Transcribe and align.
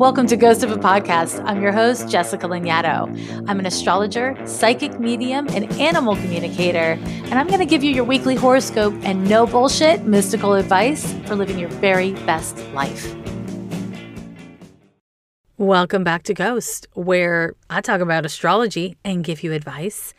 Welcome 0.00 0.28
to 0.28 0.36
Ghost 0.38 0.62
of 0.62 0.72
a 0.72 0.78
Podcast. 0.78 1.44
I'm 1.44 1.60
your 1.60 1.72
host, 1.72 2.08
Jessica 2.08 2.46
Lanyadoo. 2.48 3.44
I'm 3.46 3.58
an 3.58 3.66
astrologer, 3.66 4.34
psychic 4.46 4.98
medium, 4.98 5.46
and 5.50 5.70
animal 5.74 6.16
communicator, 6.16 6.98
and 7.04 7.34
I'm 7.34 7.48
going 7.48 7.58
to 7.58 7.66
give 7.66 7.84
you 7.84 7.92
your 7.92 8.04
weekly 8.04 8.34
horoscope 8.34 8.94
and 9.02 9.28
no 9.28 9.46
bullshit 9.46 10.04
mystical 10.04 10.54
advice 10.54 11.12
for 11.26 11.36
living 11.36 11.58
your 11.58 11.68
very 11.68 12.12
best 12.24 12.56
life. 12.72 13.14
Welcome 15.58 16.02
back 16.02 16.22
to 16.22 16.32
Ghost, 16.32 16.86
where 16.94 17.52
I 17.68 17.82
talk 17.82 18.00
about 18.00 18.24
astrology 18.24 18.96
and 19.04 19.22
give 19.22 19.42
you 19.42 19.52
advice, 19.52 20.14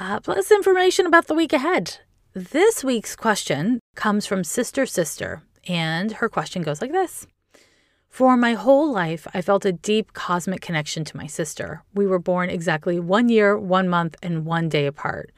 uh, 0.00 0.18
plus 0.20 0.50
information 0.50 1.04
about 1.04 1.26
the 1.26 1.34
week 1.34 1.52
ahead. 1.52 1.98
This 2.32 2.82
week's 2.82 3.14
question 3.14 3.80
comes 3.96 4.24
from 4.24 4.44
Sister 4.44 4.86
Sister, 4.86 5.42
and 5.68 6.12
her 6.12 6.30
question 6.30 6.62
goes 6.62 6.80
like 6.80 6.92
this 6.92 7.26
for 8.16 8.34
my 8.34 8.54
whole 8.54 8.90
life, 8.90 9.26
I 9.34 9.42
felt 9.42 9.66
a 9.66 9.72
deep 9.72 10.14
cosmic 10.14 10.62
connection 10.62 11.04
to 11.04 11.18
my 11.18 11.26
sister. 11.26 11.82
We 11.92 12.06
were 12.06 12.18
born 12.18 12.48
exactly 12.48 12.98
one 12.98 13.28
year, 13.28 13.58
one 13.58 13.90
month, 13.90 14.16
and 14.22 14.46
one 14.46 14.70
day 14.70 14.86
apart. 14.86 15.32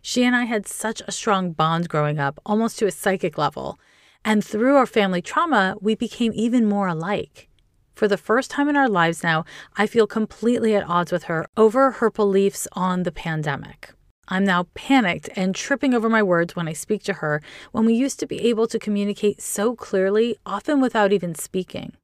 She 0.00 0.22
and 0.22 0.36
I 0.36 0.44
had 0.44 0.64
such 0.64 1.02
a 1.08 1.10
strong 1.10 1.50
bond 1.50 1.88
growing 1.88 2.20
up, 2.20 2.38
almost 2.46 2.78
to 2.78 2.86
a 2.86 2.92
psychic 2.92 3.36
level. 3.36 3.80
And 4.24 4.44
through 4.44 4.76
our 4.76 4.86
family 4.86 5.20
trauma, 5.20 5.74
we 5.80 5.96
became 5.96 6.30
even 6.32 6.68
more 6.68 6.86
alike. 6.86 7.48
For 7.96 8.06
the 8.06 8.16
first 8.16 8.48
time 8.48 8.68
in 8.68 8.76
our 8.76 8.88
lives 8.88 9.24
now, 9.24 9.44
I 9.76 9.88
feel 9.88 10.06
completely 10.06 10.76
at 10.76 10.88
odds 10.88 11.10
with 11.10 11.24
her 11.24 11.48
over 11.56 11.90
her 11.90 12.12
beliefs 12.12 12.68
on 12.74 13.02
the 13.02 13.10
pandemic. 13.10 13.90
I'm 14.28 14.44
now 14.44 14.68
panicked 14.74 15.30
and 15.34 15.52
tripping 15.52 15.94
over 15.94 16.08
my 16.08 16.22
words 16.22 16.54
when 16.54 16.68
I 16.68 16.74
speak 16.74 17.02
to 17.04 17.14
her 17.14 17.42
when 17.72 17.86
we 17.86 17.94
used 17.94 18.20
to 18.20 18.26
be 18.28 18.40
able 18.42 18.68
to 18.68 18.78
communicate 18.78 19.42
so 19.42 19.74
clearly, 19.74 20.36
often 20.46 20.80
without 20.80 21.12
even 21.12 21.34
speaking. 21.34 21.96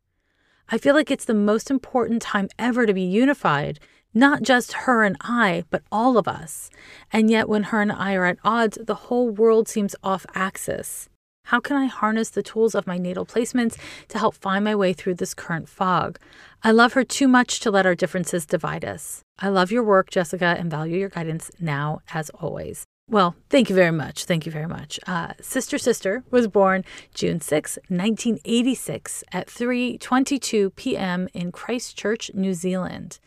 I 0.68 0.78
feel 0.78 0.94
like 0.94 1.12
it's 1.12 1.24
the 1.24 1.34
most 1.34 1.70
important 1.70 2.22
time 2.22 2.48
ever 2.58 2.86
to 2.86 2.92
be 2.92 3.02
unified, 3.02 3.78
not 4.12 4.42
just 4.42 4.72
her 4.72 5.04
and 5.04 5.16
I, 5.20 5.64
but 5.70 5.82
all 5.92 6.18
of 6.18 6.26
us. 6.26 6.70
And 7.12 7.30
yet, 7.30 7.48
when 7.48 7.64
her 7.64 7.80
and 7.80 7.92
I 7.92 8.14
are 8.14 8.24
at 8.24 8.38
odds, 8.42 8.76
the 8.82 8.94
whole 8.94 9.30
world 9.30 9.68
seems 9.68 9.94
off 10.02 10.26
axis. 10.34 11.08
How 11.44 11.60
can 11.60 11.76
I 11.76 11.84
harness 11.84 12.30
the 12.30 12.42
tools 12.42 12.74
of 12.74 12.88
my 12.88 12.98
natal 12.98 13.24
placements 13.24 13.78
to 14.08 14.18
help 14.18 14.34
find 14.34 14.64
my 14.64 14.74
way 14.74 14.92
through 14.92 15.14
this 15.14 15.34
current 15.34 15.68
fog? 15.68 16.18
I 16.64 16.72
love 16.72 16.94
her 16.94 17.04
too 17.04 17.28
much 17.28 17.60
to 17.60 17.70
let 17.70 17.86
our 17.86 17.94
differences 17.94 18.44
divide 18.44 18.84
us. 18.84 19.22
I 19.38 19.48
love 19.50 19.70
your 19.70 19.84
work, 19.84 20.10
Jessica, 20.10 20.56
and 20.58 20.68
value 20.68 20.98
your 20.98 21.10
guidance 21.10 21.52
now 21.60 22.00
as 22.12 22.30
always. 22.30 22.84
Well, 23.08 23.36
thank 23.50 23.70
you 23.70 23.76
very 23.76 23.92
much. 23.92 24.24
Thank 24.24 24.46
you 24.46 24.52
very 24.52 24.66
much. 24.66 24.98
Uh, 25.06 25.32
Sister 25.40 25.78
Sister 25.78 26.24
was 26.32 26.48
born 26.48 26.84
June 27.14 27.40
6, 27.40 27.78
1986 27.88 29.22
at 29.32 29.46
3:22 29.46 30.74
p.m. 30.74 31.28
in 31.32 31.52
Christchurch, 31.52 32.32
New 32.34 32.52
Zealand. 32.52 33.20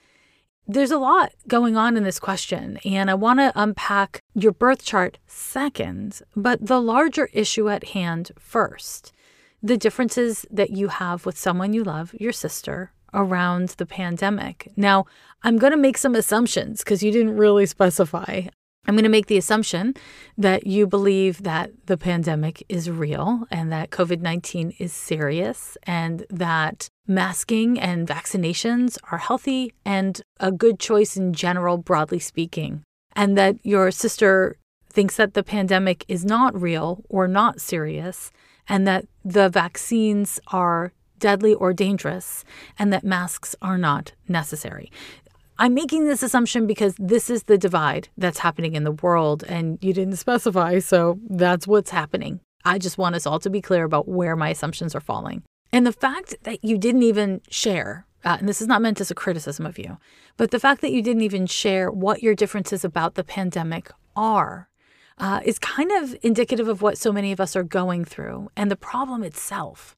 There's 0.67 0.91
a 0.91 0.99
lot 0.99 1.31
going 1.47 1.77
on 1.77 1.95
in 1.95 2.03
this 2.03 2.19
question, 2.19 2.77
and 2.83 3.09
I 3.09 3.13
want 3.15 3.39
to 3.39 3.53
unpack 3.55 4.21
your 4.35 4.51
birth 4.51 4.83
chart 4.83 5.17
second, 5.25 6.21
but 6.35 6.63
the 6.63 6.81
larger 6.81 7.29
issue 7.33 7.69
at 7.69 7.89
hand 7.95 8.31
first. 8.37 9.13
The 9.63 9.77
differences 9.77 10.45
that 10.51 10.71
you 10.71 10.89
have 10.89 11.25
with 11.25 11.37
someone 11.37 11.73
you 11.73 11.83
love, 11.83 12.13
your 12.13 12.33
sister, 12.33 12.91
around 13.13 13.69
the 13.69 13.85
pandemic. 13.85 14.71
Now, 14.75 15.05
I'm 15.41 15.57
going 15.57 15.71
to 15.71 15.77
make 15.77 15.97
some 15.97 16.15
assumptions 16.15 16.83
because 16.83 17.01
you 17.01 17.11
didn't 17.11 17.37
really 17.37 17.65
specify. 17.65 18.41
I'm 18.85 18.95
going 18.95 19.03
to 19.03 19.09
make 19.09 19.27
the 19.27 19.37
assumption 19.37 19.93
that 20.37 20.65
you 20.65 20.87
believe 20.87 21.43
that 21.43 21.71
the 21.85 21.97
pandemic 21.97 22.63
is 22.69 22.89
real 22.89 23.45
and 23.51 23.71
that 23.71 23.91
COVID 23.91 24.21
19 24.21 24.73
is 24.79 24.93
serious 24.93 25.77
and 25.83 26.25
that 26.29 26.87
masking 27.05 27.79
and 27.79 28.07
vaccinations 28.07 28.97
are 29.11 29.17
healthy 29.17 29.73
and 29.85 30.21
a 30.39 30.51
good 30.51 30.79
choice 30.79 31.17
in 31.17 31.33
general, 31.33 31.77
broadly 31.77 32.19
speaking. 32.19 32.83
And 33.15 33.37
that 33.37 33.57
your 33.63 33.91
sister 33.91 34.55
thinks 34.91 35.17
that 35.17 35.33
the 35.33 35.43
pandemic 35.43 36.05
is 36.07 36.25
not 36.25 36.59
real 36.59 37.03
or 37.09 37.27
not 37.27 37.61
serious 37.61 38.31
and 38.67 38.87
that 38.87 39.05
the 39.25 39.49
vaccines 39.49 40.39
are 40.47 40.93
deadly 41.19 41.53
or 41.53 41.73
dangerous 41.73 42.43
and 42.77 42.91
that 42.93 43.03
masks 43.03 43.55
are 43.61 43.77
not 43.77 44.13
necessary. 44.27 44.91
I'm 45.61 45.73
making 45.73 46.05
this 46.05 46.23
assumption 46.23 46.67
because 46.67 46.95
this 46.97 47.29
is 47.29 47.43
the 47.43 47.57
divide 47.57 48.07
that's 48.17 48.39
happening 48.39 48.75
in 48.75 48.85
the 48.85 48.93
world, 48.93 49.43
and 49.43 49.77
you 49.81 49.91
didn't 49.91 50.15
specify, 50.15 50.79
so 50.79 51.19
that's 51.29 51.67
what's 51.67 51.91
happening. 51.91 52.39
I 52.63 52.77
just 52.77 52.97
want 52.97 53.15
us 53.15 53.25
all 53.25 53.39
to 53.39 53.49
be 53.49 53.61
clear 53.61 53.83
about 53.83 54.07
where 54.07 54.37
my 54.37 54.49
assumptions 54.49 54.95
are 54.95 55.01
falling. 55.01 55.43
And 55.73 55.85
the 55.85 55.91
fact 55.91 56.33
that 56.43 56.63
you 56.63 56.77
didn't 56.77 57.03
even 57.03 57.41
share, 57.49 58.05
uh, 58.23 58.37
and 58.39 58.47
this 58.47 58.61
is 58.61 58.67
not 58.67 58.81
meant 58.81 59.01
as 59.01 59.11
a 59.11 59.15
criticism 59.15 59.65
of 59.65 59.77
you, 59.77 59.97
but 60.37 60.51
the 60.51 60.61
fact 60.61 60.79
that 60.79 60.93
you 60.93 61.01
didn't 61.01 61.23
even 61.23 61.45
share 61.45 61.91
what 61.91 62.23
your 62.23 62.35
differences 62.35 62.85
about 62.85 63.15
the 63.15 63.23
pandemic 63.25 63.91
are 64.15 64.69
uh, 65.17 65.41
is 65.43 65.59
kind 65.59 65.91
of 65.91 66.15
indicative 66.21 66.69
of 66.69 66.81
what 66.81 66.97
so 66.97 67.11
many 67.11 67.33
of 67.33 67.41
us 67.41 67.57
are 67.57 67.63
going 67.63 68.05
through 68.05 68.49
and 68.55 68.71
the 68.71 68.77
problem 68.77 69.23
itself. 69.23 69.97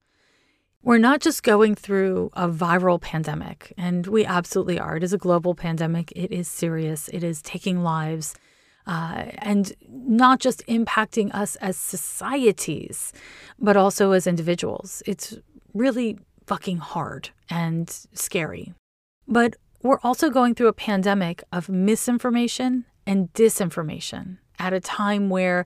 We're 0.84 0.98
not 0.98 1.22
just 1.22 1.44
going 1.44 1.76
through 1.76 2.32
a 2.34 2.50
viral 2.50 3.00
pandemic, 3.00 3.72
and 3.78 4.08
we 4.08 4.26
absolutely 4.26 4.80
are. 4.80 4.98
It 4.98 5.04
is 5.04 5.14
a 5.14 5.18
global 5.18 5.54
pandemic. 5.54 6.12
It 6.16 6.32
is 6.32 6.48
serious. 6.48 7.08
It 7.10 7.24
is 7.24 7.42
taking 7.44 7.84
lives 7.84 8.34
uh, 8.88 9.26
and 9.38 9.74
not 9.90 10.40
just 10.40 10.66
impacting 10.68 11.34
us 11.36 11.56
as 11.58 11.78
societies, 11.78 13.14
but 13.60 13.78
also 13.78 14.12
as 14.12 14.26
individuals. 14.26 15.04
It's 15.06 15.38
really 15.74 16.18
fucking 16.48 16.78
hard 16.78 17.30
and 17.50 17.90
scary. 18.14 18.74
But 19.28 19.56
we're 19.84 20.00
also 20.04 20.30
going 20.30 20.56
through 20.56 20.68
a 20.68 20.74
pandemic 20.74 21.44
of 21.52 21.70
misinformation 21.70 22.86
and 23.06 23.32
disinformation 23.34 24.38
at 24.58 24.74
a 24.74 24.80
time 24.80 25.30
where 25.30 25.66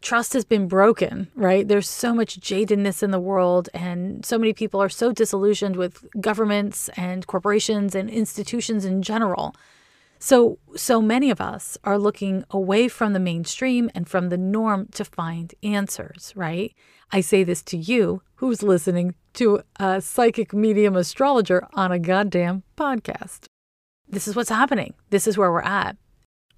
trust 0.00 0.32
has 0.34 0.44
been 0.44 0.68
broken, 0.68 1.28
right? 1.34 1.66
There's 1.66 1.88
so 1.88 2.14
much 2.14 2.40
jadedness 2.40 3.02
in 3.02 3.10
the 3.10 3.20
world, 3.20 3.68
and 3.74 4.24
so 4.24 4.38
many 4.38 4.52
people 4.52 4.80
are 4.80 4.88
so 4.88 5.12
disillusioned 5.12 5.76
with 5.76 6.04
governments 6.20 6.88
and 6.96 7.26
corporations 7.26 7.94
and 7.94 8.08
institutions 8.08 8.84
in 8.84 9.02
general. 9.02 9.54
So, 10.18 10.58
so 10.74 11.02
many 11.02 11.30
of 11.30 11.40
us 11.40 11.76
are 11.84 11.98
looking 11.98 12.44
away 12.50 12.88
from 12.88 13.12
the 13.12 13.20
mainstream 13.20 13.90
and 13.94 14.08
from 14.08 14.30
the 14.30 14.38
norm 14.38 14.88
to 14.94 15.04
find 15.04 15.54
answers, 15.62 16.32
right? 16.34 16.74
I 17.12 17.20
say 17.20 17.44
this 17.44 17.62
to 17.64 17.76
you 17.76 18.22
who's 18.36 18.62
listening 18.62 19.14
to 19.34 19.60
a 19.78 20.00
psychic 20.00 20.54
medium 20.54 20.96
astrologer 20.96 21.66
on 21.74 21.92
a 21.92 21.98
goddamn 21.98 22.62
podcast. 22.76 23.46
This 24.08 24.26
is 24.26 24.34
what's 24.34 24.48
happening. 24.48 24.94
This 25.10 25.26
is 25.26 25.36
where 25.36 25.52
we're 25.52 25.60
at. 25.60 25.96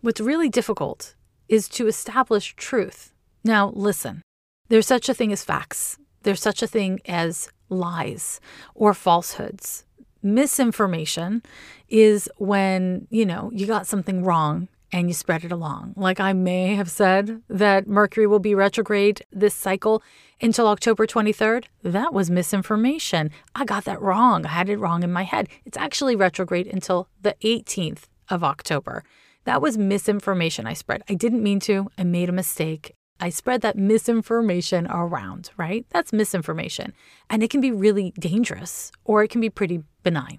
What's 0.00 0.20
really 0.20 0.48
difficult 0.48 1.16
is 1.48 1.68
to 1.70 1.88
establish 1.88 2.54
truth 2.54 3.12
now, 3.44 3.72
listen 3.74 4.22
there's 4.68 4.86
such 4.86 5.08
a 5.08 5.14
thing 5.14 5.32
as 5.32 5.44
facts, 5.44 5.98
there's 6.22 6.42
such 6.42 6.62
a 6.62 6.66
thing 6.66 7.00
as 7.06 7.48
lies 7.70 8.40
or 8.74 8.92
falsehoods. 8.92 9.84
Misinformation 10.22 11.42
is 11.88 12.28
when, 12.36 13.06
you 13.10 13.24
know, 13.24 13.50
you 13.54 13.66
got 13.66 13.86
something 13.86 14.22
wrong 14.24 14.68
and 14.92 15.08
you 15.08 15.14
spread 15.14 15.44
it 15.44 15.52
along. 15.52 15.94
Like 15.96 16.18
I 16.18 16.32
may 16.32 16.74
have 16.74 16.90
said 16.90 17.42
that 17.48 17.86
Mercury 17.86 18.26
will 18.26 18.40
be 18.40 18.54
retrograde 18.54 19.24
this 19.30 19.54
cycle 19.54 20.02
until 20.40 20.66
October 20.66 21.06
23rd. 21.06 21.66
That 21.82 22.12
was 22.12 22.30
misinformation. 22.30 23.30
I 23.54 23.64
got 23.64 23.84
that 23.84 24.00
wrong. 24.00 24.44
I 24.44 24.50
had 24.50 24.68
it 24.68 24.78
wrong 24.78 25.02
in 25.02 25.12
my 25.12 25.24
head. 25.24 25.48
It's 25.64 25.78
actually 25.78 26.16
retrograde 26.16 26.66
until 26.66 27.08
the 27.22 27.36
18th 27.42 28.04
of 28.28 28.42
October. 28.42 29.04
That 29.44 29.62
was 29.62 29.78
misinformation 29.78 30.66
I 30.66 30.74
spread. 30.74 31.02
I 31.08 31.14
didn't 31.14 31.42
mean 31.42 31.60
to. 31.60 31.90
I 31.96 32.04
made 32.04 32.28
a 32.28 32.32
mistake 32.32 32.94
I 33.20 33.30
spread 33.30 33.62
that 33.62 33.76
misinformation 33.76 34.86
around, 34.88 35.50
right? 35.56 35.84
That's 35.90 36.12
misinformation. 36.12 36.92
And 37.28 37.42
it 37.42 37.50
can 37.50 37.60
be 37.60 37.72
really 37.72 38.12
dangerous 38.18 38.92
or 39.04 39.22
it 39.22 39.30
can 39.30 39.40
be 39.40 39.50
pretty 39.50 39.82
benign. 40.02 40.38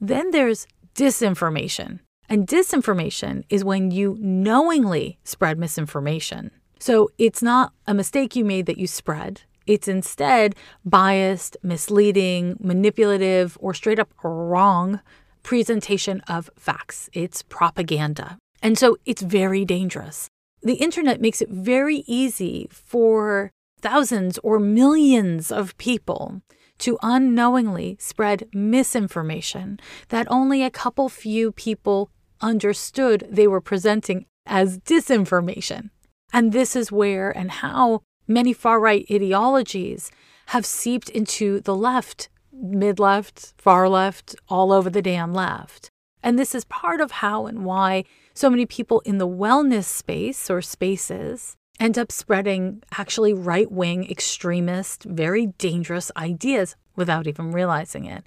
Then 0.00 0.30
there's 0.30 0.66
disinformation. 0.94 2.00
And 2.28 2.46
disinformation 2.46 3.44
is 3.48 3.64
when 3.64 3.90
you 3.90 4.16
knowingly 4.20 5.18
spread 5.24 5.58
misinformation. 5.58 6.50
So 6.78 7.10
it's 7.18 7.42
not 7.42 7.72
a 7.86 7.94
mistake 7.94 8.34
you 8.34 8.44
made 8.44 8.66
that 8.66 8.78
you 8.78 8.86
spread. 8.86 9.42
It's 9.66 9.86
instead 9.86 10.56
biased, 10.84 11.56
misleading, 11.62 12.56
manipulative, 12.58 13.56
or 13.60 13.74
straight 13.74 13.98
up 13.98 14.08
wrong 14.22 15.00
presentation 15.42 16.20
of 16.28 16.50
facts. 16.56 17.08
It's 17.12 17.42
propaganda. 17.42 18.38
And 18.62 18.78
so 18.78 18.96
it's 19.04 19.22
very 19.22 19.64
dangerous 19.64 20.28
the 20.62 20.74
internet 20.74 21.20
makes 21.20 21.42
it 21.42 21.48
very 21.48 22.04
easy 22.06 22.68
for 22.70 23.50
thousands 23.80 24.38
or 24.38 24.60
millions 24.60 25.50
of 25.50 25.76
people 25.76 26.42
to 26.78 26.98
unknowingly 27.02 27.96
spread 28.00 28.48
misinformation 28.52 29.78
that 30.08 30.26
only 30.30 30.62
a 30.62 30.70
couple 30.70 31.08
few 31.08 31.52
people 31.52 32.10
understood 32.40 33.26
they 33.30 33.46
were 33.46 33.60
presenting 33.60 34.26
as 34.46 34.78
disinformation. 34.78 35.90
And 36.32 36.52
this 36.52 36.74
is 36.74 36.90
where 36.90 37.30
and 37.30 37.50
how 37.50 38.02
many 38.26 38.52
far 38.52 38.80
right 38.80 39.06
ideologies 39.10 40.10
have 40.46 40.66
seeped 40.66 41.08
into 41.08 41.60
the 41.60 41.74
left 41.74 42.28
mid 42.52 42.98
left, 42.98 43.54
far 43.58 43.88
left, 43.88 44.36
all 44.48 44.72
over 44.72 44.90
the 44.90 45.02
damn 45.02 45.32
left. 45.32 45.90
And 46.22 46.38
this 46.38 46.54
is 46.54 46.64
part 46.64 47.00
of 47.00 47.10
how 47.10 47.46
and 47.46 47.64
why 47.64 48.04
so 48.34 48.50
many 48.50 48.66
people 48.66 49.00
in 49.00 49.18
the 49.18 49.28
wellness 49.28 49.84
space 49.84 50.50
or 50.50 50.62
spaces 50.62 51.56
end 51.78 51.98
up 51.98 52.12
spreading 52.12 52.82
actually 52.96 53.32
right 53.32 53.70
wing, 53.70 54.08
extremist, 54.10 55.04
very 55.04 55.46
dangerous 55.46 56.10
ideas 56.16 56.76
without 56.96 57.26
even 57.26 57.52
realizing 57.52 58.04
it. 58.04 58.24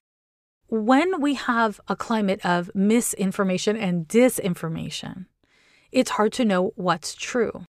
When 0.67 1.21
we 1.21 1.35
have 1.35 1.79
a 1.87 1.95
climate 1.95 2.43
of 2.43 2.71
misinformation 2.73 3.77
and 3.77 4.07
disinformation, 4.07 5.25
it's 5.91 6.11
hard 6.11 6.33
to 6.33 6.45
know 6.45 6.73
what's 6.75 7.15
true. 7.15 7.63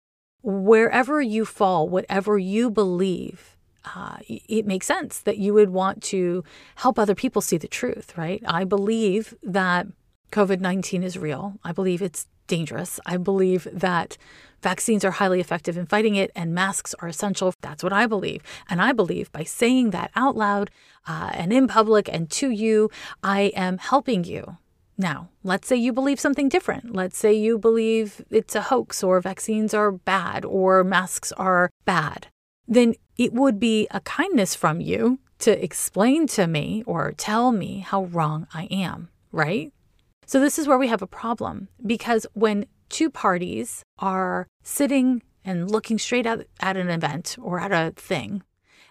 Wherever 0.42 1.20
you 1.20 1.44
fall, 1.44 1.88
whatever 1.88 2.38
you 2.38 2.70
believe, 2.70 3.56
uh, 3.94 4.16
it 4.28 4.66
makes 4.66 4.86
sense 4.86 5.18
that 5.20 5.38
you 5.38 5.52
would 5.52 5.70
want 5.70 6.02
to 6.04 6.44
help 6.76 6.98
other 6.98 7.14
people 7.14 7.42
see 7.42 7.58
the 7.58 7.68
truth, 7.68 8.16
right? 8.16 8.42
I 8.46 8.64
believe 8.64 9.34
that 9.42 9.86
COVID 10.32 10.60
19 10.60 11.02
is 11.02 11.18
real. 11.18 11.54
I 11.62 11.72
believe 11.72 12.02
it's 12.02 12.26
dangerous. 12.46 13.00
I 13.06 13.16
believe 13.16 13.66
that 13.72 14.16
vaccines 14.62 15.04
are 15.04 15.12
highly 15.12 15.40
effective 15.40 15.76
in 15.76 15.86
fighting 15.86 16.16
it 16.16 16.30
and 16.34 16.54
masks 16.54 16.94
are 17.00 17.08
essential. 17.08 17.52
That's 17.60 17.82
what 17.82 17.92
I 17.92 18.06
believe. 18.06 18.42
And 18.68 18.80
I 18.80 18.92
believe 18.92 19.30
by 19.32 19.44
saying 19.44 19.90
that 19.90 20.10
out 20.16 20.36
loud 20.36 20.70
uh, 21.06 21.30
and 21.34 21.52
in 21.52 21.68
public 21.68 22.08
and 22.12 22.30
to 22.30 22.50
you, 22.50 22.90
I 23.22 23.52
am 23.54 23.78
helping 23.78 24.24
you. 24.24 24.56
Now, 24.96 25.28
let's 25.42 25.66
say 25.66 25.76
you 25.76 25.92
believe 25.92 26.20
something 26.20 26.48
different. 26.48 26.94
Let's 26.94 27.18
say 27.18 27.32
you 27.32 27.58
believe 27.58 28.24
it's 28.30 28.54
a 28.54 28.62
hoax 28.62 29.02
or 29.02 29.20
vaccines 29.20 29.74
are 29.74 29.90
bad 29.90 30.44
or 30.44 30.84
masks 30.84 31.32
are 31.32 31.70
bad. 31.84 32.28
Then 32.68 32.94
it 33.18 33.32
would 33.32 33.58
be 33.58 33.88
a 33.90 34.00
kindness 34.00 34.54
from 34.54 34.80
you 34.80 35.18
to 35.40 35.62
explain 35.62 36.26
to 36.28 36.46
me 36.46 36.82
or 36.86 37.12
tell 37.12 37.50
me 37.52 37.80
how 37.80 38.04
wrong 38.04 38.46
I 38.54 38.64
am, 38.70 39.08
right? 39.32 39.73
So, 40.26 40.40
this 40.40 40.58
is 40.58 40.66
where 40.66 40.78
we 40.78 40.88
have 40.88 41.02
a 41.02 41.06
problem 41.06 41.68
because 41.84 42.26
when 42.32 42.66
two 42.88 43.10
parties 43.10 43.82
are 43.98 44.46
sitting 44.62 45.22
and 45.44 45.70
looking 45.70 45.98
straight 45.98 46.26
at, 46.26 46.46
at 46.60 46.76
an 46.76 46.88
event 46.88 47.36
or 47.40 47.60
at 47.60 47.72
a 47.72 47.92
thing 47.94 48.42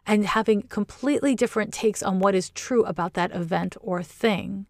and 0.06 0.26
having 0.26 0.64
completely 0.64 1.34
different 1.36 1.74
takes 1.74 2.04
on 2.04 2.20
what 2.20 2.36
is 2.36 2.50
true 2.50 2.84
about 2.84 3.14
that 3.14 3.32
event 3.32 3.76
or 3.82 4.04
thing, 4.04 4.66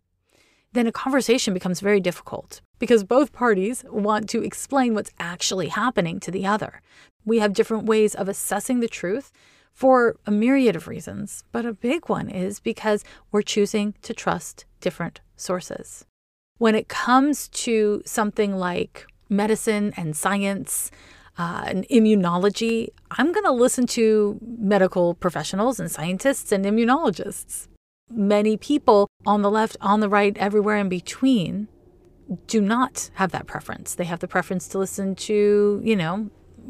then 0.73 0.87
a 0.87 0.91
conversation 0.91 1.53
becomes 1.53 1.79
very 1.79 1.99
difficult 1.99 2.61
because 2.79 3.03
both 3.03 3.31
parties 3.31 3.83
want 3.89 4.29
to 4.29 4.43
explain 4.43 4.93
what's 4.93 5.11
actually 5.19 5.67
happening 5.69 6.19
to 6.19 6.31
the 6.31 6.45
other. 6.45 6.81
We 7.25 7.39
have 7.39 7.53
different 7.53 7.85
ways 7.85 8.15
of 8.15 8.27
assessing 8.27 8.79
the 8.79 8.87
truth 8.87 9.31
for 9.71 10.17
a 10.25 10.31
myriad 10.31 10.75
of 10.75 10.87
reasons, 10.87 11.43
but 11.51 11.65
a 11.65 11.73
big 11.73 12.09
one 12.09 12.29
is 12.29 12.59
because 12.59 13.03
we're 13.31 13.41
choosing 13.41 13.95
to 14.03 14.13
trust 14.13 14.65
different 14.81 15.21
sources. 15.35 16.05
When 16.57 16.75
it 16.75 16.87
comes 16.87 17.47
to 17.49 18.01
something 18.05 18.55
like 18.55 19.07
medicine 19.29 19.93
and 19.97 20.15
science 20.15 20.91
uh, 21.37 21.63
and 21.65 21.87
immunology, 21.89 22.89
I'm 23.11 23.31
going 23.31 23.45
to 23.45 23.51
listen 23.51 23.87
to 23.87 24.39
medical 24.41 25.15
professionals 25.15 25.79
and 25.79 25.89
scientists 25.89 26.51
and 26.51 26.63
immunologists. 26.65 27.67
Many 28.11 28.57
people 28.57 29.07
on 29.25 29.41
the 29.41 29.49
left, 29.49 29.77
on 29.81 29.99
the 29.99 30.09
right, 30.09 30.37
everywhere 30.37 30.77
in 30.77 30.89
between 30.89 31.67
do 32.47 32.61
not 32.61 33.09
have 33.15 33.31
that 33.31 33.47
preference. 33.47 33.95
They 33.95 34.05
have 34.05 34.19
the 34.19 34.27
preference 34.27 34.67
to 34.69 34.77
listen 34.77 35.15
to, 35.15 35.81
you 35.83 35.95
know, 35.95 36.29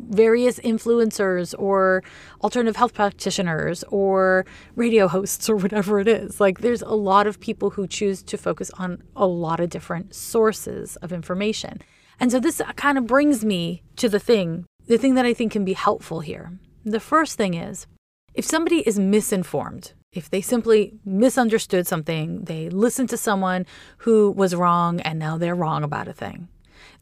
various 0.09 0.59
influencers 0.59 1.53
or 1.57 2.03
alternative 2.43 2.75
health 2.75 2.93
practitioners 2.93 3.83
or 3.89 4.45
radio 4.75 5.07
hosts 5.07 5.49
or 5.49 5.55
whatever 5.63 5.99
it 5.99 6.07
is. 6.07 6.39
Like 6.39 6.59
there's 6.59 6.81
a 6.81 6.89
lot 6.95 7.27
of 7.27 7.39
people 7.39 7.71
who 7.71 7.87
choose 7.87 8.23
to 8.23 8.37
focus 8.37 8.71
on 8.77 9.03
a 9.15 9.25
lot 9.25 9.59
of 9.59 9.69
different 9.69 10.15
sources 10.15 10.95
of 10.97 11.11
information. 11.11 11.81
And 12.19 12.31
so 12.31 12.39
this 12.39 12.61
kind 12.75 12.97
of 12.97 13.07
brings 13.07 13.43
me 13.43 13.83
to 13.97 14.07
the 14.07 14.19
thing, 14.19 14.65
the 14.87 14.97
thing 14.97 15.15
that 15.15 15.25
I 15.25 15.33
think 15.33 15.51
can 15.51 15.65
be 15.65 15.73
helpful 15.73 16.19
here. 16.19 16.57
The 16.85 16.99
first 16.99 17.37
thing 17.37 17.53
is 17.53 17.87
if 18.33 18.45
somebody 18.45 18.79
is 18.87 18.99
misinformed, 18.99 19.93
if 20.11 20.29
they 20.29 20.41
simply 20.41 20.93
misunderstood 21.05 21.87
something, 21.87 22.43
they 22.43 22.69
listened 22.69 23.09
to 23.09 23.17
someone 23.17 23.65
who 23.99 24.31
was 24.31 24.55
wrong 24.55 24.99
and 25.01 25.17
now 25.17 25.37
they're 25.37 25.55
wrong 25.55 25.83
about 25.83 26.07
a 26.07 26.13
thing 26.13 26.47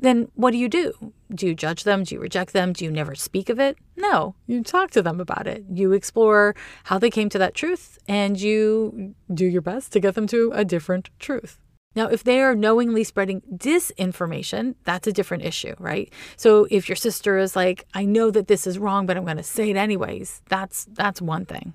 then 0.01 0.27
what 0.35 0.51
do 0.51 0.57
you 0.57 0.67
do? 0.67 1.13
Do 1.33 1.47
you 1.47 1.55
judge 1.55 1.83
them? 1.83 2.03
Do 2.03 2.15
you 2.15 2.21
reject 2.21 2.53
them? 2.53 2.73
Do 2.73 2.83
you 2.83 2.91
never 2.91 3.15
speak 3.15 3.49
of 3.49 3.59
it? 3.59 3.77
No, 3.95 4.35
you 4.47 4.63
talk 4.63 4.91
to 4.91 5.01
them 5.01 5.19
about 5.19 5.47
it. 5.47 5.63
You 5.71 5.93
explore 5.93 6.55
how 6.85 6.97
they 6.97 7.09
came 7.09 7.29
to 7.29 7.37
that 7.37 7.53
truth 7.53 7.97
and 8.07 8.39
you 8.39 9.15
do 9.33 9.45
your 9.45 9.61
best 9.61 9.93
to 9.93 9.99
get 9.99 10.15
them 10.15 10.27
to 10.27 10.51
a 10.53 10.65
different 10.65 11.09
truth. 11.19 11.59
Now, 11.93 12.07
if 12.07 12.23
they 12.23 12.39
are 12.39 12.55
knowingly 12.55 13.03
spreading 13.03 13.41
disinformation, 13.53 14.75
that's 14.85 15.07
a 15.07 15.11
different 15.11 15.43
issue, 15.43 15.75
right? 15.77 16.11
So 16.37 16.67
if 16.71 16.87
your 16.87 16.95
sister 16.95 17.37
is 17.37 17.55
like, 17.55 17.85
I 17.93 18.05
know 18.05 18.31
that 18.31 18.47
this 18.47 18.65
is 18.65 18.79
wrong, 18.79 19.05
but 19.05 19.17
I'm 19.17 19.25
going 19.25 19.37
to 19.37 19.43
say 19.43 19.69
it 19.69 19.75
anyways, 19.75 20.41
that's 20.47 20.85
that's 20.85 21.21
one 21.21 21.45
thing. 21.45 21.73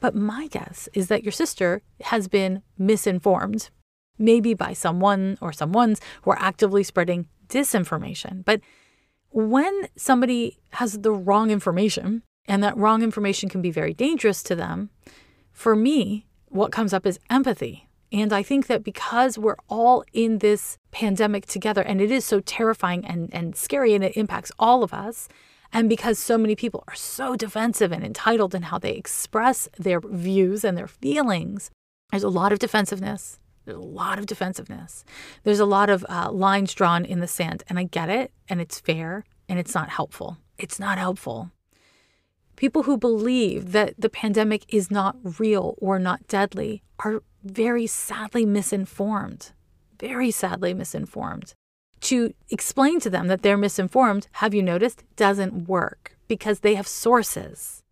But 0.00 0.16
my 0.16 0.48
guess 0.48 0.88
is 0.94 1.06
that 1.08 1.22
your 1.22 1.32
sister 1.32 1.82
has 2.00 2.26
been 2.26 2.62
misinformed, 2.76 3.70
maybe 4.18 4.52
by 4.52 4.72
someone 4.72 5.38
or 5.40 5.52
someone's 5.52 6.00
who 6.22 6.32
are 6.32 6.40
actively 6.40 6.82
spreading 6.82 7.28
disinformation. 7.52 8.44
But 8.44 8.60
when 9.30 9.88
somebody 9.96 10.58
has 10.70 10.98
the 10.98 11.12
wrong 11.12 11.50
information, 11.50 12.22
and 12.46 12.62
that 12.62 12.76
wrong 12.76 13.02
information 13.02 13.48
can 13.48 13.62
be 13.62 13.70
very 13.70 13.94
dangerous 13.94 14.42
to 14.44 14.54
them, 14.54 14.90
for 15.52 15.76
me, 15.76 16.26
what 16.48 16.72
comes 16.72 16.92
up 16.92 17.06
is 17.06 17.20
empathy. 17.30 17.88
And 18.10 18.32
I 18.32 18.42
think 18.42 18.66
that 18.66 18.84
because 18.84 19.38
we're 19.38 19.56
all 19.68 20.04
in 20.12 20.38
this 20.38 20.76
pandemic 20.90 21.46
together 21.46 21.80
and 21.80 22.00
it 22.00 22.10
is 22.10 22.24
so 22.26 22.40
terrifying 22.40 23.06
and, 23.06 23.32
and 23.32 23.56
scary 23.56 23.94
and 23.94 24.04
it 24.04 24.16
impacts 24.16 24.52
all 24.58 24.82
of 24.82 24.92
us, 24.92 25.28
and 25.72 25.88
because 25.88 26.18
so 26.18 26.36
many 26.36 26.54
people 26.54 26.84
are 26.88 26.94
so 26.94 27.36
defensive 27.36 27.92
and 27.92 28.04
entitled 28.04 28.54
in 28.54 28.62
how 28.62 28.78
they 28.78 28.92
express 28.92 29.68
their 29.78 30.00
views 30.00 30.64
and 30.64 30.76
their 30.76 30.86
feelings, 30.86 31.70
there's 32.10 32.22
a 32.22 32.28
lot 32.28 32.52
of 32.52 32.58
defensiveness. 32.58 33.38
There's 33.64 33.78
a 33.78 33.80
lot 33.80 34.18
of 34.18 34.26
defensiveness. 34.26 35.04
There's 35.44 35.60
a 35.60 35.64
lot 35.64 35.90
of 35.90 36.04
uh, 36.08 36.30
lines 36.32 36.74
drawn 36.74 37.04
in 37.04 37.20
the 37.20 37.28
sand. 37.28 37.62
And 37.68 37.78
I 37.78 37.84
get 37.84 38.08
it, 38.08 38.32
and 38.48 38.60
it's 38.60 38.80
fair, 38.80 39.24
and 39.48 39.58
it's 39.58 39.74
not 39.74 39.90
helpful. 39.90 40.38
It's 40.58 40.78
not 40.78 40.98
helpful. 40.98 41.50
People 42.56 42.84
who 42.84 42.96
believe 42.96 43.72
that 43.72 43.94
the 43.98 44.10
pandemic 44.10 44.64
is 44.68 44.90
not 44.90 45.16
real 45.38 45.74
or 45.78 45.98
not 45.98 46.26
deadly 46.26 46.82
are 47.00 47.22
very 47.42 47.86
sadly 47.86 48.44
misinformed. 48.44 49.52
Very 49.98 50.30
sadly 50.30 50.74
misinformed. 50.74 51.54
To 52.02 52.34
explain 52.50 53.00
to 53.00 53.10
them 53.10 53.28
that 53.28 53.42
they're 53.42 53.56
misinformed, 53.56 54.26
have 54.32 54.54
you 54.54 54.62
noticed, 54.62 55.04
doesn't 55.16 55.68
work 55.68 56.16
because 56.26 56.60
they 56.60 56.74
have 56.74 56.88
sources. 56.88 57.82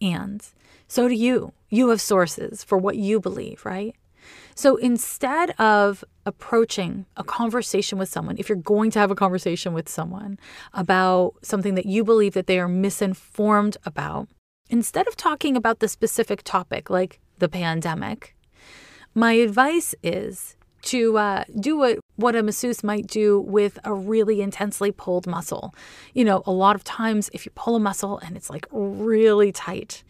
And 0.00 0.42
so 0.88 1.08
do 1.08 1.14
you. 1.14 1.52
You 1.68 1.88
have 1.88 2.00
sources 2.00 2.64
for 2.64 2.78
what 2.78 2.96
you 2.96 3.20
believe, 3.20 3.64
right? 3.64 3.94
So 4.54 4.76
instead 4.76 5.50
of 5.58 6.04
approaching 6.26 7.06
a 7.16 7.24
conversation 7.24 7.98
with 7.98 8.08
someone, 8.08 8.36
if 8.38 8.48
you're 8.48 8.56
going 8.56 8.90
to 8.92 8.98
have 8.98 9.10
a 9.10 9.16
conversation 9.16 9.72
with 9.72 9.88
someone 9.88 10.38
about 10.72 11.34
something 11.42 11.74
that 11.74 11.86
you 11.86 12.04
believe 12.04 12.34
that 12.34 12.46
they 12.46 12.58
are 12.58 12.68
misinformed 12.68 13.76
about, 13.84 14.28
instead 14.70 15.06
of 15.08 15.16
talking 15.16 15.56
about 15.56 15.80
the 15.80 15.88
specific 15.88 16.42
topic 16.42 16.90
like 16.90 17.20
the 17.38 17.48
pandemic, 17.48 18.36
my 19.14 19.32
advice 19.32 19.94
is 20.02 20.56
to 20.82 21.16
uh, 21.16 21.44
do 21.60 21.76
what, 21.76 21.98
what 22.16 22.34
a 22.34 22.42
masseuse 22.42 22.82
might 22.82 23.06
do 23.06 23.40
with 23.40 23.78
a 23.84 23.94
really 23.94 24.40
intensely 24.40 24.90
pulled 24.90 25.26
muscle. 25.26 25.74
You 26.12 26.24
know, 26.24 26.42
a 26.44 26.52
lot 26.52 26.76
of 26.76 26.84
times 26.84 27.30
if 27.32 27.46
you 27.46 27.52
pull 27.54 27.76
a 27.76 27.80
muscle 27.80 28.18
and 28.18 28.36
it's 28.36 28.50
like 28.50 28.66
really 28.72 29.52
tight, 29.52 30.02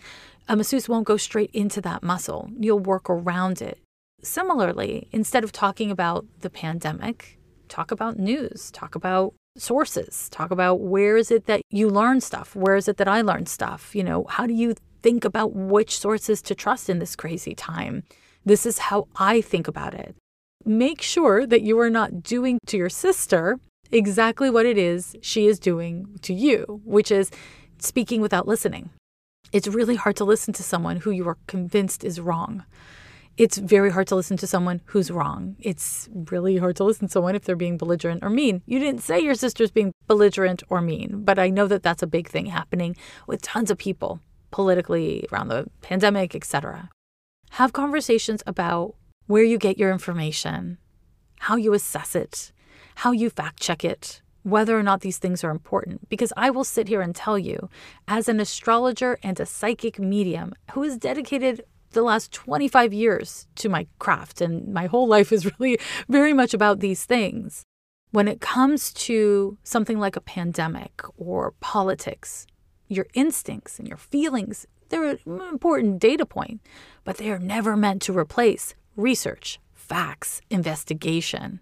a 0.48 0.56
masseuse 0.56 0.88
won't 0.88 1.06
go 1.06 1.16
straight 1.16 1.50
into 1.52 1.80
that 1.82 2.02
muscle. 2.02 2.50
You'll 2.58 2.78
work 2.78 3.08
around 3.08 3.62
it. 3.62 3.78
Similarly, 4.22 5.08
instead 5.10 5.42
of 5.42 5.50
talking 5.50 5.90
about 5.90 6.24
the 6.40 6.50
pandemic, 6.50 7.38
talk 7.68 7.90
about 7.90 8.18
news, 8.18 8.70
talk 8.70 8.94
about 8.94 9.34
sources, 9.56 10.28
talk 10.30 10.52
about 10.52 10.80
where 10.80 11.16
is 11.16 11.32
it 11.32 11.46
that 11.46 11.62
you 11.70 11.88
learn 11.88 12.20
stuff? 12.20 12.54
Where 12.54 12.76
is 12.76 12.86
it 12.86 12.98
that 12.98 13.08
I 13.08 13.22
learn 13.22 13.46
stuff? 13.46 13.96
You 13.96 14.04
know, 14.04 14.24
how 14.28 14.46
do 14.46 14.54
you 14.54 14.74
think 15.02 15.24
about 15.24 15.54
which 15.54 15.98
sources 15.98 16.40
to 16.42 16.54
trust 16.54 16.88
in 16.88 17.00
this 17.00 17.16
crazy 17.16 17.54
time? 17.54 18.04
This 18.44 18.64
is 18.64 18.78
how 18.78 19.08
I 19.16 19.40
think 19.40 19.66
about 19.66 19.94
it. 19.94 20.14
Make 20.64 21.02
sure 21.02 21.44
that 21.44 21.62
you 21.62 21.80
are 21.80 21.90
not 21.90 22.22
doing 22.22 22.60
to 22.66 22.76
your 22.76 22.88
sister 22.88 23.58
exactly 23.90 24.48
what 24.48 24.66
it 24.66 24.78
is 24.78 25.16
she 25.20 25.48
is 25.48 25.58
doing 25.58 26.16
to 26.22 26.32
you, 26.32 26.80
which 26.84 27.10
is 27.10 27.32
speaking 27.78 28.20
without 28.20 28.46
listening. 28.46 28.90
It's 29.52 29.66
really 29.66 29.96
hard 29.96 30.16
to 30.16 30.24
listen 30.24 30.54
to 30.54 30.62
someone 30.62 30.98
who 30.98 31.10
you 31.10 31.26
are 31.28 31.38
convinced 31.48 32.04
is 32.04 32.20
wrong 32.20 32.64
it's 33.36 33.56
very 33.56 33.90
hard 33.90 34.06
to 34.08 34.14
listen 34.14 34.36
to 34.38 34.46
someone 34.46 34.80
who's 34.86 35.10
wrong. 35.10 35.56
It's 35.58 36.08
really 36.12 36.58
hard 36.58 36.76
to 36.76 36.84
listen 36.84 37.08
to 37.08 37.12
someone 37.12 37.34
if 37.34 37.44
they're 37.44 37.56
being 37.56 37.78
belligerent 37.78 38.22
or 38.22 38.30
mean. 38.30 38.62
You 38.66 38.78
didn't 38.78 39.02
say 39.02 39.20
your 39.20 39.34
sister's 39.34 39.70
being 39.70 39.92
belligerent 40.06 40.62
or 40.68 40.80
mean, 40.80 41.24
but 41.24 41.38
I 41.38 41.48
know 41.48 41.66
that 41.66 41.82
that's 41.82 42.02
a 42.02 42.06
big 42.06 42.28
thing 42.28 42.46
happening 42.46 42.96
with 43.26 43.42
tons 43.42 43.70
of 43.70 43.78
people 43.78 44.20
politically 44.50 45.26
around 45.32 45.48
the 45.48 45.66
pandemic, 45.80 46.34
etc. 46.34 46.90
Have 47.52 47.72
conversations 47.72 48.42
about 48.46 48.94
where 49.26 49.44
you 49.44 49.58
get 49.58 49.78
your 49.78 49.92
information, 49.92 50.78
how 51.40 51.56
you 51.56 51.72
assess 51.72 52.14
it, 52.14 52.52
how 52.96 53.12
you 53.12 53.30
fact 53.30 53.60
check 53.60 53.84
it, 53.84 54.20
whether 54.42 54.78
or 54.78 54.82
not 54.82 55.00
these 55.00 55.18
things 55.18 55.42
are 55.42 55.50
important. 55.50 56.08
Because 56.08 56.32
I 56.36 56.50
will 56.50 56.64
sit 56.64 56.88
here 56.88 57.00
and 57.00 57.14
tell 57.14 57.38
you, 57.38 57.68
as 58.06 58.28
an 58.28 58.40
astrologer 58.40 59.18
and 59.22 59.38
a 59.40 59.46
psychic 59.46 59.98
medium 59.98 60.54
who 60.72 60.82
is 60.82 60.98
dedicated 60.98 61.64
the 61.92 62.02
last 62.02 62.32
25 62.32 62.92
years 62.92 63.46
to 63.56 63.68
my 63.68 63.86
craft, 63.98 64.40
and 64.40 64.72
my 64.72 64.86
whole 64.86 65.06
life 65.06 65.32
is 65.32 65.50
really 65.58 65.78
very 66.08 66.32
much 66.32 66.54
about 66.54 66.80
these 66.80 67.04
things. 67.04 67.62
When 68.10 68.28
it 68.28 68.40
comes 68.40 68.92
to 68.92 69.56
something 69.62 69.98
like 69.98 70.16
a 70.16 70.20
pandemic 70.20 71.02
or 71.16 71.54
politics, 71.60 72.46
your 72.88 73.06
instincts 73.14 73.78
and 73.78 73.88
your 73.88 73.96
feelings, 73.96 74.66
they're 74.90 75.16
an 75.24 75.40
important 75.50 75.98
data 75.98 76.26
point, 76.26 76.60
but 77.04 77.16
they 77.16 77.30
are 77.30 77.38
never 77.38 77.76
meant 77.76 78.02
to 78.02 78.16
replace 78.16 78.74
research, 78.96 79.58
facts, 79.72 80.42
investigation. 80.50 81.60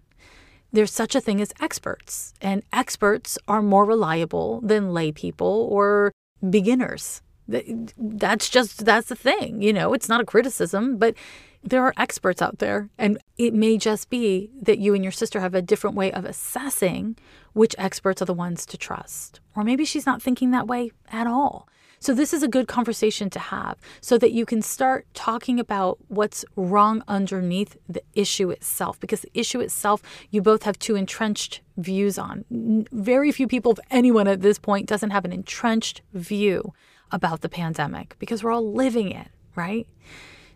There's 0.73 0.91
such 0.91 1.15
a 1.15 1.21
thing 1.21 1.41
as 1.41 1.53
experts, 1.61 2.33
and 2.41 2.63
experts 2.73 3.37
are 3.47 3.61
more 3.61 3.85
reliable 3.85 4.61
than 4.61 4.93
lay 4.93 5.11
people 5.11 5.67
or 5.71 6.11
beginners. 6.49 7.21
That's 7.97 8.49
just 8.49 8.85
that's 8.85 9.09
the 9.09 9.15
thing, 9.15 9.61
you 9.61 9.73
know, 9.73 9.93
it's 9.93 10.09
not 10.09 10.21
a 10.21 10.25
criticism, 10.25 10.97
but 10.97 11.15
there 11.63 11.83
are 11.83 11.93
experts 11.97 12.41
out 12.41 12.57
there, 12.57 12.89
and 12.97 13.19
it 13.37 13.53
may 13.53 13.77
just 13.77 14.09
be 14.09 14.49
that 14.61 14.79
you 14.79 14.95
and 14.95 15.03
your 15.03 15.11
sister 15.11 15.39
have 15.39 15.53
a 15.53 15.61
different 15.61 15.95
way 15.95 16.11
of 16.11 16.25
assessing 16.25 17.17
which 17.53 17.75
experts 17.77 18.21
are 18.21 18.25
the 18.25 18.33
ones 18.33 18.65
to 18.65 18.77
trust. 18.77 19.39
Or 19.55 19.63
maybe 19.63 19.85
she's 19.85 20.05
not 20.05 20.21
thinking 20.21 20.51
that 20.51 20.67
way 20.67 20.91
at 21.11 21.27
all. 21.27 21.67
So, 21.99 22.15
this 22.15 22.33
is 22.33 22.41
a 22.41 22.47
good 22.47 22.67
conversation 22.67 23.29
to 23.29 23.37
have 23.37 23.77
so 24.01 24.17
that 24.17 24.31
you 24.31 24.43
can 24.43 24.63
start 24.63 25.05
talking 25.13 25.59
about 25.59 25.99
what's 26.07 26.43
wrong 26.55 27.03
underneath 27.07 27.77
the 27.87 28.01
issue 28.15 28.49
itself, 28.49 28.99
because 28.99 29.21
the 29.21 29.29
issue 29.35 29.59
itself, 29.59 30.01
you 30.31 30.41
both 30.41 30.63
have 30.63 30.79
two 30.79 30.95
entrenched 30.95 31.61
views 31.77 32.17
on. 32.17 32.43
Very 32.91 33.31
few 33.31 33.47
people, 33.47 33.73
if 33.73 33.79
anyone 33.91 34.27
at 34.27 34.41
this 34.41 34.57
point, 34.57 34.87
doesn't 34.87 35.11
have 35.11 35.25
an 35.25 35.31
entrenched 35.31 36.01
view 36.11 36.73
about 37.11 37.41
the 37.41 37.49
pandemic 37.49 38.15
because 38.19 38.43
we're 38.43 38.51
all 38.51 38.73
living 38.73 39.11
it, 39.11 39.27
right? 39.55 39.87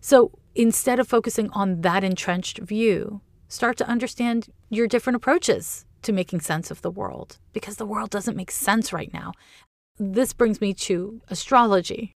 So, 0.01 0.31
instead 0.53 0.99
of 0.99 1.07
focusing 1.07 1.49
on 1.51 1.81
that 1.81 2.03
entrenched 2.03 2.59
view, 2.59 3.21
start 3.47 3.77
to 3.77 3.87
understand 3.87 4.49
your 4.69 4.87
different 4.87 5.15
approaches 5.15 5.85
to 6.03 6.13
making 6.13 6.41
sense 6.41 6.69
of 6.71 6.81
the 6.81 6.91
world 6.91 7.37
because 7.53 7.77
the 7.77 7.85
world 7.85 8.09
doesn't 8.09 8.37
make 8.37 8.51
sense 8.51 8.93
right 8.93 9.13
now. 9.13 9.31
This 9.97 10.33
brings 10.33 10.61
me 10.61 10.73
to 10.73 11.21
astrology. 11.29 12.11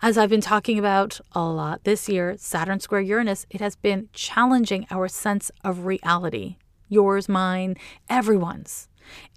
As 0.00 0.16
I've 0.16 0.30
been 0.30 0.40
talking 0.40 0.78
about 0.78 1.20
a 1.32 1.42
lot 1.42 1.84
this 1.84 2.08
year, 2.08 2.36
Saturn 2.38 2.80
square 2.80 3.00
Uranus, 3.00 3.46
it 3.50 3.60
has 3.60 3.76
been 3.76 4.08
challenging 4.12 4.86
our 4.90 5.08
sense 5.08 5.50
of 5.64 5.86
reality 5.86 6.56
yours, 6.88 7.28
mine, 7.28 7.76
everyone's. 8.08 8.87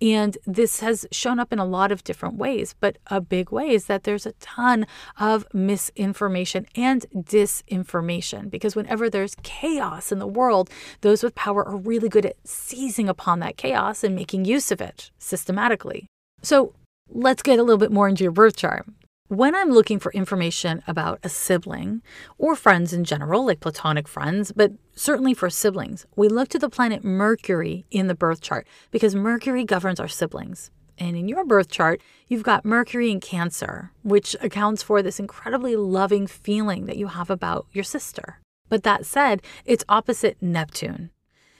And 0.01 0.37
this 0.45 0.79
has 0.79 1.05
shown 1.11 1.39
up 1.39 1.51
in 1.53 1.59
a 1.59 1.65
lot 1.65 1.91
of 1.91 2.03
different 2.03 2.35
ways, 2.35 2.75
but 2.79 2.97
a 3.07 3.21
big 3.21 3.51
way 3.51 3.69
is 3.69 3.85
that 3.85 4.03
there's 4.03 4.25
a 4.25 4.33
ton 4.33 4.85
of 5.19 5.45
misinformation 5.53 6.65
and 6.75 7.05
disinformation 7.15 8.49
because 8.49 8.75
whenever 8.75 9.09
there's 9.09 9.35
chaos 9.43 10.11
in 10.11 10.19
the 10.19 10.27
world, 10.27 10.69
those 11.01 11.23
with 11.23 11.35
power 11.35 11.67
are 11.67 11.77
really 11.77 12.09
good 12.09 12.25
at 12.25 12.35
seizing 12.43 13.09
upon 13.09 13.39
that 13.39 13.57
chaos 13.57 14.03
and 14.03 14.15
making 14.15 14.45
use 14.45 14.71
of 14.71 14.81
it 14.81 15.11
systematically. 15.17 16.07
So 16.41 16.73
let's 17.09 17.43
get 17.43 17.59
a 17.59 17.63
little 17.63 17.77
bit 17.77 17.91
more 17.91 18.07
into 18.07 18.23
your 18.23 18.31
birth 18.31 18.55
chart. 18.55 18.85
When 19.31 19.55
I'm 19.55 19.69
looking 19.69 19.97
for 19.97 20.11
information 20.11 20.83
about 20.88 21.21
a 21.23 21.29
sibling 21.29 22.01
or 22.38 22.53
friends 22.53 22.91
in 22.91 23.05
general, 23.05 23.45
like 23.45 23.61
platonic 23.61 24.09
friends, 24.09 24.51
but 24.51 24.73
certainly 24.93 25.33
for 25.33 25.50
siblings, 25.50 26.05
we 26.17 26.27
look 26.27 26.50
to 26.50 26.59
the 26.59 26.67
planet 26.67 27.05
Mercury 27.05 27.85
in 27.91 28.07
the 28.07 28.13
birth 28.13 28.41
chart 28.41 28.67
because 28.91 29.15
Mercury 29.15 29.63
governs 29.63 30.01
our 30.01 30.09
siblings. 30.09 30.69
And 30.97 31.15
in 31.15 31.29
your 31.29 31.45
birth 31.45 31.69
chart, 31.69 32.01
you've 32.27 32.43
got 32.43 32.65
Mercury 32.65 33.09
in 33.09 33.21
Cancer, 33.21 33.93
which 34.03 34.35
accounts 34.41 34.83
for 34.83 35.01
this 35.01 35.17
incredibly 35.17 35.77
loving 35.77 36.27
feeling 36.27 36.85
that 36.88 36.97
you 36.97 37.07
have 37.07 37.29
about 37.29 37.67
your 37.71 37.85
sister. 37.85 38.41
But 38.67 38.83
that 38.83 39.05
said, 39.05 39.41
it's 39.63 39.85
opposite 39.88 40.41
Neptune. 40.41 41.09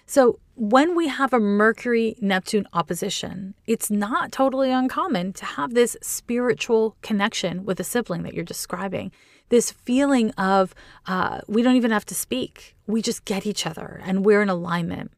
So, 0.05 0.39
when 0.61 0.95
we 0.95 1.07
have 1.07 1.33
a 1.33 1.39
Mercury 1.39 2.15
Neptune 2.21 2.67
opposition, 2.71 3.55
it's 3.65 3.89
not 3.89 4.31
totally 4.31 4.69
uncommon 4.69 5.33
to 5.33 5.43
have 5.43 5.73
this 5.73 5.97
spiritual 6.03 6.95
connection 7.01 7.65
with 7.65 7.79
a 7.79 7.83
sibling 7.83 8.21
that 8.21 8.35
you're 8.35 8.43
describing. 8.43 9.11
This 9.49 9.71
feeling 9.71 10.29
of 10.33 10.75
uh, 11.07 11.41
we 11.47 11.63
don't 11.63 11.77
even 11.77 11.89
have 11.89 12.05
to 12.05 12.13
speak, 12.13 12.75
we 12.85 13.01
just 13.01 13.25
get 13.25 13.47
each 13.47 13.65
other 13.65 14.01
and 14.05 14.23
we're 14.23 14.43
in 14.43 14.49
alignment. 14.49 15.13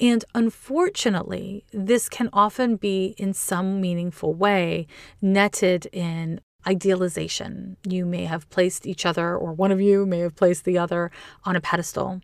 And 0.00 0.24
unfortunately, 0.34 1.64
this 1.72 2.08
can 2.08 2.28
often 2.32 2.74
be 2.74 3.14
in 3.16 3.34
some 3.34 3.80
meaningful 3.80 4.34
way 4.34 4.88
netted 5.20 5.86
in 5.92 6.40
idealization. 6.66 7.76
You 7.88 8.04
may 8.04 8.24
have 8.24 8.50
placed 8.50 8.86
each 8.86 9.06
other, 9.06 9.36
or 9.36 9.52
one 9.52 9.70
of 9.70 9.80
you 9.80 10.06
may 10.06 10.18
have 10.20 10.34
placed 10.34 10.64
the 10.64 10.78
other 10.78 11.12
on 11.44 11.54
a 11.54 11.60
pedestal 11.60 12.20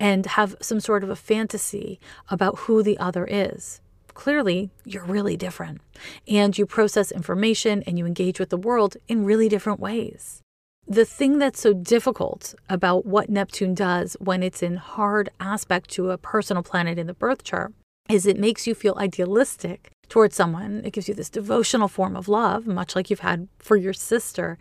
and 0.00 0.26
have 0.26 0.56
some 0.60 0.80
sort 0.80 1.04
of 1.04 1.10
a 1.10 1.16
fantasy 1.16 1.98
about 2.30 2.60
who 2.60 2.82
the 2.82 2.98
other 2.98 3.26
is. 3.28 3.80
Clearly, 4.14 4.70
you're 4.84 5.04
really 5.04 5.36
different, 5.36 5.80
and 6.26 6.56
you 6.58 6.66
process 6.66 7.12
information 7.12 7.84
and 7.86 7.98
you 7.98 8.06
engage 8.06 8.40
with 8.40 8.50
the 8.50 8.56
world 8.56 8.96
in 9.06 9.24
really 9.24 9.48
different 9.48 9.80
ways. 9.80 10.42
The 10.86 11.04
thing 11.04 11.38
that's 11.38 11.60
so 11.60 11.74
difficult 11.74 12.54
about 12.68 13.04
what 13.04 13.28
Neptune 13.28 13.74
does 13.74 14.16
when 14.20 14.42
it's 14.42 14.62
in 14.62 14.76
hard 14.76 15.28
aspect 15.38 15.90
to 15.90 16.10
a 16.10 16.18
personal 16.18 16.62
planet 16.62 16.98
in 16.98 17.06
the 17.06 17.14
birth 17.14 17.44
chart 17.44 17.74
is 18.08 18.24
it 18.24 18.38
makes 18.38 18.66
you 18.66 18.74
feel 18.74 18.96
idealistic 18.96 19.90
towards 20.08 20.34
someone. 20.34 20.80
It 20.84 20.94
gives 20.94 21.06
you 21.06 21.14
this 21.14 21.28
devotional 21.28 21.88
form 21.88 22.16
of 22.16 22.26
love, 22.26 22.66
much 22.66 22.96
like 22.96 23.10
you've 23.10 23.20
had 23.20 23.48
for 23.58 23.76
your 23.76 23.92
sister. 23.92 24.56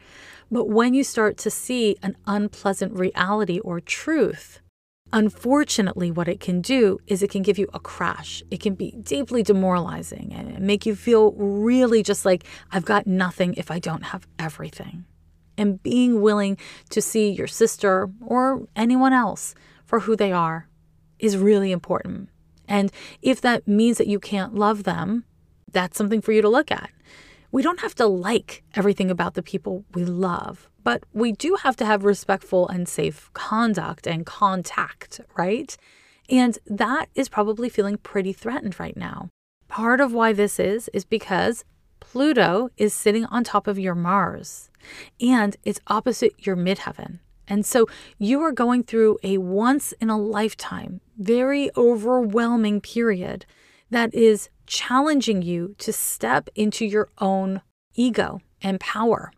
But 0.52 0.68
when 0.68 0.94
you 0.94 1.04
start 1.04 1.38
to 1.38 1.50
see 1.50 1.96
an 2.04 2.18
unpleasant 2.26 2.94
reality 2.94 3.60
or 3.60 3.80
truth, 3.80 4.60
Unfortunately, 5.14 6.12
what 6.12 6.28
it 6.28 6.40
can 6.40 6.62
do 6.62 7.00
is 7.08 7.24
it 7.24 7.30
can 7.30 7.42
give 7.42 7.58
you 7.58 7.68
a 7.74 7.80
crash. 7.80 8.44
It 8.52 8.60
can 8.60 8.76
be 8.76 8.92
deeply 8.92 9.42
demoralizing 9.42 10.34
and 10.34 10.60
make 10.60 10.86
you 10.86 10.96
feel 10.96 11.32
really 11.34 12.04
just 12.04 12.26
like, 12.26 12.44
I've 12.72 12.86
got 12.86 13.08
nothing 13.08 13.54
if 13.56 13.72
I 13.72 13.80
don't 13.80 14.04
have 14.04 14.28
everything. 14.38 15.06
And 15.58 15.82
being 15.82 16.22
willing 16.22 16.58
to 16.90 17.02
see 17.02 17.30
your 17.30 17.48
sister 17.48 18.10
or 18.26 18.68
anyone 18.76 19.14
else 19.14 19.56
for 19.86 20.02
who 20.02 20.16
they 20.16 20.32
are 20.32 20.68
is 21.20 21.38
really 21.38 21.72
important. 21.72 22.30
And 22.68 22.92
if 23.22 23.40
that 23.42 23.68
means 23.68 23.98
that 23.98 24.08
you 24.08 24.20
can't 24.20 24.56
love 24.56 24.84
them, 24.84 25.24
that's 25.72 25.98
something 25.98 26.22
for 26.22 26.34
you 26.34 26.42
to 26.42 26.50
look 26.50 26.70
at. 26.70 26.90
We 27.58 27.64
don't 27.64 27.80
have 27.80 27.96
to 27.96 28.06
like 28.06 28.62
everything 28.76 29.10
about 29.10 29.34
the 29.34 29.42
people 29.42 29.84
we 29.96 30.06
love, 30.06 30.70
but 30.84 31.02
we 31.12 31.32
do 31.32 31.56
have 31.56 31.76
to 31.78 31.88
have 31.88 32.04
respectful 32.04 32.68
and 32.68 32.88
safe 32.88 33.34
conduct 33.34 34.06
and 34.06 34.28
contact, 34.28 35.22
right? 35.36 35.76
And 36.30 36.60
that 36.68 37.10
is 37.16 37.30
probably 37.30 37.68
feeling 37.68 37.98
pretty 37.98 38.32
threatened 38.32 38.80
right 38.80 38.96
now. 38.96 39.30
Part 39.68 40.00
of 40.02 40.14
why 40.14 40.34
this 40.34 40.60
is, 40.60 40.88
is 40.94 41.04
because 41.04 41.66
Pluto 42.00 42.70
is 42.78 42.94
sitting 42.94 43.26
on 43.26 43.44
top 43.44 43.66
of 43.66 43.80
your 43.80 43.96
Mars 43.96 44.70
and 45.20 45.58
it's 45.64 45.82
opposite 45.88 46.34
your 46.46 46.56
midheaven. 46.56 47.22
And 47.48 47.66
so 47.66 47.88
you 48.20 48.40
are 48.42 48.52
going 48.52 48.84
through 48.84 49.18
a 49.24 49.40
once 49.40 49.94
in 49.94 50.12
a 50.12 50.22
lifetime, 50.22 51.02
very 51.18 51.72
overwhelming 51.76 52.82
period 52.82 53.48
that 53.90 54.14
is 54.14 54.50
challenging 54.68 55.42
you 55.42 55.76
to 55.80 55.92
step 55.92 56.50
into 56.56 56.86
your 56.86 57.10
own 57.18 57.62
ego 57.96 58.40
and 58.62 58.80
power 58.80 59.32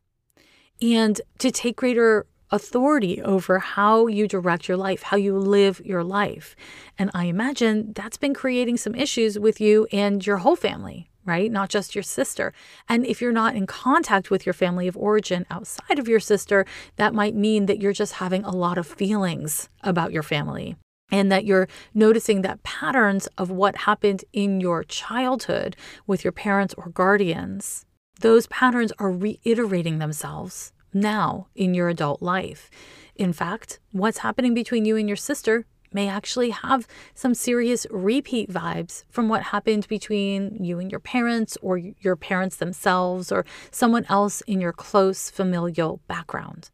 and 0.82 1.22
to 1.38 1.52
take 1.52 1.78
greater 1.78 2.26
authority 2.52 3.22
over 3.22 3.60
how 3.60 4.08
you 4.08 4.28
direct 4.28 4.68
your 4.68 4.78
life, 4.78 5.04
how 5.04 5.18
you 5.18 5.38
live 5.38 5.82
your 5.86 6.04
life. 6.04 6.56
And 6.98 7.12
I 7.14 7.26
imagine 7.26 7.94
that's 7.94 8.18
been 8.18 8.34
creating 8.34 8.78
some 8.78 8.96
issues 8.96 9.38
with 9.38 9.62
you 9.62 9.88
and 9.92 10.26
your 10.26 10.38
whole 10.38 10.56
family, 10.56 11.10
right? 11.26 11.52
Not 11.52 11.70
just 11.70 11.94
your 11.94 12.04
sister. 12.04 12.54
And 12.88 13.06
if 13.06 13.22
you're 13.22 13.32
not 13.32 13.56
in 13.56 13.68
contact 13.68 14.32
with 14.32 14.46
your 14.46 14.54
family 14.54 14.88
of 14.88 14.98
origin 14.98 15.46
outside 15.52 16.00
of 16.00 16.08
your 16.08 16.20
sister, 16.20 16.66
that 16.96 17.14
might 17.14 17.36
mean 17.36 17.68
that 17.68 17.80
you're 17.80 17.94
just 17.94 18.14
having 18.14 18.44
a 18.44 18.56
lot 18.56 18.78
of 18.78 18.88
feelings 18.88 19.70
about 19.84 20.12
your 20.12 20.24
family. 20.24 20.76
And 21.12 21.32
that 21.32 21.46
you're 21.46 21.68
noticing 21.94 22.42
that 22.42 22.64
patterns 22.64 23.28
of 23.38 23.50
what 23.50 23.78
happened 23.78 24.24
in 24.32 24.62
your 24.62 24.84
childhood 24.84 25.76
with 26.06 26.24
your 26.24 26.32
parents 26.32 26.76
or 26.78 26.90
guardians 26.90 27.86
those 28.20 28.48
patterns 28.48 28.92
are 29.00 29.12
reiterating 29.12 30.00
themselves 30.00 30.74
now 30.94 31.48
in 31.56 31.74
your 31.74 31.90
adult 31.90 32.22
life. 32.22 32.70
In 33.16 33.32
fact, 33.34 33.80
what's 33.92 34.20
happening 34.20 34.54
between 34.54 34.86
you 34.86 34.98
and 34.98 35.08
your 35.08 35.16
sister 35.16 35.66
may 35.92 36.08
actually 36.08 36.52
have 36.52 36.86
some 37.16 37.34
serious 37.34 37.88
repeat 37.90 38.52
vibes 38.52 39.04
from 39.10 39.28
what 39.30 39.44
happened 39.44 39.88
between 39.88 40.64
you 40.64 40.80
and 40.80 40.92
your 40.92 41.00
parents 41.00 41.58
or 41.62 41.78
your 41.78 42.16
parents 42.16 42.58
themselves 42.58 43.32
or 43.32 43.46
someone 43.72 44.06
else 44.10 44.42
in 44.42 44.62
your 44.62 44.74
close 44.74 45.30
familial 45.30 46.02
background. 46.08 46.70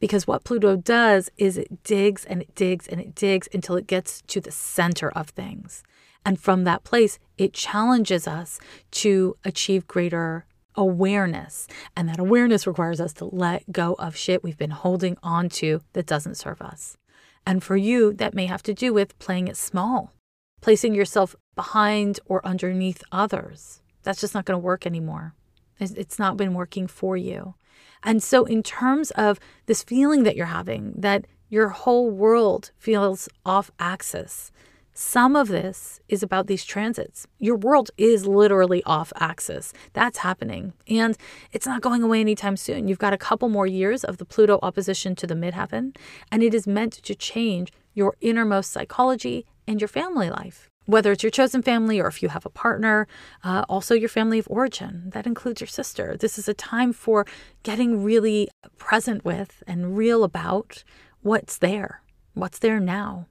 Because 0.00 0.26
what 0.26 0.44
Pluto 0.44 0.76
does 0.76 1.30
is 1.36 1.58
it 1.58 1.82
digs 1.82 2.24
and 2.24 2.40
it 2.42 2.54
digs 2.54 2.86
and 2.86 3.00
it 3.00 3.14
digs 3.14 3.48
until 3.52 3.76
it 3.76 3.86
gets 3.86 4.22
to 4.22 4.40
the 4.40 4.52
center 4.52 5.10
of 5.10 5.30
things. 5.30 5.82
And 6.24 6.40
from 6.40 6.64
that 6.64 6.84
place, 6.84 7.18
it 7.36 7.52
challenges 7.52 8.28
us 8.28 8.60
to 8.92 9.36
achieve 9.44 9.86
greater 9.86 10.46
awareness. 10.74 11.66
And 11.96 12.08
that 12.08 12.20
awareness 12.20 12.66
requires 12.66 13.00
us 13.00 13.12
to 13.14 13.24
let 13.24 13.70
go 13.72 13.94
of 13.94 14.16
shit 14.16 14.44
we've 14.44 14.58
been 14.58 14.70
holding 14.70 15.16
on 15.22 15.48
to 15.50 15.80
that 15.94 16.06
doesn't 16.06 16.36
serve 16.36 16.62
us. 16.62 16.96
And 17.44 17.64
for 17.64 17.76
you, 17.76 18.12
that 18.14 18.34
may 18.34 18.46
have 18.46 18.62
to 18.64 18.74
do 18.74 18.92
with 18.92 19.18
playing 19.18 19.48
it 19.48 19.56
small, 19.56 20.12
placing 20.60 20.94
yourself 20.94 21.34
behind 21.56 22.20
or 22.26 22.46
underneath 22.46 23.02
others. 23.10 23.80
That's 24.02 24.20
just 24.20 24.34
not 24.34 24.44
going 24.44 24.54
to 24.54 24.64
work 24.64 24.86
anymore. 24.86 25.34
It's 25.80 26.18
not 26.18 26.36
been 26.36 26.54
working 26.54 26.86
for 26.86 27.16
you. 27.16 27.54
And 28.02 28.22
so, 28.22 28.44
in 28.44 28.62
terms 28.62 29.10
of 29.12 29.38
this 29.66 29.82
feeling 29.82 30.22
that 30.22 30.36
you're 30.36 30.46
having, 30.46 30.94
that 30.96 31.26
your 31.48 31.68
whole 31.68 32.10
world 32.10 32.70
feels 32.78 33.28
off 33.44 33.70
axis, 33.78 34.52
some 35.00 35.36
of 35.36 35.46
this 35.46 36.00
is 36.08 36.24
about 36.24 36.48
these 36.48 36.64
transits. 36.64 37.28
Your 37.38 37.54
world 37.54 37.88
is 37.96 38.26
literally 38.26 38.82
off 38.82 39.12
axis. 39.14 39.72
That's 39.92 40.18
happening. 40.18 40.72
And 40.88 41.16
it's 41.52 41.66
not 41.66 41.82
going 41.82 42.02
away 42.02 42.20
anytime 42.20 42.56
soon. 42.56 42.88
You've 42.88 42.98
got 42.98 43.12
a 43.12 43.16
couple 43.18 43.48
more 43.48 43.66
years 43.66 44.02
of 44.02 44.16
the 44.16 44.24
Pluto 44.24 44.58
opposition 44.60 45.14
to 45.14 45.26
the 45.28 45.36
midheaven, 45.36 45.94
and 46.32 46.42
it 46.42 46.52
is 46.52 46.66
meant 46.66 46.94
to 46.94 47.14
change 47.14 47.72
your 47.94 48.16
innermost 48.20 48.72
psychology 48.72 49.46
and 49.68 49.80
your 49.80 49.86
family 49.86 50.30
life. 50.30 50.67
Whether 50.88 51.12
it's 51.12 51.22
your 51.22 51.30
chosen 51.30 51.60
family 51.60 52.00
or 52.00 52.06
if 52.06 52.22
you 52.22 52.30
have 52.30 52.46
a 52.46 52.50
partner, 52.64 53.06
uh, 53.44 53.62
also 53.68 53.94
your 53.94 54.08
family 54.08 54.38
of 54.38 54.48
origin. 54.48 55.10
That 55.10 55.26
includes 55.26 55.60
your 55.60 55.68
sister. 55.68 56.16
This 56.18 56.38
is 56.38 56.48
a 56.48 56.54
time 56.54 56.94
for 56.94 57.26
getting 57.62 58.02
really 58.02 58.48
present 58.78 59.22
with 59.22 59.62
and 59.66 59.98
real 59.98 60.24
about 60.24 60.84
what's 61.20 61.58
there, 61.58 62.00
what's 62.32 62.58
there 62.58 62.80
now. 62.80 63.26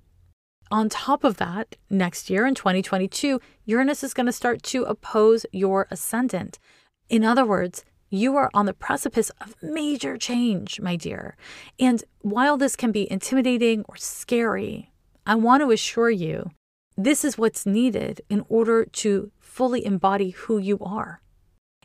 On 0.70 0.88
top 0.88 1.24
of 1.24 1.38
that, 1.38 1.78
next 1.90 2.30
year 2.30 2.46
in 2.46 2.54
2022, 2.54 3.42
Uranus 3.66 4.04
is 4.04 4.14
going 4.14 4.28
to 4.28 4.32
start 4.32 4.62
to 4.62 4.84
oppose 4.84 5.48
your 5.52 5.88
ascendant. 5.90 6.60
In 7.10 7.24
other 7.24 7.44
words, 7.44 7.84
you 8.12 8.36
are 8.36 8.52
on 8.54 8.68
the 8.68 8.74
precipice 8.76 9.32
of 9.42 9.56
major 9.64 10.16
change, 10.16 10.80
my 10.80 10.96
dear. 10.96 11.36
And 11.80 12.04
while 12.22 12.56
this 12.56 12.76
can 12.76 12.92
be 12.92 13.12
intimidating 13.12 13.84
or 13.90 13.98
scary, 13.98 14.92
I 15.26 15.34
want 15.34 15.64
to 15.64 15.72
assure 15.72 16.12
you 16.12 16.52
this 16.98 17.24
is 17.24 17.38
what's 17.38 17.66
needed 17.66 18.22
in 18.28 18.44
order 18.50 18.84
to 18.84 19.32
fully 19.40 19.86
embody 19.86 20.32
who 20.32 20.58
you 20.58 20.80
are. 20.82 21.22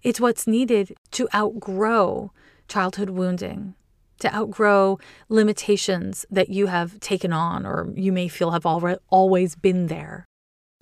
It's 0.02 0.20
what's 0.20 0.46
needed 0.46 0.96
to 1.12 1.28
outgrow 1.34 2.32
childhood 2.66 3.10
wounding, 3.10 3.74
to 4.20 4.34
outgrow 4.34 4.98
limitations 5.28 6.24
that 6.30 6.48
you 6.48 6.66
have 6.66 6.98
taken 7.00 7.32
on 7.32 7.66
or 7.66 7.92
you 7.94 8.10
may 8.10 8.26
feel 8.26 8.52
have 8.52 8.66
always 8.66 9.54
been 9.54 9.88
there. 9.88 10.24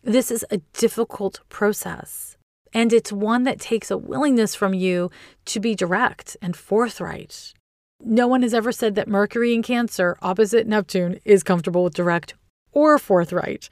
This 0.02 0.30
is 0.30 0.46
a 0.50 0.58
difficult 0.72 1.40
process, 1.48 2.36
and 2.72 2.92
it's 2.92 3.12
one 3.12 3.42
that 3.42 3.60
takes 3.60 3.90
a 3.90 3.98
willingness 3.98 4.54
from 4.54 4.72
you 4.72 5.10
to 5.46 5.60
be 5.60 5.74
direct 5.74 6.36
and 6.40 6.56
forthright. 6.56 7.52
No 8.02 8.26
one 8.26 8.42
has 8.42 8.54
ever 8.54 8.72
said 8.72 8.94
that 8.94 9.08
Mercury 9.08 9.52
in 9.52 9.62
Cancer, 9.62 10.16
opposite 10.22 10.66
Neptune, 10.66 11.18
is 11.24 11.42
comfortable 11.42 11.84
with 11.84 11.94
direct 11.94 12.34
or 12.72 12.98
forthright 12.98 13.68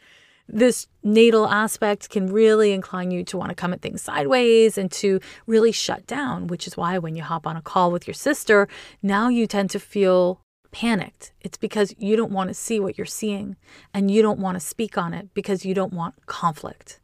this 0.48 0.86
natal 1.02 1.46
aspect 1.46 2.08
can 2.08 2.32
really 2.32 2.72
incline 2.72 3.10
you 3.10 3.22
to 3.24 3.36
want 3.36 3.50
to 3.50 3.54
come 3.54 3.72
at 3.72 3.82
things 3.82 4.02
sideways 4.02 4.78
and 4.78 4.90
to 4.92 5.20
really 5.46 5.72
shut 5.72 6.06
down, 6.06 6.46
which 6.46 6.66
is 6.66 6.76
why 6.76 6.98
when 6.98 7.14
you 7.14 7.22
hop 7.22 7.46
on 7.46 7.56
a 7.56 7.62
call 7.62 7.90
with 7.90 8.06
your 8.06 8.14
sister, 8.14 8.66
now 9.02 9.28
you 9.28 9.46
tend 9.46 9.70
to 9.70 9.78
feel 9.78 10.40
panicked. 10.70 11.32
It's 11.40 11.58
because 11.58 11.94
you 11.98 12.16
don't 12.16 12.32
want 12.32 12.48
to 12.48 12.54
see 12.54 12.80
what 12.80 12.96
you're 12.96 13.06
seeing 13.06 13.56
and 13.92 14.10
you 14.10 14.22
don't 14.22 14.40
want 14.40 14.56
to 14.56 14.60
speak 14.60 14.96
on 14.96 15.12
it 15.12 15.34
because 15.34 15.64
you 15.64 15.74
don't 15.74 15.92
want 15.92 16.26
conflict. 16.26 17.00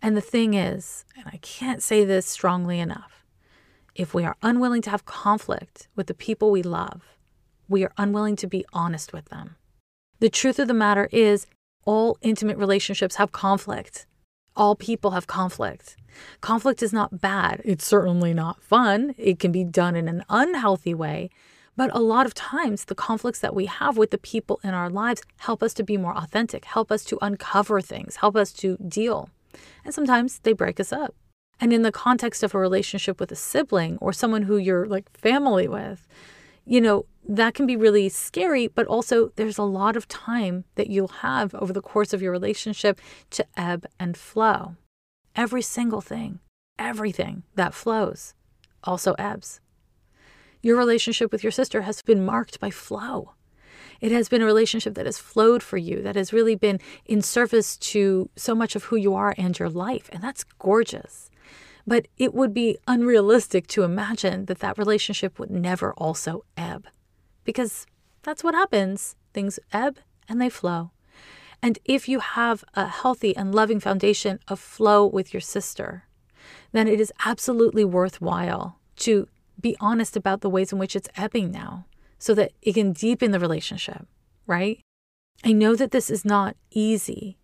And 0.00 0.16
the 0.16 0.22
thing 0.22 0.54
is, 0.54 1.04
and 1.16 1.26
I 1.26 1.38
can't 1.38 1.82
say 1.82 2.04
this 2.04 2.26
strongly 2.26 2.78
enough, 2.78 3.24
if 3.94 4.12
we 4.12 4.24
are 4.24 4.36
unwilling 4.42 4.82
to 4.82 4.90
have 4.90 5.04
conflict 5.04 5.88
with 5.96 6.08
the 6.08 6.14
people 6.14 6.50
we 6.50 6.62
love, 6.62 7.02
we 7.68 7.84
are 7.84 7.92
unwilling 7.96 8.36
to 8.36 8.46
be 8.46 8.64
honest 8.72 9.12
with 9.12 9.26
them. 9.26 9.56
The 10.20 10.28
truth 10.28 10.58
of 10.58 10.68
the 10.68 10.74
matter 10.74 11.08
is, 11.12 11.46
all 11.84 12.18
intimate 12.22 12.58
relationships 12.58 13.16
have 13.16 13.32
conflict. 13.32 14.06
All 14.56 14.76
people 14.76 15.12
have 15.12 15.26
conflict. 15.26 15.96
Conflict 16.40 16.82
is 16.82 16.92
not 16.92 17.20
bad. 17.20 17.60
It's 17.64 17.84
certainly 17.84 18.32
not 18.32 18.62
fun. 18.62 19.14
It 19.18 19.38
can 19.38 19.50
be 19.52 19.64
done 19.64 19.96
in 19.96 20.08
an 20.08 20.24
unhealthy 20.28 20.94
way. 20.94 21.30
But 21.76 21.94
a 21.94 22.00
lot 22.00 22.26
of 22.26 22.34
times, 22.34 22.84
the 22.84 22.94
conflicts 22.94 23.40
that 23.40 23.54
we 23.54 23.66
have 23.66 23.96
with 23.96 24.12
the 24.12 24.18
people 24.18 24.60
in 24.62 24.74
our 24.74 24.88
lives 24.88 25.22
help 25.38 25.62
us 25.62 25.74
to 25.74 25.82
be 25.82 25.96
more 25.96 26.16
authentic, 26.16 26.66
help 26.66 26.92
us 26.92 27.04
to 27.06 27.18
uncover 27.20 27.80
things, 27.80 28.16
help 28.16 28.36
us 28.36 28.52
to 28.54 28.76
deal. 28.76 29.28
And 29.84 29.92
sometimes 29.92 30.38
they 30.40 30.52
break 30.52 30.78
us 30.78 30.92
up. 30.92 31.14
And 31.60 31.72
in 31.72 31.82
the 31.82 31.92
context 31.92 32.42
of 32.42 32.54
a 32.54 32.58
relationship 32.58 33.18
with 33.18 33.32
a 33.32 33.36
sibling 33.36 33.98
or 34.00 34.12
someone 34.12 34.42
who 34.42 34.56
you're 34.56 34.86
like 34.86 35.10
family 35.16 35.66
with, 35.66 36.06
you 36.64 36.80
know, 36.80 37.06
that 37.26 37.54
can 37.54 37.66
be 37.66 37.76
really 37.76 38.08
scary, 38.08 38.68
but 38.68 38.86
also 38.86 39.32
there's 39.36 39.58
a 39.58 39.62
lot 39.62 39.96
of 39.96 40.08
time 40.08 40.64
that 40.74 40.90
you'll 40.90 41.08
have 41.08 41.54
over 41.54 41.72
the 41.72 41.80
course 41.80 42.12
of 42.12 42.20
your 42.20 42.32
relationship 42.32 43.00
to 43.30 43.46
ebb 43.56 43.86
and 43.98 44.16
flow. 44.16 44.76
Every 45.34 45.62
single 45.62 46.00
thing, 46.00 46.40
everything 46.78 47.42
that 47.54 47.74
flows 47.74 48.34
also 48.84 49.14
ebbs. 49.14 49.60
Your 50.62 50.76
relationship 50.76 51.32
with 51.32 51.42
your 51.42 51.52
sister 51.52 51.82
has 51.82 52.02
been 52.02 52.24
marked 52.24 52.60
by 52.60 52.70
flow. 52.70 53.32
It 54.00 54.12
has 54.12 54.28
been 54.28 54.42
a 54.42 54.46
relationship 54.46 54.94
that 54.94 55.06
has 55.06 55.18
flowed 55.18 55.62
for 55.62 55.76
you, 55.76 56.02
that 56.02 56.16
has 56.16 56.32
really 56.32 56.54
been 56.54 56.78
in 57.06 57.22
service 57.22 57.76
to 57.78 58.28
so 58.36 58.54
much 58.54 58.76
of 58.76 58.84
who 58.84 58.96
you 58.96 59.14
are 59.14 59.34
and 59.38 59.58
your 59.58 59.70
life. 59.70 60.10
And 60.12 60.22
that's 60.22 60.44
gorgeous. 60.44 61.30
But 61.86 62.08
it 62.16 62.34
would 62.34 62.52
be 62.54 62.78
unrealistic 62.86 63.66
to 63.68 63.82
imagine 63.82 64.46
that 64.46 64.60
that 64.60 64.78
relationship 64.78 65.38
would 65.38 65.50
never 65.50 65.92
also 65.94 66.44
ebb 66.56 66.86
because 67.44 67.86
that's 68.22 68.42
what 68.42 68.54
happens. 68.54 69.16
Things 69.32 69.58
ebb 69.72 69.98
and 70.28 70.40
they 70.40 70.48
flow. 70.48 70.90
And 71.62 71.78
if 71.84 72.08
you 72.08 72.20
have 72.20 72.64
a 72.74 72.86
healthy 72.88 73.36
and 73.36 73.54
loving 73.54 73.80
foundation 73.80 74.38
of 74.48 74.60
flow 74.60 75.06
with 75.06 75.32
your 75.32 75.40
sister, 75.40 76.04
then 76.72 76.88
it 76.88 77.00
is 77.00 77.12
absolutely 77.24 77.84
worthwhile 77.84 78.78
to 78.96 79.28
be 79.60 79.76
honest 79.80 80.16
about 80.16 80.40
the 80.40 80.50
ways 80.50 80.72
in 80.72 80.78
which 80.78 80.94
it's 80.94 81.08
ebbing 81.16 81.50
now 81.50 81.86
so 82.18 82.34
that 82.34 82.52
it 82.62 82.74
can 82.74 82.92
deepen 82.92 83.30
the 83.30 83.40
relationship, 83.40 84.06
right? 84.46 84.80
I 85.42 85.52
know 85.52 85.74
that 85.76 85.90
this 85.90 86.10
is 86.10 86.24
not 86.24 86.56
easy, 86.70 87.38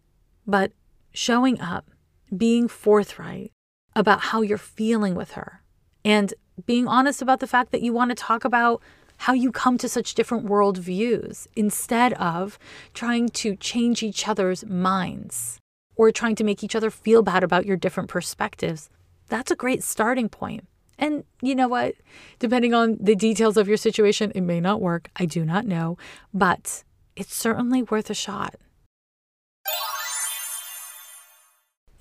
but 0.47 0.73
showing 1.13 1.61
up, 1.61 1.91
being 2.37 2.69
forthright 2.69 3.53
about 3.97 4.21
how 4.21 4.43
you're 4.43 4.59
feeling 4.59 5.15
with 5.15 5.33
her, 5.33 5.63
and 6.05 6.33
being 6.67 6.87
honest 6.87 7.21
about 7.21 7.41
the 7.41 7.47
fact 7.47 7.73
that 7.73 7.83
you 7.83 7.93
want 7.93 8.11
to 8.11 8.15
talk 8.15 8.45
about 8.45 8.81
how 9.21 9.35
you 9.35 9.53
come 9.53 9.77
to 9.77 9.87
such 9.87 10.15
different 10.15 10.47
worldviews 10.47 11.47
instead 11.55 12.15
of 12.15 12.59
trying 12.95 13.29
to 13.29 13.55
change 13.57 14.03
each 14.03 14.27
other's 14.27 14.65
minds 14.65 15.59
or 15.95 16.11
trying 16.11 16.35
to 16.35 16.43
make 16.43 16.65
each 16.65 16.75
other 16.75 16.91
feel 16.91 17.23
bad 17.23 17.45
about 17.45 17.67
your 17.67 17.77
different 17.77 18.09
perspectives. 18.09 18.89
That's 19.29 19.51
a 19.51 19.57
great 19.57 19.85
starting 19.85 20.31
point. 20.31 20.67
And 20.99 21.25
you 21.43 21.55
know 21.55 21.69
what? 21.69 21.97
Depending 22.39 22.73
on 22.73 22.97
the 22.99 23.15
details 23.15 23.59
of 23.59 23.69
your 23.69 23.77
situation, 23.77 24.33
it 24.35 24.41
may 24.41 24.59
not 24.59 24.81
work. 24.81 25.11
I 25.17 25.27
do 25.27 25.45
not 25.45 25.67
know, 25.67 25.99
but 26.33 26.83
it's 27.15 27.35
certainly 27.35 27.83
worth 27.83 28.09
a 28.09 28.15
shot. 28.15 28.55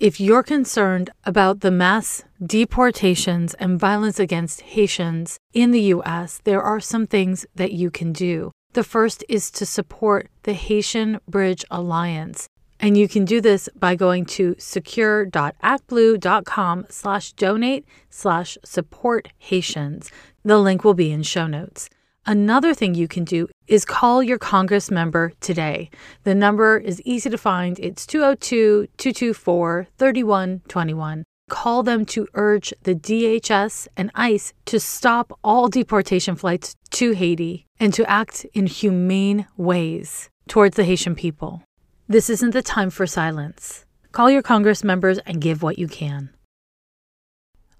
If 0.00 0.18
you're 0.18 0.42
concerned 0.42 1.10
about 1.24 1.60
the 1.60 1.70
mass 1.70 2.24
deportations 2.42 3.52
and 3.52 3.78
violence 3.78 4.18
against 4.18 4.62
Haitians 4.62 5.38
in 5.52 5.72
the 5.72 5.92
US, 5.92 6.40
there 6.44 6.62
are 6.62 6.80
some 6.80 7.06
things 7.06 7.44
that 7.54 7.72
you 7.72 7.90
can 7.90 8.14
do. 8.14 8.50
The 8.72 8.82
first 8.82 9.22
is 9.28 9.50
to 9.50 9.66
support 9.66 10.30
the 10.44 10.54
Haitian 10.54 11.20
Bridge 11.28 11.66
Alliance. 11.70 12.48
And 12.80 12.96
you 12.96 13.08
can 13.08 13.26
do 13.26 13.42
this 13.42 13.68
by 13.78 13.94
going 13.94 14.24
to 14.36 14.56
secure.actblue.com 14.58 16.86
slash 16.88 17.32
donate 17.34 17.84
slash 18.08 18.56
support 18.64 19.28
Haitians. 19.36 20.10
The 20.46 20.56
link 20.56 20.82
will 20.82 20.94
be 20.94 21.12
in 21.12 21.24
show 21.24 21.46
notes. 21.46 21.90
Another 22.26 22.74
thing 22.74 22.94
you 22.94 23.08
can 23.08 23.24
do 23.24 23.48
is 23.66 23.84
call 23.84 24.22
your 24.22 24.38
Congress 24.38 24.90
member 24.90 25.32
today. 25.40 25.90
The 26.24 26.34
number 26.34 26.76
is 26.76 27.00
easy 27.02 27.30
to 27.30 27.38
find. 27.38 27.78
It's 27.78 28.06
202 28.06 28.88
224 28.98 29.88
3121. 29.96 31.24
Call 31.48 31.82
them 31.82 32.04
to 32.06 32.28
urge 32.34 32.72
the 32.82 32.94
DHS 32.94 33.88
and 33.96 34.10
ICE 34.14 34.52
to 34.66 34.78
stop 34.78 35.36
all 35.42 35.68
deportation 35.68 36.36
flights 36.36 36.76
to 36.90 37.12
Haiti 37.12 37.66
and 37.80 37.92
to 37.94 38.08
act 38.08 38.46
in 38.52 38.66
humane 38.66 39.46
ways 39.56 40.28
towards 40.46 40.76
the 40.76 40.84
Haitian 40.84 41.14
people. 41.14 41.62
This 42.06 42.30
isn't 42.30 42.52
the 42.52 42.62
time 42.62 42.90
for 42.90 43.06
silence. 43.06 43.84
Call 44.12 44.30
your 44.30 44.42
Congress 44.42 44.84
members 44.84 45.18
and 45.20 45.40
give 45.40 45.62
what 45.62 45.78
you 45.78 45.88
can. 45.88 46.30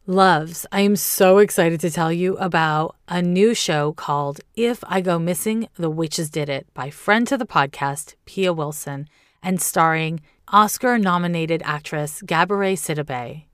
Loves, 0.07 0.67
I 0.73 0.81
am 0.81 0.97
so 0.97 1.39
excited 1.39 1.79
to 1.81 1.91
tell 1.91 2.11
you 2.11 2.35
about 2.39 2.97
a 3.07 3.21
new 3.21 3.53
show 3.53 3.93
called 3.93 4.41
If 4.57 4.83
I 4.87 5.03
Go 5.03 5.19
Missing, 5.19 5.69
The 5.77 5.91
Witches 5.91 6.31
Did 6.31 6.49
It 6.49 6.67
by 6.73 6.89
friend 6.89 7.29
to 7.29 7.37
the 7.37 7.45
podcast, 7.45 8.15
Pia 8.25 8.55
Wilson, 8.55 9.09
and 9.43 9.61
starring 9.61 10.23
Oscar 10.49 10.99
nominated 10.99 11.61
actress 11.67 12.23
Gabourey 12.23 12.79
Sidibe. 12.79 13.45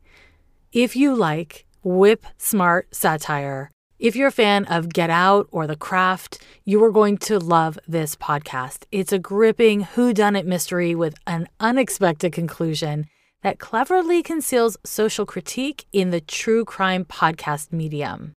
If 0.72 0.94
you 0.94 1.16
like 1.16 1.66
whip 1.82 2.24
smart 2.38 2.94
satire, 2.94 3.72
if 3.98 4.14
you're 4.14 4.28
a 4.28 4.32
fan 4.32 4.66
of 4.66 4.92
Get 4.92 5.10
Out 5.10 5.48
or 5.50 5.66
The 5.66 5.74
Craft, 5.74 6.40
you 6.64 6.82
are 6.84 6.92
going 6.92 7.18
to 7.18 7.40
love 7.40 7.76
this 7.88 8.14
podcast. 8.14 8.84
It's 8.92 9.12
a 9.12 9.18
gripping 9.18 9.82
whodunit 9.82 10.44
mystery 10.44 10.94
with 10.94 11.16
an 11.26 11.48
unexpected 11.58 12.32
conclusion 12.32 13.06
that 13.46 13.60
cleverly 13.60 14.24
conceals 14.24 14.76
social 14.82 15.24
critique 15.24 15.86
in 15.92 16.10
the 16.10 16.20
true 16.20 16.64
crime 16.64 17.04
podcast 17.04 17.72
medium. 17.72 18.32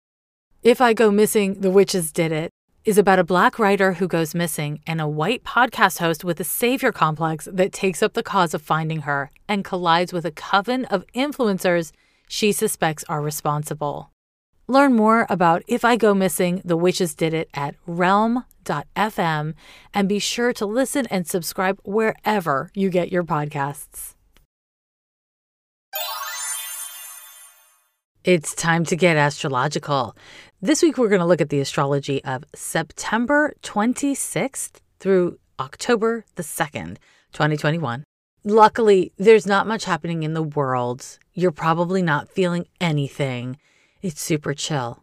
If 0.63 0.83
I 0.83 0.93
Go 0.93 1.11
Missing, 1.11 1.63
The 1.63 1.71
Witches 1.71 2.13
Did 2.13 2.31
It 2.31 2.51
is 2.85 2.99
about 2.99 3.19
a 3.19 3.25
black 3.25 3.59
writer 3.59 3.95
who 3.95 4.07
goes 4.07 4.35
missing 4.35 4.83
and 4.87 5.01
a 5.01 5.09
white 5.09 5.45
podcast 5.45 6.01
host 6.01 6.25
with 6.25 6.39
a 6.41 6.45
savior 6.45 6.93
complex 6.93 7.49
that 7.51 7.73
takes 7.73 8.03
up 8.03 8.13
the 8.13 8.23
cause 8.23 8.53
of 8.53 8.61
finding 8.61 9.01
her 9.01 9.31
and 9.49 9.65
collides 9.65 10.13
with 10.13 10.27
a 10.27 10.31
coven 10.31 10.85
of 10.85 11.07
influencers 11.15 11.91
she 12.29 12.53
suspects 12.53 13.03
are 13.09 13.23
responsible. 13.23 14.11
Learn 14.67 14.93
more 14.93 15.27
about 15.31 15.63
If 15.67 15.87
I 15.87 15.97
Go 15.97 16.13
Missing, 16.13 16.61
The 16.67 16.77
Witches 16.77 17.15
Did 17.15 17.33
It 17.33 17.49
at 17.55 17.77
realm.fm 17.87 19.55
and 19.95 20.07
be 20.07 20.19
sure 20.19 20.53
to 20.53 20.67
listen 20.67 21.07
and 21.07 21.27
subscribe 21.27 21.81
wherever 21.83 22.71
you 22.75 22.91
get 22.91 23.11
your 23.11 23.25
podcasts. 23.25 24.18
It's 28.29 28.55
time 28.55 28.85
to 28.85 28.95
get 28.95 29.17
astrological. 29.17 30.15
This 30.61 30.83
week, 30.83 30.99
we're 30.99 31.09
going 31.09 31.23
to 31.23 31.25
look 31.25 31.41
at 31.41 31.49
the 31.49 31.61
astrology 31.61 32.23
of 32.25 32.45
September 32.55 33.55
26th 33.63 34.83
through 35.01 35.39
October 35.59 36.27
the 36.35 36.43
2nd, 36.43 36.99
2021. 37.33 38.05
Luckily, 38.45 39.13
there's 39.17 39.47
not 39.47 39.67
much 39.67 39.87
happening 39.87 40.25
in 40.25 40.35
the 40.35 40.43
world. 40.43 41.19
You're 41.33 41.53
probably 41.53 42.03
not 42.03 42.29
feeling 42.29 42.67
anything. 42.83 43.57
It's 44.03 44.21
super 44.21 44.53
chill. 44.53 45.03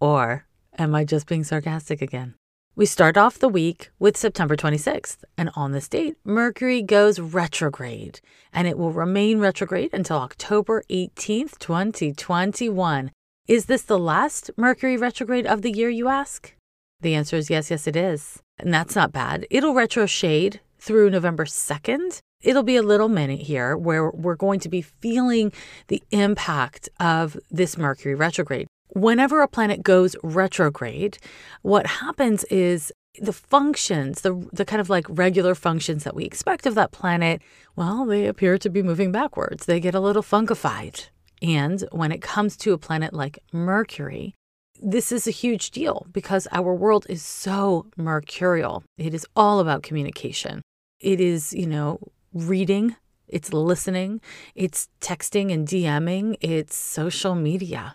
Or 0.00 0.46
am 0.76 0.92
I 0.92 1.04
just 1.04 1.28
being 1.28 1.44
sarcastic 1.44 2.02
again? 2.02 2.34
We 2.78 2.84
start 2.84 3.16
off 3.16 3.38
the 3.38 3.48
week 3.48 3.88
with 3.98 4.18
September 4.18 4.54
26th, 4.54 5.24
and 5.38 5.48
on 5.56 5.72
this 5.72 5.88
date, 5.88 6.18
Mercury 6.24 6.82
goes 6.82 7.18
retrograde, 7.18 8.20
and 8.52 8.68
it 8.68 8.76
will 8.76 8.92
remain 8.92 9.38
retrograde 9.38 9.94
until 9.94 10.18
October 10.18 10.82
18th, 10.90 11.58
2021. 11.58 13.12
Is 13.48 13.64
this 13.64 13.80
the 13.80 13.98
last 13.98 14.50
Mercury 14.58 14.98
retrograde 14.98 15.46
of 15.46 15.62
the 15.62 15.70
year, 15.70 15.88
you 15.88 16.08
ask? 16.08 16.54
The 17.00 17.14
answer 17.14 17.36
is 17.36 17.48
yes, 17.48 17.70
yes, 17.70 17.86
it 17.86 17.96
is. 17.96 18.42
And 18.58 18.74
that's 18.74 18.94
not 18.94 19.10
bad. 19.10 19.46
It'll 19.48 19.72
retroshade 19.72 20.58
through 20.78 21.08
November 21.08 21.46
2nd. 21.46 22.18
It'll 22.42 22.62
be 22.62 22.76
a 22.76 22.82
little 22.82 23.08
minute 23.08 23.40
here 23.40 23.74
where 23.74 24.10
we're 24.10 24.36
going 24.36 24.60
to 24.60 24.68
be 24.68 24.82
feeling 24.82 25.50
the 25.88 26.02
impact 26.10 26.90
of 27.00 27.38
this 27.50 27.78
Mercury 27.78 28.14
retrograde 28.14 28.66
whenever 28.96 29.42
a 29.42 29.48
planet 29.48 29.82
goes 29.82 30.16
retrograde, 30.22 31.18
what 31.60 31.86
happens 31.86 32.44
is 32.44 32.90
the 33.20 33.32
functions, 33.32 34.22
the, 34.22 34.48
the 34.52 34.64
kind 34.64 34.80
of 34.80 34.88
like 34.88 35.06
regular 35.08 35.54
functions 35.54 36.04
that 36.04 36.14
we 36.14 36.24
expect 36.24 36.64
of 36.64 36.74
that 36.74 36.92
planet, 36.92 37.42
well, 37.76 38.06
they 38.06 38.26
appear 38.26 38.56
to 38.56 38.70
be 38.70 38.82
moving 38.82 39.12
backwards. 39.12 39.66
They 39.66 39.80
get 39.80 39.94
a 39.94 40.00
little 40.00 40.22
funkified. 40.22 41.08
And 41.42 41.84
when 41.92 42.10
it 42.10 42.22
comes 42.22 42.56
to 42.58 42.72
a 42.72 42.78
planet 42.78 43.12
like 43.12 43.38
Mercury, 43.52 44.34
this 44.82 45.12
is 45.12 45.26
a 45.26 45.30
huge 45.30 45.70
deal 45.70 46.06
because 46.10 46.48
our 46.50 46.74
world 46.74 47.06
is 47.08 47.22
so 47.22 47.86
mercurial. 47.96 48.82
It 48.96 49.12
is 49.12 49.26
all 49.36 49.60
about 49.60 49.82
communication. 49.82 50.62
It 51.00 51.20
is, 51.20 51.52
you 51.52 51.66
know, 51.66 51.98
reading, 52.32 52.96
it's 53.28 53.52
listening, 53.52 54.22
it's 54.54 54.88
texting 55.02 55.52
and 55.52 55.68
DMing, 55.68 56.36
it's 56.40 56.74
social 56.74 57.34
media 57.34 57.94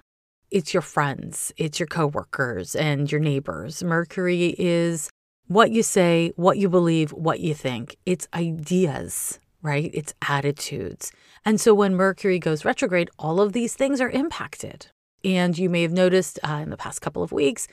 it's 0.52 0.74
your 0.74 0.82
friends, 0.82 1.54
it's 1.56 1.80
your 1.80 1.88
coworkers 1.88 2.76
and 2.76 3.10
your 3.10 3.22
neighbors. 3.22 3.82
Mercury 3.84 4.54
is 4.60 5.10
what 5.48 5.72
you 5.72 5.82
say, 5.82 6.34
what 6.36 6.58
you 6.58 6.68
believe, 6.68 7.12
what 7.12 7.40
you 7.40 7.54
think. 7.54 7.96
It's 8.06 8.28
ideas, 8.34 9.40
right? 9.62 9.90
It's 9.94 10.14
attitudes. 10.28 11.12
And 11.46 11.60
so 11.60 11.74
when 11.74 11.96
Mercury 11.96 12.38
goes 12.38 12.66
retrograde, 12.66 13.10
all 13.18 13.40
of 13.40 13.54
these 13.54 13.76
things 13.76 14.02
are 14.02 14.10
impacted. 14.10 14.88
And 15.24 15.58
you 15.58 15.70
may 15.70 15.84
have 15.84 15.94
noticed 15.94 16.38
uh, 16.44 16.60
in 16.64 16.70
the 16.70 16.78
past 16.78 17.02
couple 17.02 17.24
of 17.24 17.32
weeks 17.32 17.68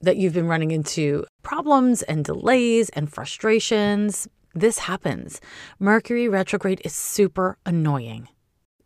that 0.00 0.16
you've 0.16 0.34
been 0.34 0.48
running 0.48 0.70
into 0.70 1.26
problems 1.42 2.02
and 2.02 2.24
delays 2.24 2.88
and 2.90 3.12
frustrations. 3.12 4.26
This 4.54 4.78
happens. 4.78 5.40
Mercury 5.78 6.28
retrograde 6.28 6.80
is 6.84 6.94
super 6.94 7.58
annoying 7.66 8.28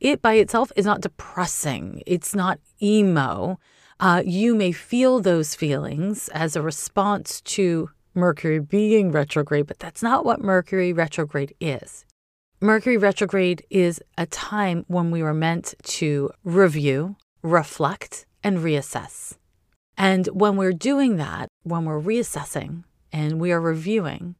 it 0.00 0.22
by 0.22 0.34
itself 0.34 0.72
is 0.76 0.84
not 0.84 1.00
depressing, 1.00 2.02
it's 2.06 2.34
not 2.34 2.58
emo. 2.82 3.58
Uh, 3.98 4.22
you 4.24 4.54
may 4.54 4.72
feel 4.72 5.20
those 5.20 5.54
feelings 5.54 6.28
as 6.28 6.54
a 6.54 6.62
response 6.62 7.40
to 7.40 7.90
Mercury 8.14 8.60
being 8.60 9.12
retrograde, 9.12 9.66
but 9.66 9.78
that's 9.78 10.02
not 10.02 10.24
what 10.24 10.40
Mercury 10.40 10.92
retrograde 10.92 11.54
is. 11.60 12.04
Mercury 12.60 12.96
retrograde 12.96 13.62
is 13.68 14.02
a 14.16 14.26
time 14.26 14.84
when 14.88 15.10
we 15.10 15.22
were 15.22 15.34
meant 15.34 15.74
to 15.82 16.30
review, 16.42 17.16
reflect, 17.42 18.26
and 18.42 18.58
reassess. 18.58 19.34
And 19.98 20.26
when 20.28 20.56
we're 20.56 20.72
doing 20.72 21.16
that, 21.16 21.48
when 21.62 21.84
we're 21.84 22.00
reassessing 22.00 22.84
and 23.12 23.40
we 23.40 23.52
are 23.52 23.60
reviewing, 23.60 24.36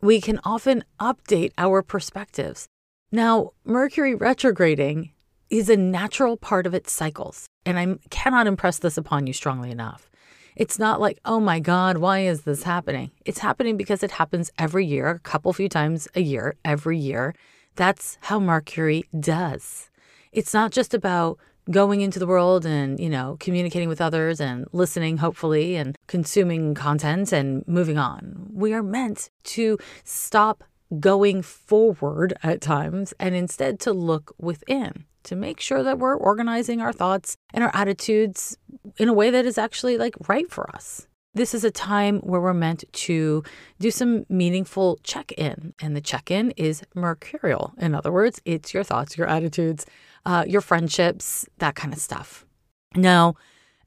we 0.00 0.20
can 0.20 0.40
often 0.44 0.84
update 1.00 1.52
our 1.56 1.82
perspectives 1.82 2.66
now, 3.14 3.52
Mercury 3.64 4.16
retrograding 4.16 5.12
is 5.48 5.70
a 5.70 5.76
natural 5.76 6.36
part 6.36 6.66
of 6.66 6.74
its 6.74 6.92
cycles, 6.92 7.46
and 7.64 7.78
I 7.78 7.96
cannot 8.10 8.48
impress 8.48 8.80
this 8.80 8.98
upon 8.98 9.28
you 9.28 9.32
strongly 9.32 9.70
enough. 9.70 10.10
It's 10.56 10.80
not 10.80 11.00
like, 11.00 11.20
oh 11.24 11.38
my 11.38 11.60
God, 11.60 11.98
why 11.98 12.20
is 12.20 12.42
this 12.42 12.64
happening? 12.64 13.12
It's 13.24 13.38
happening 13.38 13.76
because 13.76 14.02
it 14.02 14.10
happens 14.10 14.50
every 14.58 14.84
year, 14.84 15.08
a 15.08 15.20
couple 15.20 15.52
few 15.52 15.68
times 15.68 16.08
a 16.16 16.22
year, 16.22 16.56
every 16.64 16.98
year. 16.98 17.36
That's 17.76 18.18
how 18.22 18.40
Mercury 18.40 19.04
does. 19.20 19.90
It's 20.32 20.52
not 20.52 20.72
just 20.72 20.92
about 20.92 21.38
going 21.70 22.00
into 22.00 22.18
the 22.18 22.26
world 22.26 22.66
and, 22.66 22.98
you 22.98 23.08
know, 23.08 23.36
communicating 23.38 23.88
with 23.88 24.00
others 24.00 24.40
and 24.40 24.66
listening, 24.72 25.18
hopefully, 25.18 25.76
and 25.76 25.96
consuming 26.08 26.74
content 26.74 27.32
and 27.32 27.62
moving 27.68 27.96
on. 27.96 28.48
We 28.52 28.74
are 28.74 28.82
meant 28.82 29.30
to 29.44 29.78
stop 30.02 30.64
going 31.00 31.42
forward 31.42 32.34
at 32.42 32.60
times 32.60 33.14
and 33.18 33.34
instead 33.34 33.80
to 33.80 33.92
look 33.92 34.34
within 34.38 35.04
to 35.24 35.34
make 35.34 35.58
sure 35.58 35.82
that 35.82 35.98
we're 35.98 36.14
organizing 36.14 36.80
our 36.80 36.92
thoughts 36.92 37.36
and 37.52 37.64
our 37.64 37.70
attitudes 37.74 38.56
in 38.98 39.08
a 39.08 39.12
way 39.12 39.30
that 39.30 39.46
is 39.46 39.58
actually 39.58 39.98
like 39.98 40.14
right 40.28 40.50
for 40.50 40.70
us. 40.74 41.06
This 41.36 41.52
is 41.52 41.64
a 41.64 41.70
time 41.70 42.20
where 42.20 42.40
we're 42.40 42.54
meant 42.54 42.84
to 42.92 43.42
do 43.80 43.90
some 43.90 44.24
meaningful 44.28 45.00
check 45.02 45.32
in, 45.32 45.74
and 45.80 45.96
the 45.96 46.00
check 46.00 46.30
in 46.30 46.52
is 46.52 46.84
mercurial. 46.94 47.72
In 47.76 47.92
other 47.92 48.12
words, 48.12 48.40
it's 48.44 48.72
your 48.72 48.84
thoughts, 48.84 49.18
your 49.18 49.26
attitudes, 49.26 49.84
uh, 50.24 50.44
your 50.46 50.60
friendships, 50.60 51.48
that 51.58 51.74
kind 51.74 51.92
of 51.92 51.98
stuff. 51.98 52.46
Now, 52.94 53.34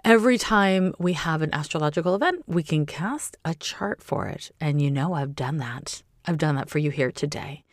every 0.03 0.37
time 0.37 0.93
we 0.99 1.13
have 1.13 1.41
an 1.41 1.53
astrological 1.53 2.15
event, 2.15 2.43
we 2.47 2.63
can 2.63 2.85
cast 2.85 3.37
a 3.45 3.55
chart 3.55 4.03
for 4.03 4.27
it. 4.27 4.51
And 4.59 4.81
you 4.81 4.91
know, 4.91 5.13
I've 5.13 5.33
done 5.33 5.55
that. 5.57 6.03
I've 6.27 6.37
done 6.37 6.55
that 6.55 6.69
for 6.69 6.79
you 6.79 6.91
here 6.91 7.11
today. 7.11 7.63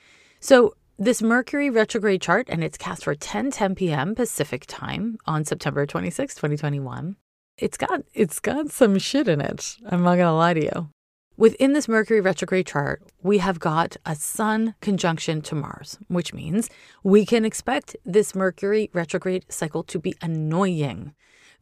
So, 0.41 0.75
this 0.97 1.21
Mercury 1.21 1.71
retrograde 1.71 2.23
chart, 2.23 2.47
and 2.49 2.63
it's 2.63 2.79
cast 2.79 3.03
for 3.03 3.17
10 3.17 3.51
10 3.51 3.75
p.m. 3.75 4.15
Pacific 4.15 4.65
time 4.69 5.19
on 5.27 5.45
September 5.45 5.87
26, 5.87 6.37
2021. 6.37 7.17
It's 7.59 7.77
got 7.77 8.03
it's 8.15 8.39
got 8.39 8.71
some 8.71 8.99
shit 8.99 9.27
in 9.27 9.41
it. 9.41 9.77
I'm 9.87 10.03
not 10.03 10.17
gonna 10.17 10.37
lie 10.37 10.55
to 10.55 10.63
you. 10.63 10.91
Within 11.37 11.73
this 11.73 11.89
Mercury 11.89 12.21
retrograde 12.21 12.69
chart, 12.69 13.03
we 13.25 13.39
have 13.39 13.59
got 13.59 13.97
a 14.07 14.15
Sun 14.15 14.77
conjunction 14.81 15.43
to 15.43 15.57
Mars, 15.57 15.99
which 16.07 16.33
means 16.33 16.71
we 17.03 17.27
can 17.27 17.45
expect 17.45 17.97
this 18.05 18.37
Mercury 18.37 18.89
retrograde 18.93 19.45
cycle 19.49 19.83
to 19.83 19.99
be 19.99 20.15
annoying 20.23 21.13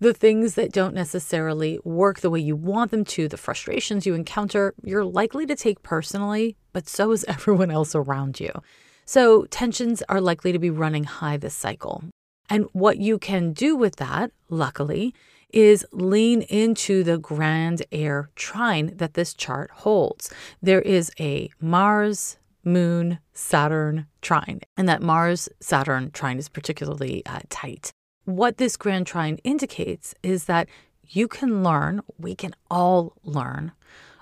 the 0.03 0.13
things 0.13 0.57
that 0.57 0.73
don't 0.73 0.95
necessarily 0.95 1.79
work 1.85 2.21
the 2.21 2.31
way 2.31 2.41
you 2.41 2.57
want 2.57 2.91
them 2.91 3.05
to, 3.05 3.29
the 3.29 3.37
frustrations 3.37 4.05
you 4.05 4.15
encounter, 4.15 4.75
you're 4.83 5.05
likely 5.05 5.47
to 5.47 5.55
take 5.55 5.81
personally, 5.85 6.57
but 6.73 6.89
so 6.89 7.13
is 7.13 7.25
everyone 7.29 7.71
else 7.71 7.95
around 7.95 8.41
you. 8.41 8.51
So 9.05 9.45
tensions 9.45 10.03
are 10.09 10.21
likely 10.21 10.51
to 10.51 10.59
be 10.59 10.71
running 10.71 11.05
high 11.05 11.37
this 11.37 11.55
cycle. 11.55 12.03
And 12.51 12.67
what 12.73 12.99
you 12.99 13.19
can 13.19 13.53
do 13.53 13.77
with 13.77 13.97
that, 13.97 14.33
luckily, 14.51 15.15
is 15.51 15.87
lean 15.93 16.43
into 16.43 17.05
the 17.05 17.19
grand 17.19 17.85
air 17.93 18.31
trine 18.35 18.97
that 18.97 19.15
this 19.15 19.33
chart 19.33 19.71
holds. 19.71 20.33
There 20.61 20.83
is 20.83 21.13
a 21.21 21.49
Mars, 21.61 22.39
Moon, 22.65 23.21
Saturn 23.35 24.07
trine, 24.21 24.63
and 24.77 24.89
that 24.89 25.01
Mars 25.01 25.49
Saturn 25.61 26.11
trine 26.11 26.39
is 26.39 26.49
particularly 26.49 27.25
uh, 27.25 27.41
tight. 27.51 27.93
What 28.25 28.57
this 28.57 28.77
grand 28.77 29.07
trine 29.07 29.39
indicates 29.45 30.15
is 30.23 30.45
that 30.45 30.69
you 31.09 31.29
can 31.29 31.63
learn, 31.63 32.03
we 32.19 32.35
can 32.35 32.55
all 32.71 33.15
learn 33.23 33.73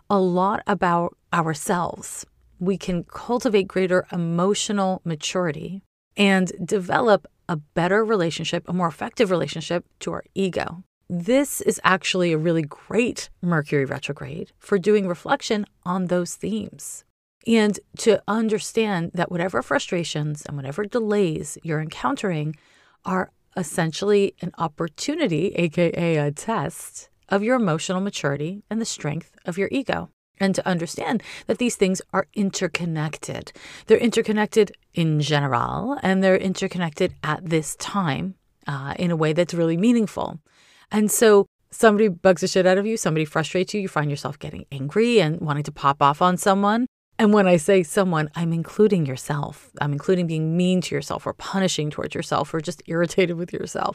a 0.09 0.19
lot 0.19 0.63
about 0.67 1.17
ourselves. 1.33 2.27
We 2.59 2.77
can 2.77 3.05
cultivate 3.05 3.69
greater 3.69 4.07
emotional 4.13 5.01
maturity 5.05 5.83
and 6.17 6.53
develop 6.65 7.27
a 7.49 7.57
better 7.57 8.05
relationship, 8.05 8.69
a 8.69 8.73
more 8.73 8.89
effective 8.89 9.31
relationship 9.31 9.85
to 10.01 10.13
our 10.13 10.25
ego. 10.35 10.83
This 11.09 11.61
is 11.61 11.81
actually 11.83 12.33
a 12.33 12.39
really 12.39 12.63
great 12.63 13.31
Mercury 13.43 13.85
retrograde 13.85 14.53
for 14.59 14.79
doing 14.79 15.09
reflection 15.09 15.67
on 15.85 16.07
those 16.07 16.35
themes 16.35 17.05
and 17.47 17.81
to 17.99 18.23
understand 18.29 19.11
that 19.15 19.31
whatever 19.31 19.63
frustrations 19.63 20.43
and 20.47 20.57
whatever 20.57 20.85
delays 20.85 21.59
you're 21.63 21.81
encountering 21.81 22.57
are 23.05 23.31
essentially 23.57 24.35
an 24.41 24.53
opportunity, 24.59 25.53
AKA 25.57 26.17
a 26.17 26.31
test, 26.33 27.09
of 27.29 27.43
your 27.43 27.57
emotional 27.57 28.01
maturity 28.01 28.63
and 28.71 28.81
the 28.81 28.85
strength 28.85 29.33
of 29.45 29.57
your 29.57 29.69
ego. 29.71 30.11
And 30.39 30.55
to 30.55 30.67
understand 30.67 31.23
that 31.47 31.59
these 31.59 31.77
things 31.77 32.01
are 32.13 32.27
interconnected. 32.35 33.53
They're 33.87 33.99
interconnected 33.99 34.73
in 34.95 35.21
general, 35.21 35.99
and 36.03 36.25
they're 36.25 36.37
interconnected 36.37 37.15
at 37.23 37.45
this 37.45 37.77
time 37.77 38.37
uh, 38.67 38.95
in 38.99 39.11
a 39.11 39.17
way 39.17 39.35
that's 39.35 39.53
really 39.53 39.77
meaningful. 39.77 40.41
And 40.91 41.11
so 41.11 41.47
somebody 41.71 42.09
bugs 42.09 42.41
the 42.41 42.49
shit 42.49 42.67
out 42.67 42.79
of 42.79 42.87
you, 42.87 42.97
somebody 42.97 43.25
frustrates 43.27 43.75
you, 43.75 43.81
you 43.81 43.89
find 43.89 44.11
yourself 44.11 44.39
getting 44.39 44.65
angry 44.73 45.21
and 45.21 45.41
wanting 45.41 45.65
to 45.65 45.73
pop 45.73 46.03
off 46.03 46.23
on 46.23 46.37
someone. 46.37 46.87
And 47.21 47.35
when 47.35 47.47
I 47.47 47.59
say 47.59 47.83
someone, 47.83 48.31
I'm 48.35 48.51
including 48.51 49.05
yourself. 49.05 49.71
I'm 49.79 49.93
including 49.93 50.27
being 50.27 50.57
mean 50.57 50.81
to 50.81 50.95
yourself 50.95 51.27
or 51.27 51.35
punishing 51.35 51.91
towards 51.91 52.15
yourself 52.15 52.55
or 52.55 52.63
just 52.63 52.83
irritated 52.87 53.37
with 53.37 53.53
yourself. 53.53 53.95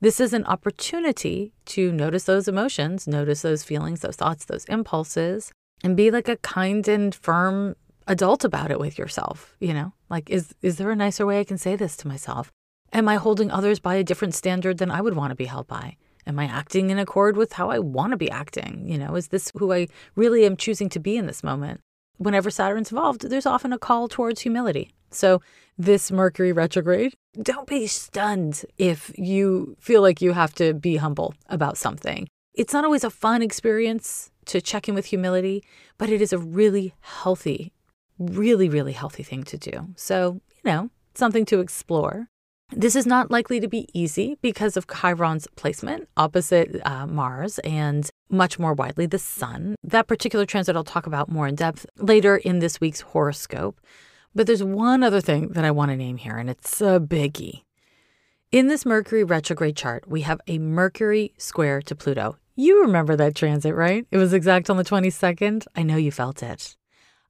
This 0.00 0.18
is 0.18 0.32
an 0.32 0.46
opportunity 0.46 1.52
to 1.66 1.92
notice 1.92 2.24
those 2.24 2.48
emotions, 2.48 3.06
notice 3.06 3.42
those 3.42 3.62
feelings, 3.62 4.00
those 4.00 4.16
thoughts, 4.16 4.46
those 4.46 4.64
impulses, 4.64 5.52
and 5.82 5.94
be 5.94 6.10
like 6.10 6.26
a 6.26 6.38
kind 6.38 6.88
and 6.88 7.14
firm 7.14 7.76
adult 8.06 8.44
about 8.44 8.70
it 8.70 8.80
with 8.80 8.96
yourself, 8.98 9.54
you 9.60 9.74
know? 9.74 9.92
Like 10.08 10.30
is 10.30 10.54
is 10.62 10.78
there 10.78 10.90
a 10.90 10.96
nicer 10.96 11.26
way 11.26 11.40
I 11.40 11.44
can 11.44 11.58
say 11.58 11.76
this 11.76 11.98
to 11.98 12.08
myself? 12.08 12.50
Am 12.94 13.10
I 13.10 13.16
holding 13.16 13.50
others 13.50 13.78
by 13.78 13.96
a 13.96 14.04
different 14.04 14.34
standard 14.34 14.78
than 14.78 14.90
I 14.90 15.02
would 15.02 15.16
want 15.16 15.32
to 15.32 15.36
be 15.36 15.44
held 15.44 15.66
by? 15.66 15.98
Am 16.26 16.38
I 16.38 16.46
acting 16.46 16.88
in 16.88 16.98
accord 16.98 17.36
with 17.36 17.52
how 17.52 17.68
I 17.68 17.78
want 17.78 18.12
to 18.12 18.16
be 18.16 18.30
acting? 18.30 18.88
You 18.88 18.96
know, 18.96 19.16
is 19.16 19.28
this 19.28 19.52
who 19.54 19.70
I 19.70 19.88
really 20.16 20.46
am 20.46 20.56
choosing 20.56 20.88
to 20.88 20.98
be 20.98 21.18
in 21.18 21.26
this 21.26 21.44
moment? 21.44 21.82
Whenever 22.18 22.50
Saturn's 22.50 22.90
involved, 22.90 23.28
there's 23.28 23.46
often 23.46 23.72
a 23.72 23.78
call 23.78 24.08
towards 24.08 24.42
humility. 24.42 24.92
So, 25.10 25.40
this 25.76 26.10
Mercury 26.12 26.52
retrograde, 26.52 27.14
don't 27.40 27.66
be 27.66 27.86
stunned 27.86 28.64
if 28.78 29.12
you 29.16 29.76
feel 29.80 30.02
like 30.02 30.22
you 30.22 30.32
have 30.32 30.54
to 30.54 30.74
be 30.74 30.96
humble 30.96 31.34
about 31.48 31.76
something. 31.76 32.28
It's 32.54 32.72
not 32.72 32.84
always 32.84 33.02
a 33.02 33.10
fun 33.10 33.42
experience 33.42 34.30
to 34.46 34.60
check 34.60 34.88
in 34.88 34.94
with 34.94 35.06
humility, 35.06 35.64
but 35.98 36.10
it 36.10 36.22
is 36.22 36.32
a 36.32 36.38
really 36.38 36.94
healthy, 37.00 37.72
really, 38.18 38.68
really 38.68 38.92
healthy 38.92 39.24
thing 39.24 39.42
to 39.44 39.58
do. 39.58 39.88
So, 39.96 40.40
you 40.56 40.70
know, 40.70 40.90
something 41.14 41.44
to 41.46 41.60
explore. 41.60 42.28
This 42.72 42.96
is 42.96 43.06
not 43.06 43.30
likely 43.30 43.60
to 43.60 43.68
be 43.68 43.88
easy 43.92 44.38
because 44.40 44.76
of 44.76 44.86
Chiron's 44.88 45.46
placement 45.54 46.08
opposite 46.16 46.80
uh, 46.84 47.06
Mars 47.06 47.58
and 47.60 48.08
much 48.30 48.58
more 48.58 48.72
widely 48.72 49.06
the 49.06 49.18
Sun. 49.18 49.76
That 49.84 50.06
particular 50.06 50.46
transit 50.46 50.74
I'll 50.74 50.82
talk 50.82 51.06
about 51.06 51.30
more 51.30 51.46
in 51.46 51.56
depth 51.56 51.84
later 51.98 52.36
in 52.36 52.60
this 52.60 52.80
week's 52.80 53.02
horoscope. 53.02 53.80
But 54.34 54.46
there's 54.46 54.64
one 54.64 55.02
other 55.02 55.20
thing 55.20 55.50
that 55.50 55.64
I 55.64 55.70
want 55.70 55.90
to 55.90 55.96
name 55.96 56.16
here, 56.16 56.36
and 56.36 56.50
it's 56.50 56.80
a 56.80 56.98
biggie. 56.98 57.62
In 58.50 58.68
this 58.68 58.86
Mercury 58.86 59.24
retrograde 59.24 59.76
chart, 59.76 60.08
we 60.08 60.22
have 60.22 60.40
a 60.46 60.58
Mercury 60.58 61.34
square 61.36 61.82
to 61.82 61.94
Pluto. 61.94 62.38
You 62.56 62.82
remember 62.82 63.14
that 63.14 63.36
transit, 63.36 63.74
right? 63.74 64.06
It 64.10 64.16
was 64.16 64.32
exact 64.32 64.70
on 64.70 64.76
the 64.76 64.84
22nd. 64.84 65.66
I 65.76 65.82
know 65.82 65.96
you 65.96 66.10
felt 66.10 66.42
it. 66.42 66.76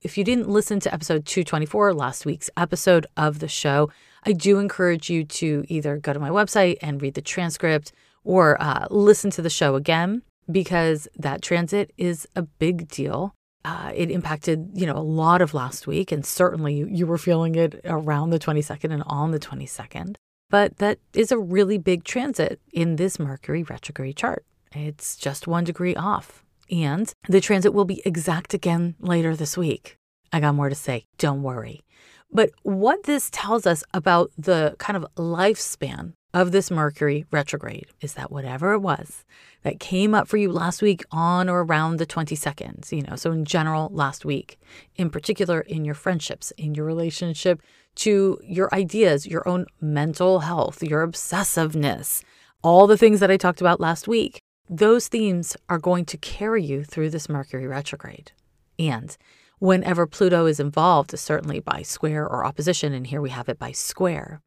If 0.01 0.18
you 0.18 0.25
didn't 0.25 0.51
listen 0.51 0.81
to 0.81 0.92
episode 0.92 1.25
224, 1.25 1.94
last 1.94 2.27
week's 2.27 2.51
episode 2.59 3.07
of 3.16 3.38
the 3.38 3.49
show, 3.49 3.90
I 4.27 4.33
do 4.33 4.59
encourage 4.59 5.11
you 5.11 5.25
to 5.25 5.65
either 5.69 5.99
go 5.99 6.13
to 6.13 6.19
my 6.19 6.31
website 6.31 6.79
and 6.81 7.01
read 7.01 7.15
the 7.15 7.23
transcript 7.23 7.93
or 8.25 8.61
uh, 8.61 8.87
listen 8.91 9.31
to 9.33 9.43
the 9.43 9.51
show 9.51 9.75
again 9.75 10.23
because 10.51 11.09
that 11.17 11.43
transit 11.43 11.93
is 11.97 12.27
a 12.35 12.43
big 12.43 12.89
deal. 12.89 13.35
Uh, 13.65 13.93
it 13.95 14.11
impacted, 14.11 14.71
you 14.75 14.87
know, 14.87 14.97
a 14.97 14.99
lot 14.99 15.41
of 15.41 15.55
last 15.55 15.87
week, 15.87 16.13
and 16.13 16.25
certainly 16.25 16.75
you, 16.75 16.87
you 16.87 17.07
were 17.07 17.17
feeling 17.17 17.55
it 17.55 17.81
around 17.85 18.31
the 18.31 18.39
22nd 18.39 18.93
and 18.93 19.03
on 19.07 19.31
the 19.31 19.39
22nd. 19.39 20.17
But 20.51 20.77
that 20.79 20.99
is 21.15 21.33
a 21.33 21.39
really 21.39 21.79
big 21.79 22.05
transit 22.05 22.61
in 22.73 22.97
this 22.97 23.19
Mercury 23.19 23.63
retrograde 23.63 24.17
chart. 24.17 24.45
It's 24.73 25.17
just 25.17 25.47
one 25.47 25.65
degree 25.65 25.95
off. 25.95 26.45
And 26.71 27.13
the 27.29 27.41
transit 27.41 27.73
will 27.73 27.85
be 27.85 28.03
exact 28.05 28.55
again 28.55 28.95
later 29.01 29.35
this 29.35 29.57
week. 29.57 29.97
I 30.33 30.41
got 30.41 30.55
more 30.55 30.69
to 30.69 30.75
say. 30.75 31.05
Don't 31.19 31.43
worry. 31.43 31.83
But 32.31 32.51
what 32.63 33.05
this 33.05 33.31
tells 33.31 33.67
us 33.67 33.85
about 33.93 34.31
the 34.37 34.75
kind 34.79 34.97
of 34.97 35.07
lifespan 35.17 36.13
of 36.35 36.51
this 36.51 36.69
Mercury 36.69 37.25
retrograde 37.31 37.87
is 38.01 38.15
that 38.15 38.33
whatever 38.33 38.73
it 38.73 38.81
was 38.81 39.25
that 39.63 39.79
came 39.79 40.15
up 40.15 40.27
for 40.27 40.37
you 40.37 40.51
last 40.51 40.83
week 40.83 41.05
on 41.13 41.49
or 41.49 41.63
around 41.63 41.97
the 41.97 42.07
22nd, 42.07 42.91
you 42.91 43.03
know, 43.03 43.15
so 43.15 43.31
in 43.31 43.45
general, 43.45 43.89
last 43.93 44.25
week, 44.25 44.59
in 44.97 45.11
particular 45.11 45.61
in 45.61 45.85
your 45.85 45.95
friendships, 45.95 46.51
in 46.59 46.75
your 46.75 46.85
relationship 46.85 47.63
to 47.95 48.39
your 48.43 48.69
ideas, 48.75 49.29
your 49.29 49.47
own 49.49 49.67
mental 49.81 50.41
health, 50.41 50.83
your 50.83 51.07
obsessiveness, 51.07 52.25
all 52.63 52.89
the 52.89 52.99
things 52.99 53.21
that 53.21 53.31
I 53.31 53.37
talked 53.37 53.61
about 53.61 53.79
last 53.79 54.09
week, 54.09 54.41
those 54.69 55.07
themes 55.07 55.57
are 55.69 55.79
going 55.79 56.05
to 56.07 56.17
carry 56.17 56.65
you 56.65 56.83
through 56.83 57.11
this 57.11 57.29
Mercury 57.29 57.69
retrograde. 57.69 58.33
And 58.77 59.17
whenever 59.59 60.07
Pluto 60.07 60.47
is 60.47 60.61
involved, 60.61 61.19
certainly 61.19 61.61
by 61.61 61.83
square 61.83 62.27
or 62.27 62.45
opposition, 62.45 62.93
and 62.93 63.07
here 63.07 63.21
we 63.21 63.31
have 63.31 63.49
it 63.49 63.59
by 63.59 63.73
square, 63.73 64.40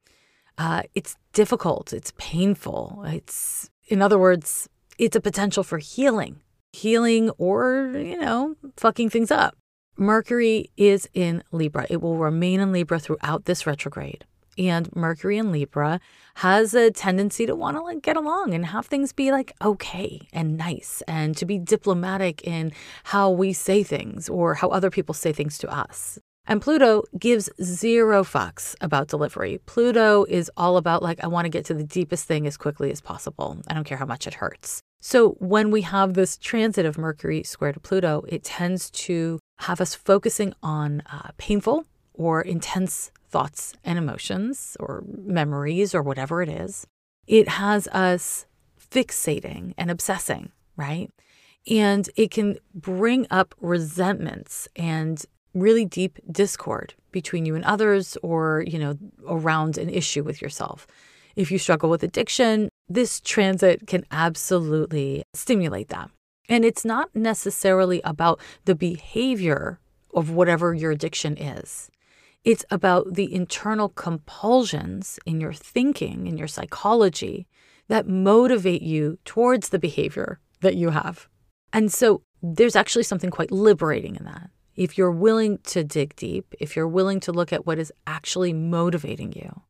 uh, 0.58 0.84
it's 0.96 1.16
difficult, 1.34 1.94
it's 1.94 2.14
painful. 2.18 3.04
It's, 3.08 3.70
in 3.88 4.02
other 4.02 4.18
words, 4.18 4.68
it's 4.98 5.16
a 5.16 5.22
potential 5.22 5.64
for 5.64 5.78
healing, 5.78 6.42
healing 6.74 7.30
or, 7.38 7.94
you 7.96 8.18
know, 8.18 8.56
fucking 8.76 9.10
things 9.10 9.32
up. 9.32 9.56
Mercury 9.98 10.72
is 10.78 11.10
in 11.14 11.44
Libra. 11.52 11.88
It 11.90 12.02
will 12.02 12.18
remain 12.18 12.60
in 12.60 12.72
Libra 12.72 13.00
throughout 13.00 13.46
this 13.46 13.66
retrograde. 13.66 14.26
And 14.58 14.94
Mercury 14.96 15.38
in 15.38 15.52
Libra 15.52 16.00
has 16.36 16.74
a 16.74 16.92
tendency 16.92 17.46
to 17.46 17.56
want 17.56 17.78
to 17.78 17.84
like 17.84 18.02
get 18.02 18.18
along 18.18 18.54
and 18.54 18.66
have 18.66 18.86
things 18.86 19.14
be 19.14 19.32
like 19.32 19.54
okay 19.62 20.28
and 20.34 20.58
nice 20.58 21.04
and 21.08 21.36
to 21.38 21.46
be 21.46 21.60
diplomatic 21.60 22.44
in 22.44 22.72
how 23.06 23.30
we 23.30 23.54
say 23.54 23.84
things 23.84 24.30
or 24.30 24.56
how 24.56 24.70
other 24.70 24.90
people 24.90 25.14
say 25.14 25.32
things 25.32 25.58
to 25.60 25.70
us. 25.72 26.20
And 26.50 26.62
Pluto 26.62 27.04
gives 27.20 27.50
zero 27.62 28.24
fucks 28.24 28.74
about 28.80 29.10
delivery. 29.10 29.60
Pluto 29.66 30.24
is 30.30 30.50
all 30.56 30.78
about, 30.78 31.04
like, 31.04 31.22
I 31.22 31.28
want 31.28 31.44
to 31.44 31.50
get 31.50 31.66
to 31.66 31.74
the 31.74 31.84
deepest 31.84 32.26
thing 32.26 32.48
as 32.48 32.56
quickly 32.56 32.90
as 32.90 33.02
possible. 33.02 33.62
I 33.68 33.74
don't 33.74 33.84
care 33.84 33.98
how 33.98 34.06
much 34.06 34.28
it 34.28 34.36
hurts. 34.36 34.82
So 35.02 35.32
when 35.40 35.72
we 35.72 35.82
have 35.82 36.14
this 36.14 36.38
transit 36.38 36.86
of 36.86 36.98
Mercury 36.98 37.44
square 37.44 37.74
to 37.74 37.80
Pluto, 37.82 38.24
it 38.30 38.46
tends 38.46 38.90
to 38.92 39.40
have 39.60 39.82
us 39.82 39.94
focusing 39.94 40.54
on 40.64 41.04
uh, 41.12 41.32
painful 41.38 41.86
or 42.14 42.42
intense 42.42 43.12
thoughts 43.30 43.74
and 43.84 43.98
emotions 43.98 44.78
or 44.80 45.04
memories 45.08 45.94
or 45.94 46.02
whatever 46.02 46.42
it 46.42 46.50
is. 46.50 46.88
It 47.26 47.50
has 47.50 47.88
us 47.90 48.46
fixating 48.80 49.74
and 49.78 49.92
obsessing, 49.92 50.52
right? 50.76 51.12
And 51.70 52.10
it 52.16 52.32
can 52.32 52.58
bring 52.74 53.28
up 53.30 53.54
resentments 53.60 54.68
and 54.76 55.24
really 55.54 55.86
deep 55.86 56.20
discord 56.32 56.94
between 57.12 57.46
you 57.46 57.56
and 57.56 57.66
others 57.66 58.18
or, 58.24 58.64
you 58.66 58.80
know, 58.80 58.98
around 59.28 59.78
an 59.78 59.90
issue 59.90 60.24
with 60.24 60.42
yourself. 60.42 60.88
If 61.36 61.52
you 61.52 61.60
struggle 61.60 61.90
with 61.90 62.04
addiction, 62.04 62.70
this 62.88 63.20
transit 63.20 63.86
can 63.88 64.06
absolutely 64.12 65.24
stimulate 65.34 65.90
that. 65.90 66.10
And 66.50 66.64
it's 66.64 66.86
not 66.86 67.14
necessarily 67.14 68.02
about 68.04 68.40
the 68.66 68.76
behavior 68.76 69.80
of 70.14 70.32
whatever 70.32 70.74
your 70.74 70.92
addiction 70.92 71.38
is. 71.38 71.90
It's 72.48 72.64
about 72.72 73.16
the 73.16 73.34
internal 73.34 73.90
compulsions 73.90 75.20
in 75.26 75.42
your 75.42 75.52
thinking, 75.52 76.28
in 76.28 76.38
your 76.38 76.48
psychology 76.48 77.46
that 77.90 78.08
motivate 78.08 78.82
you 78.82 79.20
towards 79.26 79.68
the 79.68 79.78
behavior 79.78 80.40
that 80.62 80.78
you 80.78 80.92
have. 80.92 81.28
And 81.74 81.92
so 81.92 82.22
there's 82.42 82.78
actually 82.78 83.04
something 83.04 83.32
quite 83.32 83.52
liberating 83.52 84.16
in 84.16 84.24
that 84.24 84.50
if 84.78 84.98
you're 84.98 85.12
willing 85.12 85.58
to 85.64 85.84
dig 85.84 86.16
deep, 86.16 86.56
if 86.58 86.74
you're 86.74 86.88
willing 86.88 87.20
to 87.20 87.34
look 87.34 87.52
at 87.52 87.66
what 87.66 87.80
is 87.80 87.92
actually 88.06 88.54
motivating 88.54 89.34
you, 89.34 89.64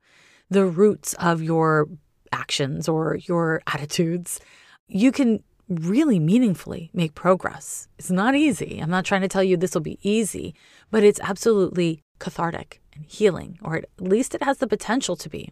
the 0.51 0.65
roots 0.65 1.15
of 1.15 1.41
your 1.41 1.89
actions 2.31 2.87
or 2.87 3.15
your 3.15 3.63
attitudes, 3.65 4.39
you 4.87 5.11
can 5.11 5.41
really 5.69 6.19
meaningfully 6.19 6.89
make 6.93 7.15
progress. 7.15 7.87
It's 7.97 8.11
not 8.11 8.35
easy. 8.35 8.79
I'm 8.79 8.89
not 8.89 9.05
trying 9.05 9.21
to 9.21 9.27
tell 9.27 9.43
you 9.43 9.57
this 9.57 9.73
will 9.73 9.81
be 9.81 9.99
easy, 10.01 10.55
but 10.91 11.03
it's 11.03 11.19
absolutely 11.19 12.01
cathartic 12.19 12.81
and 12.95 13.05
healing, 13.05 13.59
or 13.61 13.77
at 13.77 13.89
least 13.99 14.33
it 14.33 14.43
has 14.43 14.57
the 14.57 14.67
potential 14.67 15.15
to 15.17 15.29
be. 15.29 15.51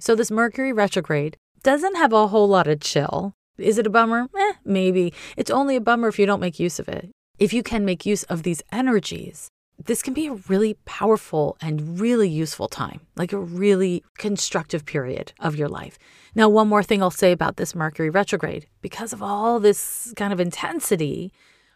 So, 0.00 0.14
this 0.14 0.30
Mercury 0.30 0.72
retrograde 0.72 1.36
doesn't 1.62 1.96
have 1.96 2.12
a 2.12 2.28
whole 2.28 2.48
lot 2.48 2.68
of 2.68 2.80
chill. 2.80 3.32
Is 3.58 3.78
it 3.78 3.86
a 3.86 3.90
bummer? 3.90 4.28
Eh, 4.36 4.52
maybe. 4.64 5.12
It's 5.36 5.50
only 5.50 5.74
a 5.74 5.80
bummer 5.80 6.08
if 6.08 6.18
you 6.18 6.26
don't 6.26 6.40
make 6.40 6.60
use 6.60 6.78
of 6.78 6.88
it. 6.88 7.10
If 7.38 7.52
you 7.52 7.62
can 7.62 7.84
make 7.84 8.06
use 8.06 8.22
of 8.24 8.44
these 8.44 8.62
energies, 8.70 9.48
this 9.84 10.02
can 10.02 10.12
be 10.12 10.26
a 10.26 10.34
really 10.48 10.74
powerful 10.84 11.56
and 11.60 12.00
really 12.00 12.28
useful 12.28 12.68
time, 12.68 13.00
like 13.16 13.32
a 13.32 13.38
really 13.38 14.02
constructive 14.18 14.84
period 14.84 15.32
of 15.40 15.56
your 15.56 15.68
life. 15.68 15.98
Now, 16.34 16.48
one 16.48 16.68
more 16.68 16.82
thing 16.82 17.02
I'll 17.02 17.10
say 17.10 17.32
about 17.32 17.56
this 17.56 17.74
Mercury 17.74 18.10
retrograde 18.10 18.66
because 18.82 19.12
of 19.12 19.22
all 19.22 19.60
this 19.60 20.12
kind 20.16 20.32
of 20.32 20.40
intensity, 20.40 21.32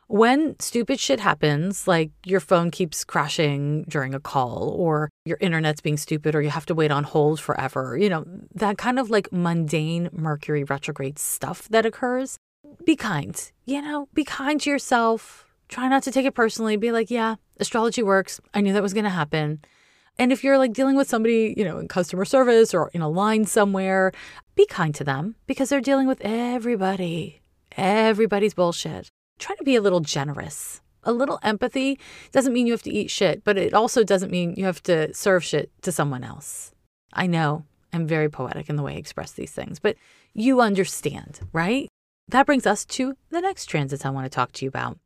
when 0.08 0.58
stupid 0.58 1.00
shit 1.00 1.20
happens, 1.20 1.88
like 1.88 2.10
your 2.26 2.40
phone 2.40 2.70
keeps 2.70 3.02
crashing 3.02 3.84
during 3.88 4.14
a 4.14 4.20
call, 4.20 4.68
or 4.76 5.08
your 5.24 5.38
internet's 5.40 5.80
being 5.80 5.96
stupid, 5.96 6.34
or 6.34 6.42
you 6.42 6.50
have 6.50 6.66
to 6.66 6.74
wait 6.74 6.90
on 6.90 7.04
hold 7.04 7.40
forever, 7.40 7.96
you 7.96 8.10
know, 8.10 8.24
that 8.54 8.76
kind 8.76 8.98
of 8.98 9.10
like 9.10 9.32
mundane 9.32 10.10
Mercury 10.12 10.64
retrograde 10.64 11.18
stuff 11.18 11.68
that 11.70 11.86
occurs, 11.86 12.36
be 12.84 12.94
kind. 12.94 13.52
You 13.64 13.80
know, 13.80 14.08
be 14.12 14.24
kind 14.24 14.60
to 14.60 14.70
yourself. 14.70 15.46
Try 15.68 15.88
not 15.88 16.02
to 16.02 16.10
take 16.10 16.26
it 16.26 16.34
personally. 16.34 16.76
Be 16.76 16.92
like, 16.92 17.10
yeah, 17.10 17.36
astrology 17.62 18.02
works. 18.02 18.40
I 18.52 18.60
knew 18.60 18.72
that 18.74 18.82
was 18.82 18.94
going 18.94 19.04
to 19.04 19.10
happen. 19.10 19.60
And 20.18 20.30
if 20.30 20.44
you're 20.44 20.58
like 20.58 20.74
dealing 20.74 20.96
with 20.96 21.08
somebody, 21.08 21.54
you 21.56 21.64
know, 21.64 21.78
in 21.78 21.88
customer 21.88 22.26
service 22.26 22.74
or 22.74 22.90
in 22.92 23.00
a 23.00 23.08
line 23.08 23.46
somewhere, 23.46 24.12
be 24.54 24.66
kind 24.66 24.94
to 24.96 25.04
them 25.04 25.36
because 25.46 25.70
they're 25.70 25.80
dealing 25.80 26.06
with 26.06 26.20
everybody, 26.20 27.40
everybody's 27.76 28.52
bullshit 28.52 29.08
try 29.42 29.56
to 29.56 29.64
be 29.64 29.76
a 29.76 29.82
little 29.82 30.00
generous. 30.00 30.80
A 31.04 31.12
little 31.12 31.40
empathy 31.42 31.98
doesn't 32.30 32.52
mean 32.52 32.66
you 32.66 32.72
have 32.72 32.82
to 32.82 32.92
eat 32.92 33.10
shit, 33.10 33.42
but 33.42 33.58
it 33.58 33.74
also 33.74 34.04
doesn't 34.04 34.30
mean 34.30 34.54
you 34.56 34.64
have 34.66 34.82
to 34.84 35.12
serve 35.12 35.42
shit 35.42 35.70
to 35.82 35.90
someone 35.90 36.22
else. 36.22 36.72
I 37.12 37.26
know 37.26 37.64
I'm 37.92 38.06
very 38.06 38.28
poetic 38.28 38.70
in 38.70 38.76
the 38.76 38.82
way 38.82 38.94
I 38.94 38.98
express 38.98 39.32
these 39.32 39.50
things, 39.50 39.80
but 39.80 39.96
you 40.32 40.60
understand, 40.60 41.40
right? 41.52 41.88
That 42.28 42.46
brings 42.46 42.66
us 42.66 42.84
to 42.84 43.16
the 43.30 43.40
next 43.40 43.66
transits 43.66 44.04
I 44.04 44.10
want 44.10 44.26
to 44.26 44.30
talk 44.30 44.52
to 44.52 44.64
you 44.64 44.68
about. 44.68 44.98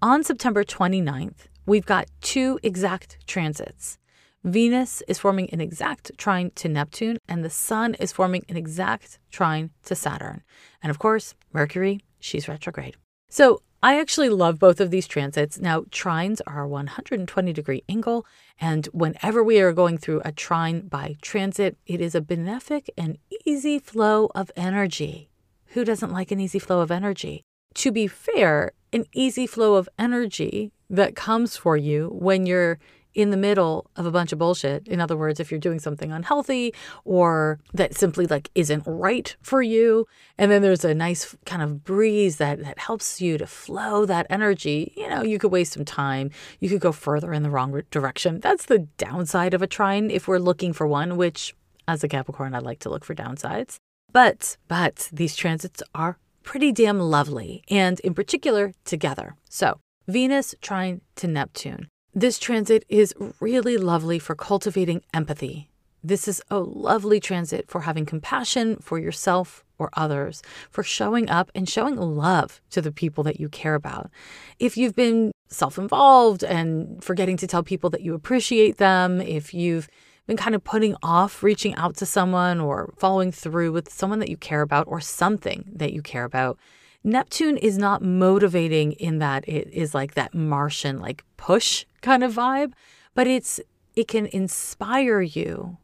On 0.00 0.24
September 0.24 0.64
29th, 0.64 1.46
we've 1.66 1.86
got 1.86 2.06
two 2.20 2.58
exact 2.62 3.18
transits. 3.26 3.98
Venus 4.44 5.02
is 5.08 5.18
forming 5.18 5.48
an 5.50 5.60
exact 5.60 6.10
trine 6.18 6.50
to 6.54 6.68
Neptune, 6.68 7.16
and 7.26 7.42
the 7.42 7.50
Sun 7.50 7.94
is 7.94 8.12
forming 8.12 8.44
an 8.48 8.56
exact 8.56 9.18
trine 9.30 9.70
to 9.84 9.94
Saturn. 9.94 10.42
And 10.82 10.90
of 10.90 10.98
course, 10.98 11.34
Mercury, 11.52 12.00
she's 12.20 12.46
retrograde. 12.46 12.96
So 13.30 13.62
I 13.82 13.98
actually 13.98 14.28
love 14.28 14.58
both 14.58 14.80
of 14.80 14.90
these 14.90 15.06
transits. 15.06 15.58
Now, 15.58 15.80
trines 15.82 16.40
are 16.46 16.62
a 16.62 16.68
120 16.68 17.52
degree 17.52 17.82
angle, 17.88 18.26
and 18.60 18.86
whenever 18.92 19.42
we 19.42 19.60
are 19.60 19.72
going 19.72 19.96
through 19.96 20.20
a 20.24 20.32
trine 20.32 20.88
by 20.88 21.16
transit, 21.22 21.78
it 21.86 22.02
is 22.02 22.14
a 22.14 22.20
benefic 22.20 22.88
and 22.98 23.18
easy 23.46 23.78
flow 23.78 24.30
of 24.34 24.50
energy. 24.56 25.30
Who 25.68 25.84
doesn't 25.86 26.12
like 26.12 26.30
an 26.30 26.40
easy 26.40 26.58
flow 26.58 26.80
of 26.80 26.90
energy? 26.90 27.42
To 27.76 27.90
be 27.90 28.06
fair, 28.06 28.72
an 28.92 29.06
easy 29.12 29.46
flow 29.46 29.74
of 29.74 29.88
energy 29.98 30.70
that 30.90 31.16
comes 31.16 31.56
for 31.56 31.76
you 31.76 32.08
when 32.12 32.46
you're 32.46 32.78
in 33.14 33.30
the 33.30 33.36
middle 33.36 33.88
of 33.96 34.06
a 34.06 34.10
bunch 34.10 34.32
of 34.32 34.38
bullshit. 34.38 34.86
In 34.88 35.00
other 35.00 35.16
words, 35.16 35.38
if 35.38 35.50
you're 35.50 35.60
doing 35.60 35.78
something 35.78 36.12
unhealthy 36.12 36.74
or 37.04 37.60
that 37.72 37.94
simply 37.94 38.26
like 38.26 38.50
isn't 38.54 38.82
right 38.86 39.36
for 39.40 39.62
you, 39.62 40.06
and 40.36 40.50
then 40.50 40.62
there's 40.62 40.84
a 40.84 40.94
nice 40.94 41.36
kind 41.46 41.62
of 41.62 41.84
breeze 41.84 42.36
that 42.38 42.62
that 42.64 42.78
helps 42.78 43.20
you 43.20 43.38
to 43.38 43.46
flow 43.46 44.04
that 44.06 44.26
energy, 44.28 44.92
you 44.96 45.08
know, 45.08 45.22
you 45.22 45.38
could 45.38 45.52
waste 45.52 45.74
some 45.74 45.84
time. 45.84 46.30
You 46.60 46.68
could 46.68 46.80
go 46.80 46.92
further 46.92 47.32
in 47.32 47.42
the 47.42 47.50
wrong 47.50 47.80
direction. 47.90 48.40
That's 48.40 48.66
the 48.66 48.80
downside 48.98 49.54
of 49.54 49.62
a 49.62 49.66
trine 49.66 50.10
if 50.10 50.26
we're 50.26 50.38
looking 50.38 50.72
for 50.72 50.86
one, 50.86 51.16
which 51.16 51.54
as 51.86 52.02
a 52.02 52.08
Capricorn, 52.08 52.54
I 52.54 52.58
like 52.58 52.80
to 52.80 52.88
look 52.90 53.04
for 53.04 53.14
downsides. 53.14 53.76
But 54.12 54.56
but 54.68 55.08
these 55.12 55.36
transits 55.36 55.82
are 55.94 56.18
pretty 56.42 56.72
damn 56.72 57.00
lovely, 57.00 57.64
and 57.68 58.00
in 58.00 58.14
particular 58.14 58.72
together. 58.84 59.36
So 59.48 59.80
Venus 60.06 60.54
trine 60.60 61.00
to 61.16 61.26
Neptune. 61.26 61.88
This 62.12 62.38
transit 62.38 62.84
is 62.90 63.14
really 63.40 63.78
lovely 63.78 64.18
for 64.18 64.34
cultivating 64.34 65.02
empathy. 65.14 65.70
This 66.02 66.28
is 66.28 66.42
a 66.50 66.58
lovely 66.58 67.20
transit 67.20 67.70
for 67.70 67.80
having 67.80 68.04
compassion 68.04 68.76
for 68.76 68.98
yourself 68.98 69.64
or 69.78 69.88
others, 69.94 70.42
for 70.68 70.82
showing 70.82 71.30
up 71.30 71.50
and 71.54 71.66
showing 71.66 71.96
love 71.96 72.60
to 72.68 72.82
the 72.82 72.92
people 72.92 73.24
that 73.24 73.40
you 73.40 73.48
care 73.48 73.74
about. 73.74 74.10
If 74.58 74.76
you've 74.76 74.94
been 74.94 75.32
self 75.48 75.78
involved 75.78 76.44
and 76.44 77.02
forgetting 77.02 77.38
to 77.38 77.46
tell 77.46 77.62
people 77.62 77.88
that 77.88 78.02
you 78.02 78.12
appreciate 78.12 78.76
them, 78.76 79.22
if 79.22 79.54
you've 79.54 79.88
been 80.26 80.36
kind 80.36 80.54
of 80.54 80.62
putting 80.62 80.96
off 81.02 81.42
reaching 81.42 81.74
out 81.76 81.96
to 81.96 82.04
someone 82.04 82.60
or 82.60 82.92
following 82.98 83.32
through 83.32 83.72
with 83.72 83.90
someone 83.90 84.18
that 84.18 84.28
you 84.28 84.36
care 84.36 84.60
about 84.60 84.86
or 84.86 85.00
something 85.00 85.64
that 85.74 85.94
you 85.94 86.02
care 86.02 86.24
about, 86.24 86.58
Neptune 87.04 87.58
is 87.58 87.76
not 87.76 88.02
motivating 88.02 88.92
in 88.92 89.18
that 89.18 89.46
it 89.46 89.68
is 89.70 89.94
like 89.94 90.14
that 90.14 90.34
Martian, 90.34 90.98
like 90.98 91.22
push 91.36 91.84
kind 92.00 92.24
of 92.24 92.34
vibe, 92.34 92.72
but 93.14 93.26
it's 93.26 93.60
it 93.94 94.08
can 94.08 94.26
inspire 94.26 95.20
you 95.20 95.76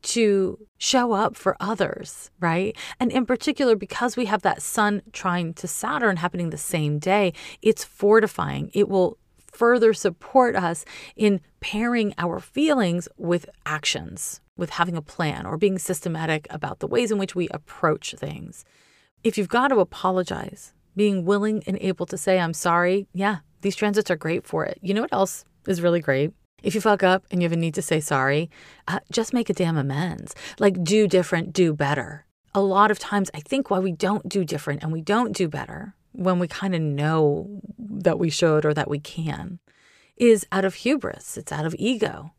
to 0.00 0.58
show 0.78 1.12
up 1.12 1.36
for 1.36 1.56
others, 1.60 2.30
right? 2.40 2.76
And 3.00 3.10
in 3.10 3.26
particular, 3.26 3.74
because 3.76 4.16
we 4.16 4.26
have 4.26 4.42
that 4.42 4.62
sun 4.62 5.02
trine 5.12 5.52
to 5.54 5.66
Saturn 5.66 6.16
happening 6.16 6.50
the 6.50 6.56
same 6.56 6.98
day, 6.98 7.32
it's 7.60 7.84
fortifying. 7.84 8.70
It 8.72 8.88
will 8.88 9.18
further 9.52 9.92
support 9.92 10.54
us 10.54 10.84
in 11.16 11.40
pairing 11.60 12.14
our 12.16 12.38
feelings 12.38 13.08
with 13.16 13.50
actions, 13.66 14.40
with 14.56 14.70
having 14.70 14.96
a 14.96 15.02
plan 15.02 15.44
or 15.44 15.56
being 15.56 15.78
systematic 15.78 16.46
about 16.48 16.78
the 16.78 16.86
ways 16.86 17.10
in 17.10 17.18
which 17.18 17.34
we 17.34 17.48
approach 17.48 18.14
things. 18.16 18.64
If 19.24 19.36
you've 19.36 19.48
got 19.48 19.68
to 19.68 19.80
apologize, 19.80 20.72
being 20.96 21.24
willing 21.24 21.62
and 21.66 21.78
able 21.80 22.06
to 22.06 22.16
say, 22.16 22.38
I'm 22.38 22.54
sorry, 22.54 23.08
yeah, 23.12 23.38
these 23.62 23.76
transits 23.76 24.10
are 24.10 24.16
great 24.16 24.46
for 24.46 24.64
it. 24.64 24.78
You 24.82 24.94
know 24.94 25.02
what 25.02 25.12
else 25.12 25.44
is 25.66 25.82
really 25.82 26.00
great? 26.00 26.32
If 26.62 26.74
you 26.74 26.80
fuck 26.80 27.02
up 27.02 27.24
and 27.30 27.40
you 27.40 27.46
have 27.46 27.52
a 27.52 27.56
need 27.56 27.74
to 27.74 27.82
say 27.82 28.00
sorry, 28.00 28.50
uh, 28.88 29.00
just 29.12 29.32
make 29.32 29.48
a 29.48 29.52
damn 29.52 29.76
amends. 29.76 30.34
Like, 30.58 30.82
do 30.82 31.06
different, 31.06 31.52
do 31.52 31.72
better. 31.72 32.26
A 32.54 32.60
lot 32.60 32.90
of 32.90 32.98
times, 32.98 33.30
I 33.34 33.40
think 33.40 33.70
why 33.70 33.78
we 33.78 33.92
don't 33.92 34.28
do 34.28 34.44
different 34.44 34.82
and 34.82 34.92
we 34.92 35.00
don't 35.00 35.36
do 35.36 35.48
better 35.48 35.94
when 36.12 36.38
we 36.38 36.48
kind 36.48 36.74
of 36.74 36.80
know 36.80 37.60
that 37.78 38.18
we 38.18 38.30
should 38.30 38.64
or 38.64 38.74
that 38.74 38.90
we 38.90 38.98
can 38.98 39.60
is 40.16 40.46
out 40.50 40.64
of 40.64 40.74
hubris, 40.74 41.36
it's 41.36 41.52
out 41.52 41.64
of 41.64 41.76
ego. 41.78 42.32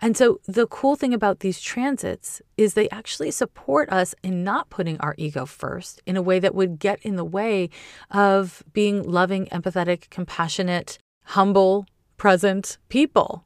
And 0.00 0.16
so 0.16 0.40
the 0.46 0.66
cool 0.66 0.96
thing 0.96 1.14
about 1.14 1.40
these 1.40 1.60
transits 1.60 2.42
is 2.56 2.74
they 2.74 2.88
actually 2.90 3.30
support 3.30 3.90
us 3.90 4.14
in 4.22 4.44
not 4.44 4.70
putting 4.70 4.98
our 5.00 5.14
ego 5.18 5.46
first 5.46 6.00
in 6.06 6.16
a 6.16 6.22
way 6.22 6.38
that 6.38 6.54
would 6.54 6.78
get 6.78 7.00
in 7.02 7.16
the 7.16 7.24
way 7.24 7.70
of 8.10 8.62
being 8.72 9.02
loving, 9.02 9.46
empathetic, 9.46 10.10
compassionate, 10.10 10.98
humble, 11.24 11.86
present 12.16 12.78
people. 12.88 13.44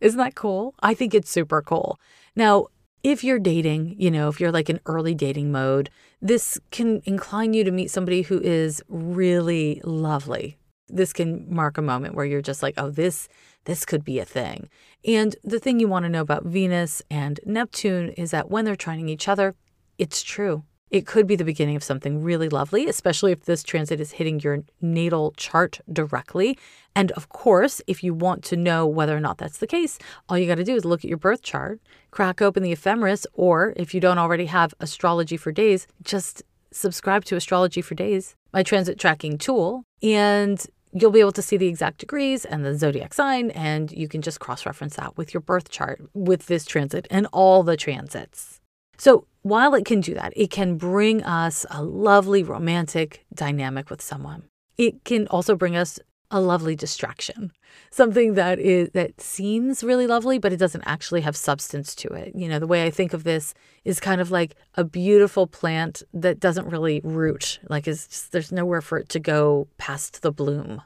Isn't 0.00 0.18
that 0.18 0.34
cool? 0.34 0.74
I 0.80 0.94
think 0.94 1.14
it's 1.14 1.30
super 1.30 1.62
cool. 1.62 1.98
Now, 2.34 2.66
if 3.02 3.22
you're 3.22 3.38
dating, 3.38 3.94
you 3.98 4.10
know, 4.10 4.28
if 4.28 4.40
you're 4.40 4.52
like 4.52 4.68
in 4.68 4.80
early 4.86 5.14
dating 5.14 5.52
mode, 5.52 5.90
this 6.20 6.58
can 6.70 7.02
incline 7.04 7.52
you 7.54 7.62
to 7.62 7.70
meet 7.70 7.90
somebody 7.90 8.22
who 8.22 8.40
is 8.40 8.82
really 8.88 9.80
lovely. 9.84 10.58
This 10.88 11.12
can 11.12 11.46
mark 11.48 11.78
a 11.78 11.82
moment 11.82 12.14
where 12.14 12.24
you're 12.24 12.42
just 12.42 12.62
like, 12.62 12.74
oh, 12.78 12.90
this 12.90 13.28
this 13.66 13.84
could 13.84 14.04
be 14.04 14.18
a 14.18 14.24
thing. 14.24 14.68
And 15.04 15.36
the 15.44 15.60
thing 15.60 15.78
you 15.78 15.86
want 15.86 16.04
to 16.04 16.08
know 16.08 16.22
about 16.22 16.44
Venus 16.44 17.02
and 17.10 17.38
Neptune 17.44 18.08
is 18.10 18.30
that 18.32 18.50
when 18.50 18.64
they're 18.64 18.74
trining 18.74 19.10
each 19.10 19.28
other, 19.28 19.54
it's 19.98 20.22
true. 20.22 20.64
It 20.90 21.04
could 21.04 21.26
be 21.26 21.34
the 21.34 21.44
beginning 21.44 21.74
of 21.74 21.82
something 21.82 22.22
really 22.22 22.48
lovely, 22.48 22.88
especially 22.88 23.32
if 23.32 23.44
this 23.44 23.64
transit 23.64 24.00
is 24.00 24.12
hitting 24.12 24.38
your 24.38 24.62
natal 24.80 25.32
chart 25.36 25.80
directly. 25.92 26.56
And 26.94 27.10
of 27.12 27.28
course, 27.28 27.82
if 27.88 28.04
you 28.04 28.14
want 28.14 28.44
to 28.44 28.56
know 28.56 28.86
whether 28.86 29.16
or 29.16 29.20
not 29.20 29.38
that's 29.38 29.58
the 29.58 29.66
case, 29.66 29.98
all 30.28 30.38
you 30.38 30.46
got 30.46 30.54
to 30.54 30.64
do 30.64 30.76
is 30.76 30.84
look 30.84 31.00
at 31.00 31.08
your 31.08 31.18
birth 31.18 31.42
chart, 31.42 31.80
crack 32.12 32.40
open 32.40 32.62
the 32.62 32.72
ephemeris, 32.72 33.26
or 33.34 33.74
if 33.76 33.94
you 33.94 34.00
don't 34.00 34.18
already 34.18 34.46
have 34.46 34.74
astrology 34.78 35.36
for 35.36 35.50
days, 35.50 35.88
just 36.02 36.44
subscribe 36.70 37.24
to 37.24 37.36
Astrology 37.36 37.82
for 37.82 37.94
Days, 37.94 38.36
my 38.52 38.62
transit 38.62 38.98
tracking 38.98 39.38
tool, 39.38 39.82
and 40.02 40.66
you'll 40.96 41.10
be 41.10 41.20
able 41.20 41.32
to 41.32 41.42
see 41.42 41.56
the 41.56 41.68
exact 41.68 41.98
degrees 41.98 42.44
and 42.44 42.64
the 42.64 42.76
zodiac 42.76 43.12
sign, 43.12 43.50
and 43.50 43.92
you 43.92 44.08
can 44.08 44.22
just 44.22 44.40
cross 44.40 44.64
reference 44.64 44.96
that 44.96 45.16
with 45.16 45.34
your 45.34 45.42
birth 45.42 45.68
chart 45.70 46.00
with 46.14 46.46
this 46.46 46.64
transit 46.64 47.06
and 47.10 47.26
all 47.32 47.62
the 47.62 47.76
transits. 47.76 48.60
So, 48.96 49.26
while 49.42 49.74
it 49.74 49.84
can 49.84 50.00
do 50.00 50.14
that, 50.14 50.32
it 50.34 50.50
can 50.50 50.76
bring 50.76 51.22
us 51.22 51.66
a 51.70 51.82
lovely 51.82 52.42
romantic 52.42 53.26
dynamic 53.34 53.90
with 53.90 54.00
someone. 54.00 54.44
It 54.78 55.04
can 55.04 55.26
also 55.28 55.54
bring 55.54 55.76
us 55.76 56.00
a 56.30 56.40
lovely 56.40 56.74
distraction. 56.74 57.52
Something 57.90 58.34
that 58.34 58.58
is 58.58 58.90
that 58.90 59.20
seems 59.20 59.84
really 59.84 60.06
lovely 60.06 60.38
but 60.38 60.52
it 60.52 60.58
doesn't 60.58 60.84
actually 60.86 61.20
have 61.20 61.36
substance 61.36 61.94
to 61.96 62.08
it. 62.08 62.32
You 62.34 62.48
know 62.48 62.58
the 62.58 62.66
way 62.66 62.84
i 62.84 62.90
think 62.90 63.12
of 63.12 63.24
this 63.24 63.54
is 63.84 64.00
kind 64.00 64.20
of 64.20 64.30
like 64.30 64.54
a 64.74 64.84
beautiful 64.84 65.46
plant 65.46 66.02
that 66.12 66.40
doesn't 66.40 66.68
really 66.68 67.00
root 67.04 67.58
like 67.68 67.86
is 67.86 68.08
just, 68.08 68.32
there's 68.32 68.52
nowhere 68.52 68.80
for 68.80 68.98
it 68.98 69.08
to 69.10 69.20
go 69.20 69.68
past 69.78 70.22
the 70.22 70.32
bloom. 70.32 70.82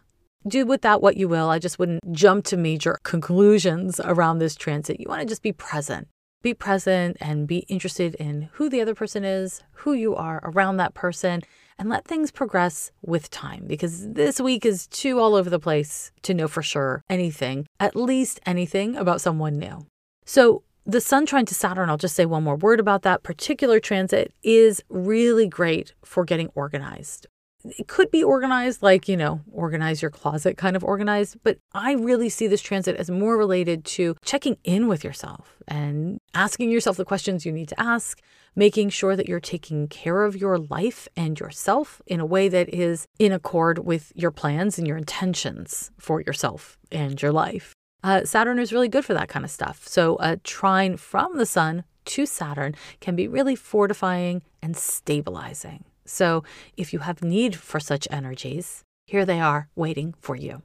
Do 0.49 0.64
with 0.64 0.80
that 0.82 1.03
what 1.03 1.18
you 1.18 1.28
will. 1.28 1.51
I 1.51 1.59
just 1.59 1.78
wouldn't 1.78 2.12
jump 2.12 2.47
to 2.47 2.57
major 2.57 2.99
conclusions 3.03 4.01
around 4.03 4.38
this 4.38 4.57
transit. 4.57 4.99
You 4.99 5.07
want 5.09 5.20
to 5.20 5.28
just 5.28 5.43
be 5.43 5.53
present. 5.53 6.09
Be 6.43 6.55
present 6.55 7.18
and 7.20 7.47
be 7.47 7.59
interested 7.68 8.14
in 8.14 8.49
who 8.53 8.70
the 8.70 8.80
other 8.80 8.95
person 8.95 9.22
is, 9.22 9.62
who 9.72 9.93
you 9.93 10.16
are 10.16 10.41
around 10.43 10.78
that 10.78 10.95
person, 10.95 11.43
and 11.81 11.89
let 11.89 12.05
things 12.05 12.31
progress 12.31 12.93
with 13.03 13.31
time 13.31 13.64
because 13.66 14.07
this 14.07 14.39
week 14.39 14.66
is 14.66 14.87
too 14.87 15.18
all 15.18 15.35
over 15.35 15.49
the 15.49 15.59
place 15.59 16.12
to 16.22 16.35
know 16.35 16.47
for 16.47 16.62
sure 16.62 17.03
anything, 17.09 17.66
at 17.81 17.97
least 17.97 18.39
anything 18.45 18.95
about 18.97 19.22
someone 19.22 19.59
new. 19.59 19.87
So, 20.26 20.62
the 20.87 21.01
Sun 21.01 21.26
trine 21.26 21.47
to 21.47 21.55
Saturn, 21.55 21.89
I'll 21.89 21.97
just 21.97 22.16
say 22.16 22.26
one 22.26 22.45
more 22.45 22.57
word 22.57 22.81
about 22.81 23.03
that 23.03 23.22
particular 23.22 23.81
transit, 23.81 24.33
is 24.43 24.83
really 24.89 25.47
great 25.47 25.95
for 26.05 26.24
getting 26.24 26.49
organized 26.55 27.26
it 27.64 27.89
could 27.89 28.11
be 28.11 28.24
organized 28.24 28.83
like, 28.83 29.09
you 29.09 29.16
know, 29.16 29.41
organize 29.53 30.01
your 30.01 30.11
closet 30.11 30.57
kind 30.57 30.76
of 30.76 30.85
organized, 30.85 31.37
but 31.43 31.59
I 31.74 31.93
really 31.93 32.28
see 32.28 32.47
this 32.47 32.62
transit 32.62 32.97
as 32.97 33.11
more 33.11 33.37
related 33.37 33.85
to 33.97 34.16
checking 34.24 34.57
in 34.64 34.89
with 34.89 35.05
yourself 35.05 35.57
and 35.68 36.18
asking 36.35 36.70
yourself 36.70 36.97
the 36.97 37.05
questions 37.05 37.45
you 37.45 37.53
need 37.53 37.68
to 37.68 37.81
ask, 37.81 38.20
making 38.55 38.91
sure 38.91 39.17
that 39.17 39.29
you're 39.29 39.41
taking 39.41 39.89
care 39.89 40.25
of 40.25 40.37
your 40.37 40.59
life 40.59 41.09
and 41.17 41.39
yourself 41.39 42.03
in 42.07 42.21
a 42.21 42.27
way 42.27 42.49
that 42.49 42.69
is 42.69 43.07
in 43.19 43.33
accord 43.33 43.79
with 43.79 44.13
your 44.15 44.31
plans 44.31 44.79
and 44.79 44.87
your 44.87 44.97
intentions 44.97 45.91
for 45.99 46.21
yourself 46.21 46.79
and 46.91 47.21
your 47.21 47.33
life. 47.33 47.75
Uh, 48.03 48.25
Saturn 48.25 48.59
is 48.59 48.73
really 48.73 48.89
good 48.89 49.05
for 49.05 49.15
that 49.15 49.29
kind 49.29 49.45
of 49.45 49.51
stuff. 49.51 49.87
So, 49.87 50.17
a 50.21 50.39
trine 50.39 50.97
from 50.97 51.37
the 51.37 51.45
sun 51.45 51.85
to 52.07 52.27
Saturn 52.27 52.75
can 53.01 53.15
be 53.15 53.29
really 53.29 53.55
fortifying 53.55 54.43
and 54.63 54.77
stabilizing. 54.77 55.85
So 56.11 56.43
if 56.77 56.93
you 56.93 57.01
have 57.01 57.23
need 57.23 57.55
for 57.57 57.79
such 57.79 58.09
energies, 58.11 58.83
here 59.07 59.25
they 59.25 59.41
are 59.41 59.69
waiting 59.77 60.15
for 60.21 60.37
you. 60.37 60.63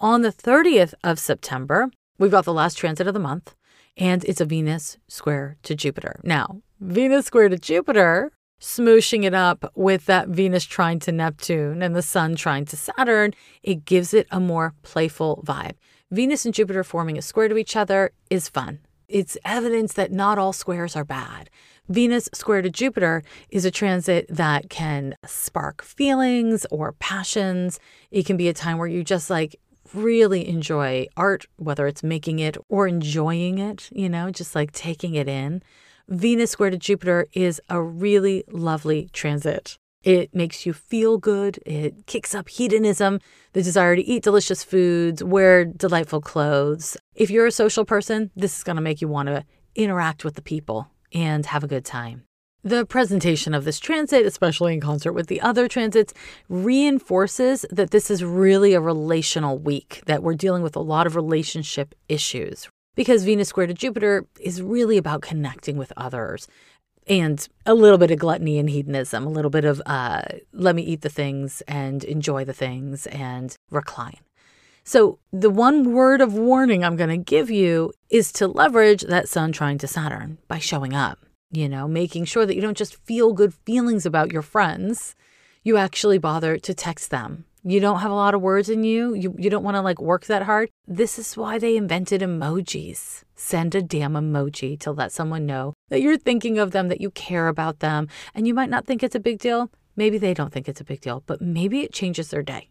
On 0.00 0.22
the 0.22 0.32
30th 0.32 0.94
of 1.04 1.18
September, 1.18 1.90
we've 2.18 2.30
got 2.30 2.44
the 2.44 2.52
last 2.52 2.74
transit 2.76 3.06
of 3.06 3.14
the 3.14 3.20
month, 3.20 3.54
and 3.96 4.24
it's 4.24 4.40
a 4.40 4.44
Venus 4.44 4.98
square 5.08 5.56
to 5.62 5.74
Jupiter. 5.74 6.20
Now, 6.22 6.62
Venus 6.80 7.26
square 7.26 7.48
to 7.48 7.58
Jupiter, 7.58 8.30
smooshing 8.60 9.24
it 9.24 9.34
up 9.34 9.72
with 9.74 10.06
that 10.06 10.28
Venus 10.28 10.64
trine 10.64 11.00
to 11.00 11.10
Neptune 11.10 11.82
and 11.82 11.96
the 11.96 12.02
Sun 12.02 12.36
trine 12.36 12.66
to 12.66 12.76
Saturn, 12.76 13.34
it 13.64 13.84
gives 13.84 14.14
it 14.14 14.28
a 14.30 14.38
more 14.38 14.74
playful 14.82 15.42
vibe. 15.44 15.74
Venus 16.12 16.44
and 16.44 16.54
Jupiter 16.54 16.84
forming 16.84 17.18
a 17.18 17.22
square 17.22 17.48
to 17.48 17.56
each 17.56 17.74
other 17.74 18.12
is 18.30 18.48
fun. 18.48 18.78
It's 19.08 19.36
evidence 19.44 19.94
that 19.94 20.12
not 20.12 20.38
all 20.38 20.52
squares 20.52 20.94
are 20.94 21.04
bad. 21.04 21.50
Venus 21.88 22.28
square 22.32 22.62
to 22.62 22.70
Jupiter 22.70 23.24
is 23.50 23.64
a 23.64 23.72
transit 23.72 24.26
that 24.28 24.70
can 24.70 25.16
spark 25.26 25.82
feelings 25.82 26.64
or 26.70 26.92
passions. 26.92 27.80
It 28.12 28.24
can 28.24 28.36
be 28.36 28.48
a 28.48 28.54
time 28.54 28.78
where 28.78 28.86
you 28.86 29.02
just 29.02 29.30
like 29.30 29.58
really 29.94 30.48
enjoy 30.48 31.08
art, 31.16 31.46
whether 31.56 31.88
it's 31.88 32.04
making 32.04 32.38
it 32.38 32.56
or 32.68 32.86
enjoying 32.86 33.58
it, 33.58 33.88
you 33.90 34.08
know, 34.08 34.30
just 34.30 34.54
like 34.54 34.70
taking 34.70 35.14
it 35.14 35.26
in. 35.26 35.60
Venus 36.08 36.50
square 36.50 36.70
to 36.70 36.78
Jupiter 36.78 37.26
is 37.34 37.60
a 37.68 37.82
really 37.82 38.42
lovely 38.50 39.10
transit. 39.12 39.76
It 40.02 40.34
makes 40.34 40.64
you 40.64 40.72
feel 40.72 41.18
good. 41.18 41.58
It 41.66 42.06
kicks 42.06 42.34
up 42.34 42.48
hedonism, 42.48 43.20
the 43.52 43.62
desire 43.62 43.94
to 43.94 44.02
eat 44.02 44.22
delicious 44.22 44.64
foods, 44.64 45.22
wear 45.22 45.66
delightful 45.66 46.22
clothes. 46.22 46.96
If 47.14 47.30
you're 47.30 47.44
a 47.44 47.52
social 47.52 47.84
person, 47.84 48.30
this 48.34 48.56
is 48.56 48.64
going 48.64 48.76
to 48.76 48.82
make 48.82 49.02
you 49.02 49.08
want 49.08 49.26
to 49.26 49.44
interact 49.74 50.24
with 50.24 50.36
the 50.36 50.40
people 50.40 50.88
and 51.12 51.44
have 51.44 51.62
a 51.62 51.68
good 51.68 51.84
time. 51.84 52.24
The 52.64 52.86
presentation 52.86 53.52
of 53.52 53.66
this 53.66 53.78
transit, 53.78 54.24
especially 54.24 54.72
in 54.72 54.80
concert 54.80 55.12
with 55.12 55.26
the 55.26 55.42
other 55.42 55.68
transits, 55.68 56.14
reinforces 56.48 57.66
that 57.70 57.90
this 57.90 58.10
is 58.10 58.24
really 58.24 58.72
a 58.72 58.80
relational 58.80 59.58
week, 59.58 60.02
that 60.06 60.22
we're 60.22 60.34
dealing 60.34 60.62
with 60.62 60.74
a 60.74 60.80
lot 60.80 61.06
of 61.06 61.16
relationship 61.16 61.94
issues. 62.08 62.66
Because 62.98 63.22
Venus 63.22 63.50
square 63.50 63.68
to 63.68 63.74
Jupiter 63.74 64.26
is 64.40 64.60
really 64.60 64.96
about 64.96 65.22
connecting 65.22 65.76
with 65.76 65.92
others 65.96 66.48
and 67.06 67.46
a 67.64 67.72
little 67.72 67.96
bit 67.96 68.10
of 68.10 68.18
gluttony 68.18 68.58
and 68.58 68.68
hedonism, 68.68 69.24
a 69.24 69.30
little 69.30 69.52
bit 69.52 69.64
of 69.64 69.80
uh, 69.86 70.22
let 70.52 70.74
me 70.74 70.82
eat 70.82 71.02
the 71.02 71.08
things 71.08 71.60
and 71.68 72.02
enjoy 72.02 72.44
the 72.44 72.52
things 72.52 73.06
and 73.06 73.56
recline. 73.70 74.18
So, 74.82 75.20
the 75.32 75.48
one 75.48 75.92
word 75.92 76.20
of 76.20 76.34
warning 76.34 76.82
I'm 76.82 76.96
going 76.96 77.10
to 77.10 77.16
give 77.18 77.50
you 77.50 77.92
is 78.10 78.32
to 78.32 78.48
leverage 78.48 79.02
that 79.02 79.28
Sun 79.28 79.52
trine 79.52 79.78
to 79.78 79.86
Saturn 79.86 80.38
by 80.48 80.58
showing 80.58 80.92
up, 80.92 81.20
you 81.52 81.68
know, 81.68 81.86
making 81.86 82.24
sure 82.24 82.46
that 82.46 82.56
you 82.56 82.60
don't 82.60 82.76
just 82.76 82.96
feel 83.04 83.32
good 83.32 83.54
feelings 83.64 84.06
about 84.06 84.32
your 84.32 84.42
friends, 84.42 85.14
you 85.62 85.76
actually 85.76 86.18
bother 86.18 86.58
to 86.58 86.74
text 86.74 87.12
them. 87.12 87.44
You 87.70 87.80
don't 87.80 87.98
have 88.00 88.10
a 88.10 88.14
lot 88.14 88.34
of 88.34 88.40
words 88.40 88.70
in 88.70 88.82
you, 88.82 89.12
you, 89.12 89.34
you 89.36 89.50
don't 89.50 89.62
want 89.62 89.74
to 89.74 89.82
like 89.82 90.00
work 90.00 90.24
that 90.24 90.44
hard. 90.44 90.70
This 90.86 91.18
is 91.18 91.36
why 91.36 91.58
they 91.58 91.76
invented 91.76 92.22
emojis. 92.22 93.24
Send 93.34 93.74
a 93.74 93.82
damn 93.82 94.14
emoji 94.14 94.80
to 94.80 94.90
let 94.90 95.12
someone 95.12 95.44
know 95.44 95.74
that 95.90 96.00
you're 96.00 96.16
thinking 96.16 96.58
of 96.58 96.70
them, 96.70 96.88
that 96.88 97.02
you 97.02 97.10
care 97.10 97.46
about 97.46 97.80
them, 97.80 98.08
and 98.34 98.46
you 98.46 98.54
might 98.54 98.70
not 98.70 98.86
think 98.86 99.02
it's 99.02 99.14
a 99.14 99.20
big 99.20 99.38
deal. 99.38 99.70
Maybe 99.96 100.16
they 100.16 100.32
don't 100.32 100.50
think 100.50 100.66
it's 100.66 100.80
a 100.80 100.84
big 100.84 101.02
deal, 101.02 101.22
but 101.26 101.42
maybe 101.42 101.80
it 101.80 101.92
changes 101.92 102.30
their 102.30 102.42
day. 102.42 102.70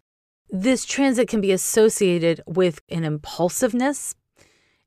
This 0.50 0.84
transit 0.84 1.28
can 1.28 1.42
be 1.42 1.52
associated 1.52 2.42
with 2.48 2.82
an 2.90 3.04
impulsiveness. 3.04 4.16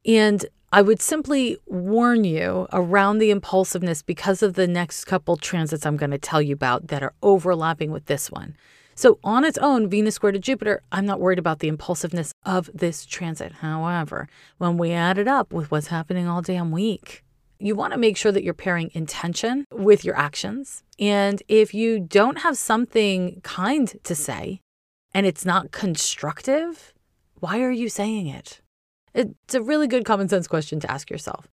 And 0.05 0.45
I 0.73 0.83
would 0.83 1.01
simply 1.01 1.57
warn 1.67 2.25
you 2.25 2.67
around 2.73 3.19
the 3.19 3.31
impulsiveness 3.31 4.03
because 4.03 4.43
of 4.43 4.55
the 4.55 4.67
next 4.67 5.05
couple 5.05 5.37
transits 5.37 5.87
I'm 5.87 5.97
going 5.97 6.11
to 6.11 6.19
tell 6.19 6.43
you 6.43 6.55
about 6.55 6.89
that 6.89 7.05
are 7.05 7.15
overlapping 7.23 7.93
with 7.93 8.07
this 8.07 8.29
one. 8.29 8.57
So, 9.01 9.19
on 9.25 9.47
its 9.47 9.57
own, 9.57 9.89
Venus 9.89 10.17
square 10.17 10.31
to 10.31 10.39
Jupiter, 10.39 10.83
I'm 10.93 11.07
not 11.07 11.21
worried 11.21 11.39
about 11.39 11.61
the 11.61 11.69
impulsiveness 11.69 12.35
of 12.45 12.69
this 12.75 13.07
transit. 13.07 13.51
However, 13.51 14.29
when 14.59 14.77
we 14.77 14.93
add 14.93 15.17
it 15.17 15.27
up 15.27 15.55
with 15.55 15.71
what's 15.71 15.87
happening 15.87 16.29
all 16.29 16.43
damn 16.43 16.71
week, 16.71 17.25
you 17.59 17.75
want 17.75 17.95
to 17.95 17.99
make 17.99 18.19
sure 18.19 18.31
that 18.31 18.45
you're 18.45 18.53
pairing 18.53 18.91
intention 18.93 19.65
with 19.73 20.05
your 20.05 20.19
actions. 20.19 20.83
And 20.99 21.43
if 21.49 21.73
you 21.73 21.99
don't 21.99 22.41
have 22.41 22.59
something 22.59 23.41
kind 23.43 23.99
to 24.05 24.15
say, 24.15 24.61
and 25.15 25.25
it's 25.25 25.47
not 25.47 25.73
constructive, 25.73 26.93
why 27.37 27.63
are 27.63 27.71
you 27.71 27.89
saying 27.89 28.27
it? 28.27 28.61
It's 29.15 29.55
a 29.55 29.63
really 29.63 29.89
good 29.89 30.05
common 30.05 30.29
sense 30.29 30.47
question 30.47 30.79
to 30.79 30.91
ask 30.91 31.09
yourself. 31.09 31.49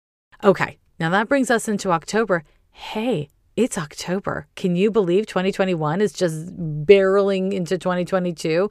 Okay, 0.43 0.80
now 1.00 1.12
that 1.12 1.30
brings 1.30 1.52
us 1.52 1.68
into 1.68 1.91
October. 1.91 2.43
Hey, 2.72 3.30
it's 3.56 3.78
October. 3.78 4.47
Can 4.56 4.76
you 4.76 4.91
believe 4.91 5.28
2021 5.28 6.01
is 6.01 6.14
just 6.14 6.56
barreling 6.86 7.53
into 7.53 7.78
2022? 7.78 8.70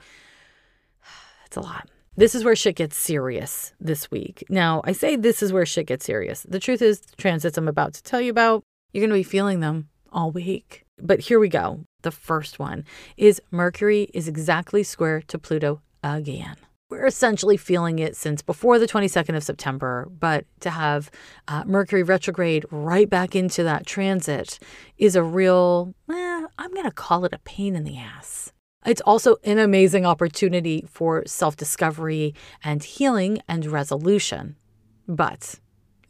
It's 1.46 1.56
a 1.56 1.60
lot. 1.60 1.88
This 2.16 2.34
is 2.34 2.44
where 2.44 2.54
shit 2.54 2.76
gets 2.76 2.96
serious 2.96 3.72
this 3.80 4.10
week. 4.10 4.44
Now, 4.48 4.82
I 4.84 4.92
say 4.92 5.16
this 5.16 5.42
is 5.42 5.52
where 5.52 5.66
shit 5.66 5.86
gets 5.86 6.04
serious. 6.04 6.46
The 6.48 6.60
truth 6.60 6.80
is, 6.80 7.00
the 7.00 7.16
transits 7.16 7.58
I'm 7.58 7.66
about 7.66 7.94
to 7.94 8.02
tell 8.02 8.20
you 8.20 8.30
about, 8.30 8.62
you're 8.92 9.02
going 9.02 9.10
to 9.10 9.14
be 9.14 9.24
feeling 9.24 9.60
them 9.60 9.88
all 10.12 10.30
week. 10.30 10.84
But 11.00 11.20
here 11.20 11.40
we 11.40 11.48
go. 11.48 11.84
The 12.02 12.12
first 12.12 12.58
one 12.58 12.84
is 13.16 13.42
Mercury 13.50 14.10
is 14.14 14.28
exactly 14.28 14.84
square 14.84 15.22
to 15.22 15.38
Pluto 15.38 15.80
again. 16.04 16.56
We're 16.90 17.06
essentially 17.06 17.56
feeling 17.56 17.98
it 17.98 18.14
since 18.14 18.42
before 18.42 18.78
the 18.78 18.86
22nd 18.86 19.34
of 19.34 19.42
September, 19.42 20.06
but 20.20 20.44
to 20.60 20.70
have 20.70 21.10
uh, 21.48 21.64
Mercury 21.66 22.02
retrograde 22.02 22.66
right 22.70 23.08
back 23.08 23.34
into 23.34 23.62
that 23.62 23.86
transit 23.86 24.58
is 24.98 25.16
a 25.16 25.22
real, 25.22 25.94
eh, 26.10 26.46
I'm 26.58 26.72
going 26.72 26.84
to 26.84 26.90
call 26.90 27.24
it 27.24 27.32
a 27.32 27.38
pain 27.38 27.74
in 27.74 27.84
the 27.84 27.96
ass. 27.96 28.52
It's 28.84 29.00
also 29.00 29.36
an 29.44 29.58
amazing 29.58 30.04
opportunity 30.04 30.84
for 30.86 31.22
self 31.26 31.56
discovery 31.56 32.34
and 32.62 32.84
healing 32.84 33.38
and 33.48 33.64
resolution. 33.64 34.56
But 35.08 35.58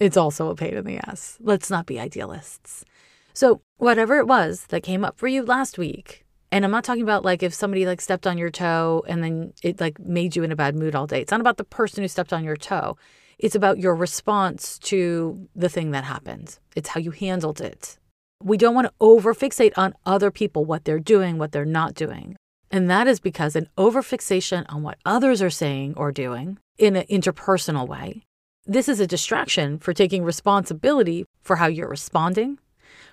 it's 0.00 0.16
also 0.16 0.50
a 0.50 0.56
pain 0.56 0.74
in 0.74 0.84
the 0.84 0.98
ass. 0.98 1.38
Let's 1.40 1.70
not 1.70 1.86
be 1.86 2.00
idealists. 2.00 2.84
So, 3.32 3.62
whatever 3.76 4.18
it 4.18 4.26
was 4.26 4.66
that 4.66 4.82
came 4.82 5.04
up 5.04 5.18
for 5.18 5.28
you 5.28 5.44
last 5.44 5.78
week, 5.78 6.23
and 6.54 6.64
I'm 6.64 6.70
not 6.70 6.84
talking 6.84 7.02
about 7.02 7.24
like 7.24 7.42
if 7.42 7.52
somebody 7.52 7.84
like 7.84 8.00
stepped 8.00 8.28
on 8.28 8.38
your 8.38 8.48
toe 8.48 9.02
and 9.08 9.24
then 9.24 9.52
it 9.64 9.80
like 9.80 9.98
made 9.98 10.36
you 10.36 10.44
in 10.44 10.52
a 10.52 10.56
bad 10.56 10.76
mood 10.76 10.94
all 10.94 11.08
day. 11.08 11.20
It's 11.20 11.32
not 11.32 11.40
about 11.40 11.56
the 11.56 11.64
person 11.64 12.04
who 12.04 12.06
stepped 12.06 12.32
on 12.32 12.44
your 12.44 12.56
toe. 12.56 12.96
It's 13.40 13.56
about 13.56 13.78
your 13.78 13.96
response 13.96 14.78
to 14.90 15.48
the 15.56 15.68
thing 15.68 15.90
that 15.90 16.04
happened. 16.04 16.60
It's 16.76 16.90
how 16.90 17.00
you 17.00 17.10
handled 17.10 17.60
it. 17.60 17.98
We 18.40 18.56
don't 18.56 18.74
want 18.74 18.86
to 18.86 18.94
overfixate 19.00 19.72
on 19.76 19.94
other 20.06 20.30
people, 20.30 20.64
what 20.64 20.84
they're 20.84 21.00
doing, 21.00 21.38
what 21.38 21.50
they're 21.50 21.64
not 21.64 21.92
doing. 21.94 22.36
And 22.70 22.88
that 22.88 23.08
is 23.08 23.18
because 23.18 23.56
an 23.56 23.68
overfixation 23.76 24.64
on 24.68 24.84
what 24.84 24.98
others 25.04 25.42
are 25.42 25.50
saying 25.50 25.94
or 25.96 26.12
doing 26.12 26.58
in 26.78 26.94
an 26.94 27.06
interpersonal 27.10 27.88
way, 27.88 28.22
this 28.64 28.88
is 28.88 29.00
a 29.00 29.08
distraction 29.08 29.80
for 29.80 29.92
taking 29.92 30.22
responsibility 30.22 31.24
for 31.42 31.56
how 31.56 31.66
you're 31.66 31.88
responding, 31.88 32.60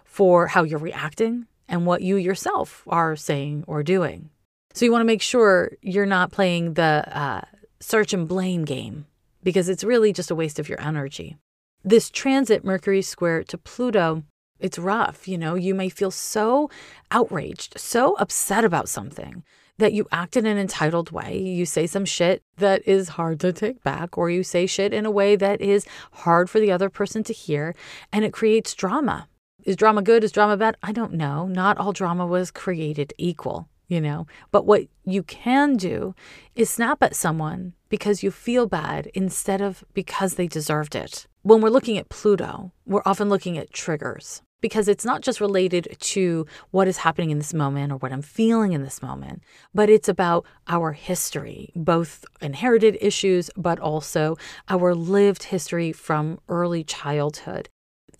for 0.05 0.45
how 0.45 0.61
you're 0.61 0.77
reacting 0.77 1.47
and 1.71 1.85
what 1.85 2.03
you 2.03 2.17
yourself 2.17 2.83
are 2.87 3.15
saying 3.15 3.63
or 3.65 3.81
doing. 3.81 4.29
So 4.73 4.85
you 4.85 4.91
want 4.91 5.01
to 5.01 5.07
make 5.07 5.21
sure 5.21 5.71
you're 5.81 6.05
not 6.05 6.31
playing 6.31 6.75
the 6.75 7.03
uh, 7.11 7.41
search 7.79 8.13
and 8.13 8.27
blame 8.27 8.65
game 8.65 9.05
because 9.41 9.69
it's 9.69 9.83
really 9.83 10.13
just 10.13 10.29
a 10.29 10.35
waste 10.35 10.59
of 10.59 10.69
your 10.69 10.79
energy. 10.79 11.37
This 11.83 12.11
transit 12.11 12.63
Mercury 12.63 13.01
square 13.01 13.43
to 13.45 13.57
Pluto, 13.57 14.23
it's 14.59 14.77
rough. 14.77 15.27
You 15.27 15.37
know, 15.37 15.55
you 15.55 15.73
may 15.73 15.89
feel 15.89 16.11
so 16.11 16.69
outraged, 17.09 17.79
so 17.79 18.13
upset 18.15 18.63
about 18.63 18.87
something 18.87 19.43
that 19.77 19.93
you 19.93 20.07
act 20.11 20.37
in 20.37 20.45
an 20.45 20.59
entitled 20.59 21.09
way. 21.09 21.39
You 21.39 21.65
say 21.65 21.87
some 21.87 22.05
shit 22.05 22.43
that 22.57 22.87
is 22.87 23.09
hard 23.09 23.39
to 23.39 23.51
take 23.51 23.81
back, 23.81 24.17
or 24.17 24.29
you 24.29 24.43
say 24.43 24.67
shit 24.67 24.93
in 24.93 25.05
a 25.05 25.11
way 25.11 25.35
that 25.35 25.59
is 25.59 25.87
hard 26.11 26.49
for 26.49 26.59
the 26.59 26.71
other 26.71 26.89
person 26.89 27.23
to 27.23 27.33
hear, 27.33 27.73
and 28.11 28.23
it 28.23 28.33
creates 28.33 28.75
drama. 28.75 29.27
Is 29.63 29.75
drama 29.75 30.01
good? 30.01 30.23
Is 30.23 30.31
drama 30.31 30.57
bad? 30.57 30.77
I 30.81 30.91
don't 30.91 31.13
know. 31.13 31.47
Not 31.47 31.77
all 31.77 31.93
drama 31.93 32.25
was 32.25 32.51
created 32.51 33.13
equal, 33.17 33.67
you 33.87 34.01
know. 34.01 34.25
But 34.51 34.65
what 34.65 34.87
you 35.05 35.23
can 35.23 35.77
do 35.77 36.15
is 36.55 36.69
snap 36.69 37.03
at 37.03 37.15
someone 37.15 37.73
because 37.89 38.23
you 38.23 38.31
feel 38.31 38.65
bad 38.65 39.07
instead 39.13 39.61
of 39.61 39.83
because 39.93 40.35
they 40.35 40.47
deserved 40.47 40.95
it. 40.95 41.27
When 41.43 41.61
we're 41.61 41.69
looking 41.69 41.97
at 41.97 42.09
Pluto, 42.09 42.71
we're 42.85 43.01
often 43.05 43.29
looking 43.29 43.57
at 43.57 43.71
triggers 43.71 44.41
because 44.61 44.87
it's 44.87 45.03
not 45.03 45.21
just 45.21 45.41
related 45.41 45.95
to 45.99 46.45
what 46.69 46.87
is 46.87 46.97
happening 46.97 47.31
in 47.31 47.39
this 47.39 47.53
moment 47.53 47.91
or 47.91 47.97
what 47.97 48.13
I'm 48.13 48.21
feeling 48.21 48.73
in 48.73 48.83
this 48.83 49.01
moment, 49.01 49.41
but 49.73 49.89
it's 49.89 50.07
about 50.07 50.45
our 50.67 50.91
history, 50.93 51.71
both 51.75 52.23
inherited 52.41 52.97
issues, 53.01 53.49
but 53.57 53.79
also 53.79 54.37
our 54.69 54.93
lived 54.95 55.43
history 55.43 55.91
from 55.91 56.39
early 56.47 56.83
childhood, 56.83 57.69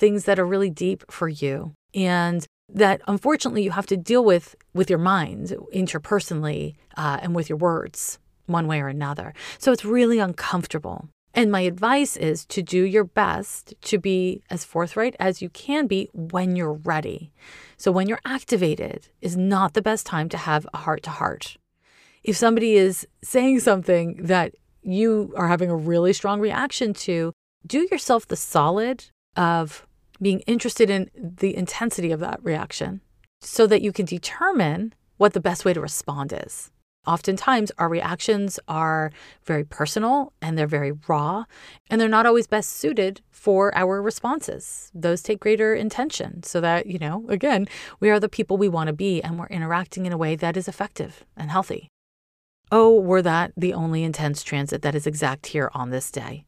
things 0.02 0.26
that 0.26 0.40
are 0.40 0.46
really 0.46 0.72
deep 0.72 1.00
for 1.12 1.30
you. 1.30 1.74
And 1.94 2.46
that 2.74 3.02
unfortunately 3.08 3.64
you 3.64 3.72
have 3.72 3.86
to 3.88 3.98
deal 3.98 4.24
with 4.26 4.56
with 4.74 4.90
your 4.90 5.00
mind 5.00 5.56
interpersonally 5.74 6.76
uh, 6.98 7.20
and 7.22 7.36
with 7.36 7.50
your 7.50 7.58
words 7.58 8.18
one 8.48 8.68
way 8.68 8.82
or 8.82 8.88
another. 8.88 9.34
So 9.60 9.72
it's 9.72 9.86
really 9.86 10.20
uncomfortable. 10.20 11.08
And 11.34 11.52
my 11.52 11.62
advice 11.62 12.18
is 12.18 12.46
to 12.48 12.62
do 12.62 12.84
your 12.84 13.06
best 13.06 13.74
to 13.84 13.98
be 13.98 14.42
as 14.50 14.66
forthright 14.66 15.16
as 15.20 15.42
you 15.42 15.50
can 15.50 15.88
be 15.88 16.10
when 16.14 16.56
you're 16.58 16.74
ready. 16.74 17.32
So, 17.78 17.90
when 17.92 18.08
you're 18.10 18.26
activated, 18.26 19.08
is 19.22 19.38
not 19.38 19.74
the 19.74 19.82
best 19.82 20.06
time 20.06 20.28
to 20.30 20.38
have 20.38 20.68
a 20.74 20.78
heart 20.78 21.04
to 21.04 21.10
heart. 21.10 21.58
If 22.22 22.36
somebody 22.36 22.74
is 22.74 23.08
saying 23.24 23.62
something 23.62 24.20
that 24.24 24.56
you 24.84 25.34
are 25.38 25.48
having 25.48 25.70
a 25.70 25.76
really 25.76 26.12
strong 26.12 26.42
reaction 26.42 26.94
to, 27.06 27.32
do 27.66 27.88
yourself 27.90 28.28
the 28.28 28.36
solid 28.36 29.06
of 29.38 29.88
being 30.22 30.42
interested 30.42 30.90
in 30.90 31.10
the 31.16 31.56
intensity 31.56 32.12
of 32.12 32.20
that 32.20 32.40
reaction 32.44 33.02
so 33.42 33.66
that 33.68 33.82
you 33.82 33.92
can 33.92 34.06
determine 34.06 34.94
what 35.18 35.34
the 35.34 35.40
best 35.40 35.66
way 35.66 35.74
to 35.74 35.82
respond 35.82 36.34
is. 36.34 36.72
Oftentimes, 37.08 37.72
our 37.80 37.90
reactions 37.90 38.60
are 38.68 39.12
very 39.44 39.64
personal 39.64 40.34
and 40.40 40.56
they're 40.56 40.68
very 40.68 40.92
raw, 41.08 41.46
and 41.90 42.00
they're 42.00 42.08
not 42.08 42.28
always 42.28 42.46
best 42.46 42.74
suited 42.78 43.22
for 43.32 43.76
our 43.76 44.02
responses. 44.04 44.92
Those 44.94 45.24
take 45.24 45.40
greater 45.40 45.74
intention 45.74 46.44
so 46.44 46.62
that, 46.62 46.86
you 46.86 47.00
know, 47.00 47.26
again, 47.28 47.68
we 48.00 48.12
are 48.12 48.20
the 48.20 48.30
people 48.30 48.56
we 48.58 48.70
want 48.70 48.88
to 48.88 48.94
be 48.94 49.20
and 49.24 49.40
we're 49.40 49.48
interacting 49.48 50.06
in 50.06 50.14
a 50.14 50.18
way 50.18 50.36
that 50.36 50.56
is 50.56 50.68
effective 50.68 51.26
and 51.36 51.50
healthy. 51.50 51.88
Oh, 52.72 53.00
were 53.00 53.24
that 53.24 53.52
the 53.58 53.74
only 53.74 54.04
intense 54.04 54.44
transit 54.44 54.84
that 54.84 54.96
is 54.96 55.08
exact 55.08 55.48
here 55.48 55.72
on 55.74 55.90
this 55.90 56.12
day. 56.12 56.46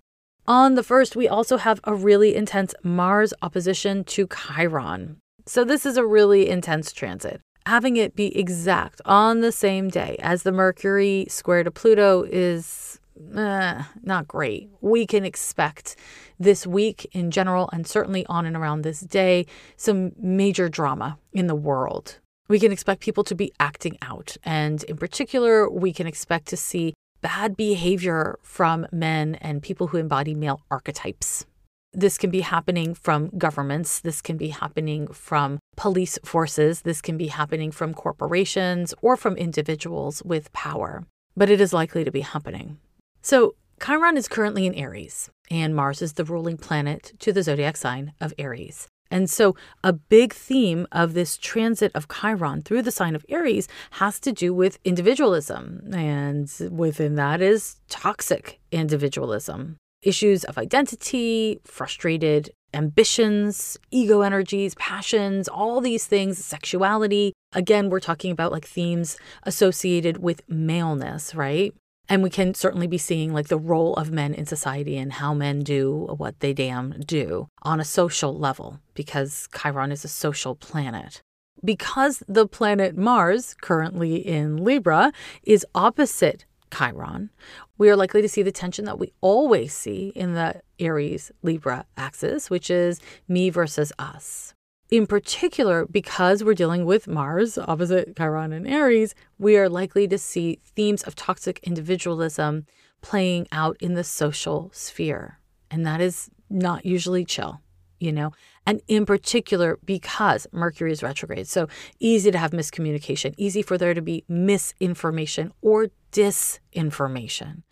On 0.48 0.76
the 0.76 0.84
first, 0.84 1.16
we 1.16 1.28
also 1.28 1.58
have 1.58 1.80
a 1.86 1.96
really 1.96 2.36
intense 2.36 2.76
Mars 2.84 3.34
opposition 3.42 4.04
to 4.06 4.28
Chiron. 4.28 5.18
So, 5.46 5.64
this 5.64 5.86
is 5.86 5.98
a 5.98 6.06
really 6.06 6.50
intense 6.50 6.92
transit 6.92 7.42
having 7.66 7.98
it 7.98 8.16
be 8.16 8.38
exact 8.38 9.02
on 9.06 9.40
the 9.40 9.52
same 9.52 9.90
day 9.90 10.18
as 10.20 10.44
the 10.44 10.52
Mercury 10.52 11.26
square 11.30 11.64
to 11.64 11.72
Pluto 11.72 12.24
is 12.24 13.00
uh, 13.36 13.84
not 14.02 14.28
great. 14.28 14.70
We 14.82 15.06
can 15.06 15.24
expect 15.24 15.96
this 16.40 16.68
week 16.68 17.08
in 17.12 17.32
general, 17.32 17.70
and 17.72 17.88
certainly 17.88 18.26
on 18.26 18.46
and 18.46 18.56
around 18.56 18.82
this 18.82 19.02
day, 19.02 19.46
some 19.78 20.12
major 20.18 20.68
drama 20.68 21.18
in 21.32 21.48
the 21.48 21.56
world. 21.56 22.20
We 22.50 22.60
can 22.60 22.72
expect 22.72 23.02
people 23.02 23.24
to 23.26 23.36
be 23.36 23.54
acting 23.60 23.98
out. 24.02 24.36
And 24.44 24.84
in 24.84 24.98
particular, 24.98 25.70
we 25.70 25.94
can 25.94 26.08
expect 26.08 26.48
to 26.48 26.58
see 26.58 26.94
bad 27.24 27.58
behavior 27.58 28.38
from 28.44 28.86
men 28.92 29.36
and 29.36 29.64
people 29.64 29.88
who 29.88 29.98
embody 29.98 30.36
male 30.36 30.62
archetypes. 30.70 31.46
This 31.94 32.18
can 32.18 32.30
be 32.30 32.42
happening 32.42 32.94
from 32.94 33.30
governments. 33.38 34.00
This 34.00 34.22
can 34.22 34.36
be 34.38 34.50
happening 34.50 35.08
from 35.08 35.60
police 35.78 36.20
forces. 36.26 36.82
This 36.82 37.02
can 37.02 37.18
be 37.18 37.28
happening 37.28 37.72
from 37.72 37.94
corporations 37.94 38.94
or 39.02 39.16
from 39.16 39.38
individuals 39.38 40.22
with 40.24 40.52
power. 40.54 41.06
But 41.38 41.50
it 41.50 41.62
is 41.62 41.72
likely 41.72 42.04
to 42.04 42.12
be 42.12 42.22
happening. 42.22 42.78
So, 43.22 43.56
Chiron 43.84 44.18
is 44.18 44.28
currently 44.28 44.66
in 44.66 44.76
Aries, 44.76 45.30
and 45.50 45.76
Mars 45.76 46.02
is 46.02 46.14
the 46.14 46.26
ruling 46.26 46.58
planet 46.58 47.14
to 47.20 47.34
the 47.34 47.44
zodiac 47.44 47.78
sign 47.78 48.14
of 48.20 48.34
Aries. 48.38 48.88
And 49.12 49.30
so, 49.30 49.56
a 49.84 49.94
big 49.94 50.34
theme 50.34 50.88
of 50.92 51.14
this 51.14 51.38
transit 51.38 51.92
of 51.94 52.08
Chiron 52.08 52.62
through 52.62 52.82
the 52.82 52.92
sign 52.92 53.16
of 53.16 53.26
Aries 53.30 53.68
has 53.92 54.20
to 54.22 54.32
do 54.32 54.54
with 54.54 54.80
individualism. 54.84 55.92
And 55.94 56.52
within 56.72 57.16
that 57.16 57.42
is 57.42 57.78
toxic 57.90 58.60
individualism 58.72 59.78
issues 60.04 60.44
of 60.44 60.58
identity, 60.58 61.60
frustrated 61.64 62.52
ambitions, 62.74 63.78
ego 63.92 64.22
energies, 64.22 64.76
passions, 64.76 65.48
all 65.48 65.80
these 65.80 66.06
things, 66.06 66.44
sexuality. 66.44 67.34
Again, 67.54 67.90
we're 67.90 68.00
talking 68.00 68.32
about 68.32 68.52
like 68.52 68.66
themes 68.66 69.18
associated 69.44 70.18
with 70.18 70.42
maleness, 70.50 71.36
right? 71.36 71.74
And 72.10 72.22
we 72.22 72.30
can 72.30 72.54
certainly 72.54 72.88
be 72.88 72.98
seeing 72.98 73.34
like 73.34 73.48
the 73.48 73.58
role 73.58 73.96
of 73.96 74.12
men 74.12 74.34
in 74.34 74.46
society 74.46 74.98
and 74.98 75.14
how 75.14 75.34
men 75.34 75.62
do 75.62 76.08
what 76.18 76.40
they 76.42 76.54
damn 76.54 77.00
do 77.00 77.48
on 77.62 77.80
a 77.80 77.86
social 77.86 78.38
level, 78.38 78.80
because 78.94 79.48
Chiron 79.58 79.92
is 79.92 80.04
a 80.04 80.10
social 80.10 80.56
planet. 80.56 81.22
Because 81.64 82.22
the 82.28 82.46
planet 82.46 82.98
Mars, 82.98 83.56
currently 83.62 84.16
in 84.18 84.58
Libra, 84.58 85.14
is 85.44 85.66
opposite 85.74 86.46
Chiron, 86.76 87.30
we 87.78 87.90
are 87.90 87.96
likely 87.96 88.22
to 88.22 88.30
see 88.30 88.44
the 88.44 88.52
tension 88.52 88.86
that 88.86 89.00
we 89.00 89.14
always 89.22 89.74
see 89.74 90.12
in 90.16 90.34
the 90.34 90.62
Aries 90.80 91.32
Libra 91.42 91.86
axis, 91.96 92.50
which 92.50 92.70
is 92.70 93.00
me 93.28 93.50
versus 93.50 93.94
us. 93.98 94.53
In 94.94 95.08
particular, 95.08 95.88
because 95.88 96.44
we're 96.44 96.54
dealing 96.54 96.86
with 96.86 97.08
Mars 97.08 97.58
opposite 97.58 98.16
Chiron 98.16 98.54
and 98.54 98.68
Aries, 98.68 99.16
we 99.40 99.58
are 99.58 99.68
likely 99.68 100.08
to 100.08 100.20
see 100.20 100.60
themes 100.76 101.02
of 101.02 101.16
toxic 101.16 101.60
individualism 101.64 102.68
playing 103.02 103.48
out 103.52 103.76
in 103.80 103.96
the 103.96 104.04
social 104.04 104.70
sphere. 104.72 105.40
And 105.72 105.84
that 105.84 106.00
is 106.00 106.30
not 106.48 106.86
usually 106.86 107.26
chill 107.26 107.60
you 108.00 108.12
know, 108.12 108.34
and 108.68 108.82
in 108.88 109.06
particular 109.06 109.80
because 109.86 110.46
Mercury 110.52 110.92
is 110.92 111.02
retrograde. 111.02 111.48
So 111.48 111.70
easy 112.00 112.32
to 112.32 112.38
have 112.38 112.52
miscommunication, 112.52 113.34
easy 113.38 113.62
for 113.62 113.78
there 113.78 113.94
to 113.94 114.02
be 114.02 114.26
misinformation 114.28 115.54
or 115.62 115.88
disinformation. 116.12 117.64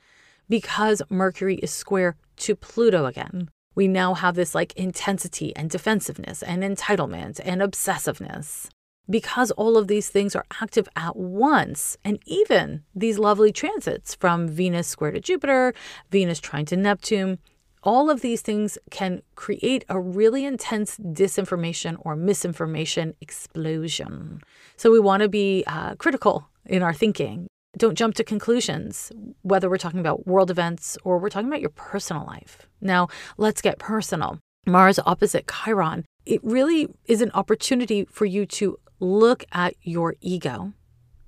Because 0.48 1.02
Mercury 1.10 1.56
is 1.58 1.70
square 1.70 2.16
to 2.38 2.56
Pluto 2.56 3.06
again, 3.06 3.50
we 3.76 3.88
now 3.88 4.14
have 4.14 4.36
this 4.36 4.54
like 4.54 4.74
intensity 4.74 5.56
and 5.56 5.70
defensiveness 5.70 6.44
and 6.44 6.64
entitlement 6.64 7.40
and 7.44 7.62
obsessiveness. 7.62 8.70
Because 9.10 9.52
all 9.52 9.78
of 9.78 9.88
these 9.88 10.10
things 10.10 10.36
are 10.36 10.46
active 10.62 10.88
at 10.96 11.16
once, 11.18 11.98
and 12.06 12.20
even 12.26 12.84
these 12.96 13.18
lovely 13.18 13.52
transits 13.52 14.16
from 14.16 14.48
Venus 14.48 14.88
square 14.88 15.12
to 15.12 15.20
Jupiter, 15.20 15.74
Venus 16.12 16.40
trine 16.40 16.66
to 16.66 16.78
Neptune, 16.78 17.40
all 17.84 18.10
of 18.10 18.22
these 18.22 18.42
things 18.42 18.78
can 18.92 19.22
create 19.36 19.84
a 19.90 20.00
really 20.00 20.46
intense 20.46 20.98
disinformation 20.98 21.98
or 22.02 22.16
misinformation 22.16 23.16
explosion. 23.22 24.42
So 24.78 24.92
we 24.92 25.00
want 25.00 25.24
to 25.24 25.30
be 25.30 25.64
uh, 25.66 25.96
critical 25.96 26.48
in 26.66 26.84
our 26.84 26.94
thinking. 26.94 27.48
Don't 27.78 27.98
jump 27.98 28.16
to 28.16 28.24
conclusions, 28.24 29.12
whether 29.44 29.70
we're 29.70 29.78
talking 29.78 30.00
about 30.00 30.28
world 30.28 30.52
events 30.52 30.98
or 31.04 31.18
we're 31.18 31.30
talking 31.30 31.48
about 31.48 31.62
your 31.62 31.70
personal 31.72 32.26
life. 32.26 32.68
Now, 32.82 33.08
let's 33.38 33.62
get 33.62 33.80
personal. 33.80 34.40
Mars 34.66 35.00
opposite 35.06 35.50
Chiron, 35.50 36.06
it 36.26 36.44
really 36.44 36.88
is 37.06 37.22
an 37.22 37.32
opportunity 37.34 38.06
for 38.06 38.26
you 38.26 38.46
to 38.46 38.78
look 39.00 39.46
at 39.52 39.76
your 39.82 40.16
ego, 40.22 40.74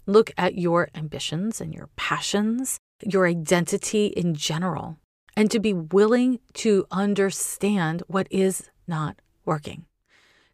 look 0.06 0.32
at 0.38 0.58
your 0.58 0.90
ambitions 0.94 1.62
and 1.62 1.74
your 1.74 1.90
passions, 1.96 2.78
your 3.02 3.26
identity 3.26 4.08
in 4.08 4.36
general 4.36 4.98
and 5.36 5.50
to 5.52 5.60
be 5.60 5.74
willing 5.74 6.40
to 6.54 6.86
understand 6.92 8.04
what 8.08 8.28
is 8.30 8.70
not 8.88 9.18
working. 9.46 9.86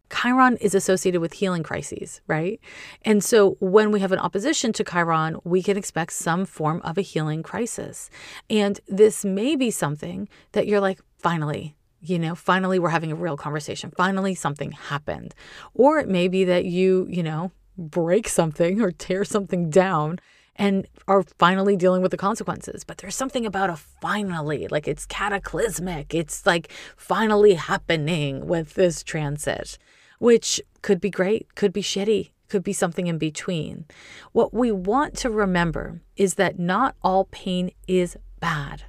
Chiron 0.10 0.58
is 0.58 0.76
associated 0.76 1.22
with 1.22 1.34
healing 1.34 1.64
crises, 1.64 2.22
right? 2.28 2.60
And 3.04 3.24
so 3.24 3.58
when 3.60 3.92
we 3.92 4.00
have 4.00 4.12
an 4.12 4.20
opposition 4.20 4.74
to 4.74 4.84
Chiron, 4.84 5.38
we 5.44 5.62
can 5.62 5.78
expect 5.78 6.14
some 6.14 6.46
form 6.46 6.82
of 6.84 6.98
a 6.98 7.02
healing 7.02 7.44
crisis. 7.44 8.10
And 8.50 8.80
this 8.88 9.24
may 9.24 9.56
be 9.56 9.72
something 9.72 10.28
that 10.54 10.68
you're 10.68 10.80
like, 10.80 11.00
finally, 11.18 11.76
you 12.02 12.18
know, 12.18 12.36
finally 12.36 12.80
we're 12.80 12.90
having 12.90 13.12
a 13.12 13.16
real 13.16 13.38
conversation. 13.38 13.92
Finally, 13.96 14.36
something 14.36 14.72
happened. 14.72 15.36
Or 15.74 16.00
it 16.00 16.08
may 16.08 16.28
be 16.28 16.44
that 16.46 16.66
you, 16.66 17.08
you 17.10 17.24
know, 17.24 17.52
break 17.78 18.28
something 18.28 18.82
or 18.82 18.92
tear 18.92 19.24
something 19.26 19.70
down 19.70 20.20
and 20.56 20.86
are 21.08 21.24
finally 21.24 21.78
dealing 21.78 22.02
with 22.02 22.12
the 22.12 22.18
consequences. 22.18 22.84
But 22.84 22.98
there's 22.98 23.16
something 23.16 23.46
about 23.46 23.70
a 23.70 23.78
finally, 23.78 24.68
like 24.68 24.88
it's 24.88 25.06
cataclysmic. 25.06 26.14
It's 26.14 26.46
like 26.46 26.70
finally 26.98 27.54
happening 27.54 28.46
with 28.46 28.74
this 28.74 29.02
transit, 29.02 29.78
which 30.20 30.62
could 30.82 31.02
be 31.02 31.10
great, 31.10 31.56
could 31.56 31.74
be 31.74 31.82
shitty, 31.82 32.32
could 32.50 32.64
be 32.64 32.74
something 32.74 33.08
in 33.08 33.18
between. 33.18 33.86
What 34.32 34.54
we 34.54 34.72
want 34.72 35.16
to 35.18 35.30
remember 35.30 36.02
is 36.16 36.36
that 36.36 36.60
not 36.60 36.96
all 37.02 37.26
pain 37.26 37.72
is 37.88 38.18
bad. 38.40 38.84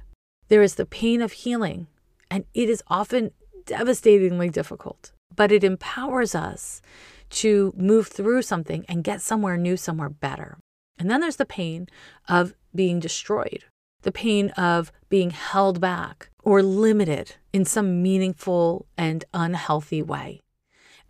There 0.49 0.61
is 0.61 0.75
the 0.75 0.85
pain 0.85 1.21
of 1.21 1.31
healing, 1.31 1.87
and 2.29 2.45
it 2.53 2.69
is 2.69 2.83
often 2.87 3.31
devastatingly 3.65 4.49
difficult, 4.49 5.11
but 5.35 5.51
it 5.51 5.63
empowers 5.63 6.35
us 6.35 6.81
to 7.29 7.73
move 7.77 8.07
through 8.07 8.41
something 8.41 8.85
and 8.89 9.03
get 9.03 9.21
somewhere 9.21 9.57
new, 9.57 9.77
somewhere 9.77 10.09
better. 10.09 10.57
And 10.99 11.09
then 11.09 11.21
there's 11.21 11.37
the 11.37 11.45
pain 11.45 11.87
of 12.27 12.53
being 12.75 12.99
destroyed, 12.99 13.63
the 14.01 14.11
pain 14.11 14.49
of 14.51 14.91
being 15.09 15.29
held 15.29 15.79
back 15.79 16.29
or 16.43 16.61
limited 16.61 17.35
in 17.53 17.63
some 17.65 18.01
meaningful 18.01 18.85
and 18.97 19.23
unhealthy 19.33 20.01
way. 20.01 20.41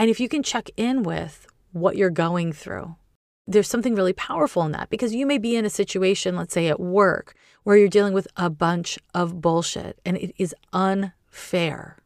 And 0.02 0.10
if 0.10 0.20
you 0.20 0.28
can 0.28 0.42
check 0.42 0.72
in 0.78 1.04
with 1.04 1.46
what 1.74 1.96
you're 1.96 2.10
going 2.10 2.54
through, 2.54 2.96
there's 3.46 3.68
something 3.68 3.94
really 3.94 4.14
powerful 4.14 4.64
in 4.64 4.72
that 4.72 4.90
because 4.90 5.14
you 5.14 5.28
may 5.28 5.38
be 5.38 5.56
in 5.56 5.64
a 5.64 5.70
situation, 5.70 6.36
let's 6.36 6.56
say 6.56 6.70
at 6.70 6.80
work, 6.80 7.36
where 7.62 7.78
you're 7.78 7.88
dealing 7.88 8.14
with 8.14 8.28
a 8.36 8.50
bunch 8.50 8.98
of 9.14 9.42
bullshit 9.42 10.02
and 10.04 10.18
it 10.18 10.34
is 10.40 10.56
unfair. 10.74 11.98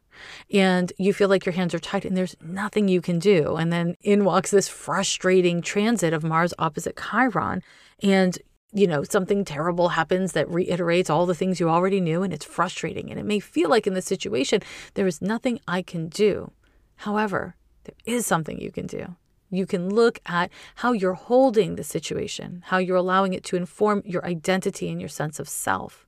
And 0.52 0.92
you 0.98 1.14
feel 1.14 1.30
like 1.30 1.46
your 1.46 1.54
hands 1.54 1.72
are 1.72 1.78
tied 1.78 2.04
and 2.04 2.14
there's 2.14 2.36
nothing 2.42 2.86
you 2.86 3.00
can 3.00 3.18
do. 3.18 3.56
And 3.56 3.72
then 3.72 3.96
in 4.02 4.26
walks 4.26 4.50
this 4.50 4.68
frustrating 4.68 5.62
transit 5.62 6.12
of 6.12 6.22
Mars 6.22 6.52
opposite 6.58 6.98
Chiron. 6.98 7.62
And 8.02 8.38
you 8.74 8.86
know, 8.86 9.04
something 9.04 9.42
terrible 9.42 9.88
happens 9.88 10.32
that 10.32 10.50
reiterates 10.50 11.08
all 11.08 11.24
the 11.24 11.34
things 11.34 11.60
you 11.60 11.70
already 11.70 12.02
knew, 12.02 12.22
and 12.22 12.34
it's 12.34 12.44
frustrating. 12.44 13.10
And 13.10 13.18
it 13.18 13.24
may 13.24 13.40
feel 13.40 13.70
like 13.70 13.86
in 13.86 13.94
this 13.94 14.04
situation, 14.04 14.60
there 14.92 15.06
is 15.06 15.22
nothing 15.22 15.60
I 15.66 15.80
can 15.80 16.08
do. 16.08 16.50
However, 16.96 17.55
there 17.86 18.14
is 18.16 18.26
something 18.26 18.60
you 18.60 18.70
can 18.70 18.86
do. 18.86 19.16
You 19.50 19.66
can 19.66 19.94
look 19.94 20.18
at 20.26 20.50
how 20.76 20.92
you're 20.92 21.14
holding 21.14 21.76
the 21.76 21.84
situation, 21.84 22.62
how 22.66 22.78
you're 22.78 22.96
allowing 22.96 23.32
it 23.32 23.44
to 23.44 23.56
inform 23.56 24.02
your 24.04 24.24
identity 24.24 24.90
and 24.90 25.00
your 25.00 25.08
sense 25.08 25.38
of 25.38 25.48
self, 25.48 26.06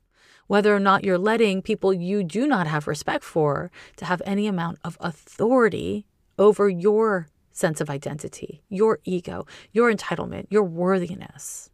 whether 0.48 0.74
or 0.74 0.80
not 0.80 1.04
you're 1.04 1.18
letting 1.18 1.62
people 1.62 1.94
you 1.94 2.24
do 2.24 2.46
not 2.46 2.66
have 2.66 2.88
respect 2.88 3.22
for 3.22 3.70
to 3.96 4.04
have 4.04 4.22
any 4.26 4.46
amount 4.46 4.78
of 4.84 4.96
authority 5.00 6.04
over 6.38 6.68
your 6.68 7.28
sense 7.52 7.80
of 7.80 7.90
identity, 7.90 8.62
your 8.68 8.98
ego, 9.04 9.46
your 9.72 9.92
entitlement, 9.92 10.46
your 10.50 10.64
worthiness. 10.64 11.70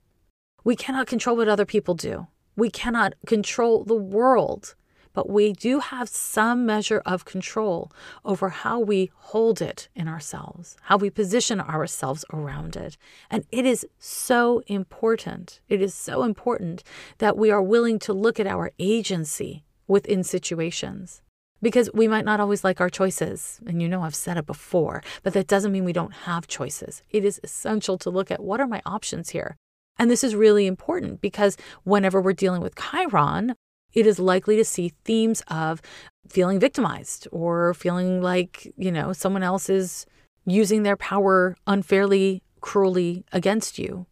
We 0.65 0.77
cannot 0.77 1.07
control 1.07 1.37
what 1.37 1.49
other 1.49 1.67
people 1.67 1.95
do. 1.95 2.27
We 2.57 2.71
cannot 2.71 3.15
control 3.27 3.85
the 3.85 3.95
world 3.95 4.75
but 5.15 5.31
we 5.31 5.53
do 5.53 5.79
have 5.79 6.09
some 6.09 6.67
measure 6.67 7.01
of 7.07 7.25
control 7.25 7.91
over 8.25 8.51
how 8.51 8.79
we 8.79 9.11
hold 9.15 9.63
it 9.63 9.89
in 9.95 10.09
ourselves, 10.09 10.77
how 10.83 10.99
we 10.99 11.09
position 11.09 11.61
ourselves 11.61 12.25
around 12.33 12.77
it. 12.77 12.99
And 13.31 13.47
it 13.51 13.65
is 13.65 13.87
so 13.99 14.63
important. 14.67 15.61
It 15.69 15.81
is 15.81 15.95
so 15.95 16.25
important 16.25 16.83
that 17.19 17.39
we 17.39 17.51
are 17.51 17.63
willing 17.63 17.99
to 18.01 18.13
look 18.13 18.39
at 18.39 18.47
our 18.47 18.73
agency 18.79 19.65
within 19.87 20.23
situations. 20.23 21.23
Because 21.63 21.89
we 21.95 22.09
might 22.09 22.27
not 22.27 22.41
always 22.41 22.63
like 22.63 22.81
our 22.81 22.91
choices. 22.91 23.59
And 23.67 23.81
you 23.81 23.89
know, 23.89 24.03
I've 24.03 24.15
said 24.15 24.37
it 24.37 24.45
before, 24.45 25.03
but 25.23 25.33
that 25.33 25.47
doesn't 25.47 25.73
mean 25.73 25.85
we 25.85 25.95
don't 25.95 26.13
have 26.13 26.47
choices. 26.47 27.03
It 27.09 27.25
is 27.25 27.41
essential 27.43 27.97
to 27.99 28.11
look 28.11 28.31
at 28.31 28.43
what 28.43 28.61
are 28.61 28.67
my 28.67 28.83
options 28.85 29.31
here? 29.31 29.57
And 29.99 30.11
this 30.11 30.25
is 30.25 30.35
really 30.35 30.67
important 30.67 31.21
because 31.21 31.57
whenever 31.85 32.21
we're 32.21 32.33
dealing 32.33 32.61
with 32.61 32.75
Chiron, 32.77 33.55
it 33.95 34.07
is 34.07 34.19
likely 34.19 34.57
to 34.57 34.65
see 34.65 34.93
themes 35.05 35.43
of 35.49 35.81
feeling 36.29 36.59
victimized 36.59 37.29
or 37.31 37.75
feeling 37.75 38.21
like, 38.21 38.73
you 38.77 38.91
know, 38.91 39.13
someone 39.13 39.43
else 39.43 39.69
is 39.69 40.07
using 40.47 40.83
their 40.83 40.97
power 40.97 41.57
unfairly, 41.67 42.43
cruelly 42.61 43.25
against 43.33 43.79
you. 43.79 44.07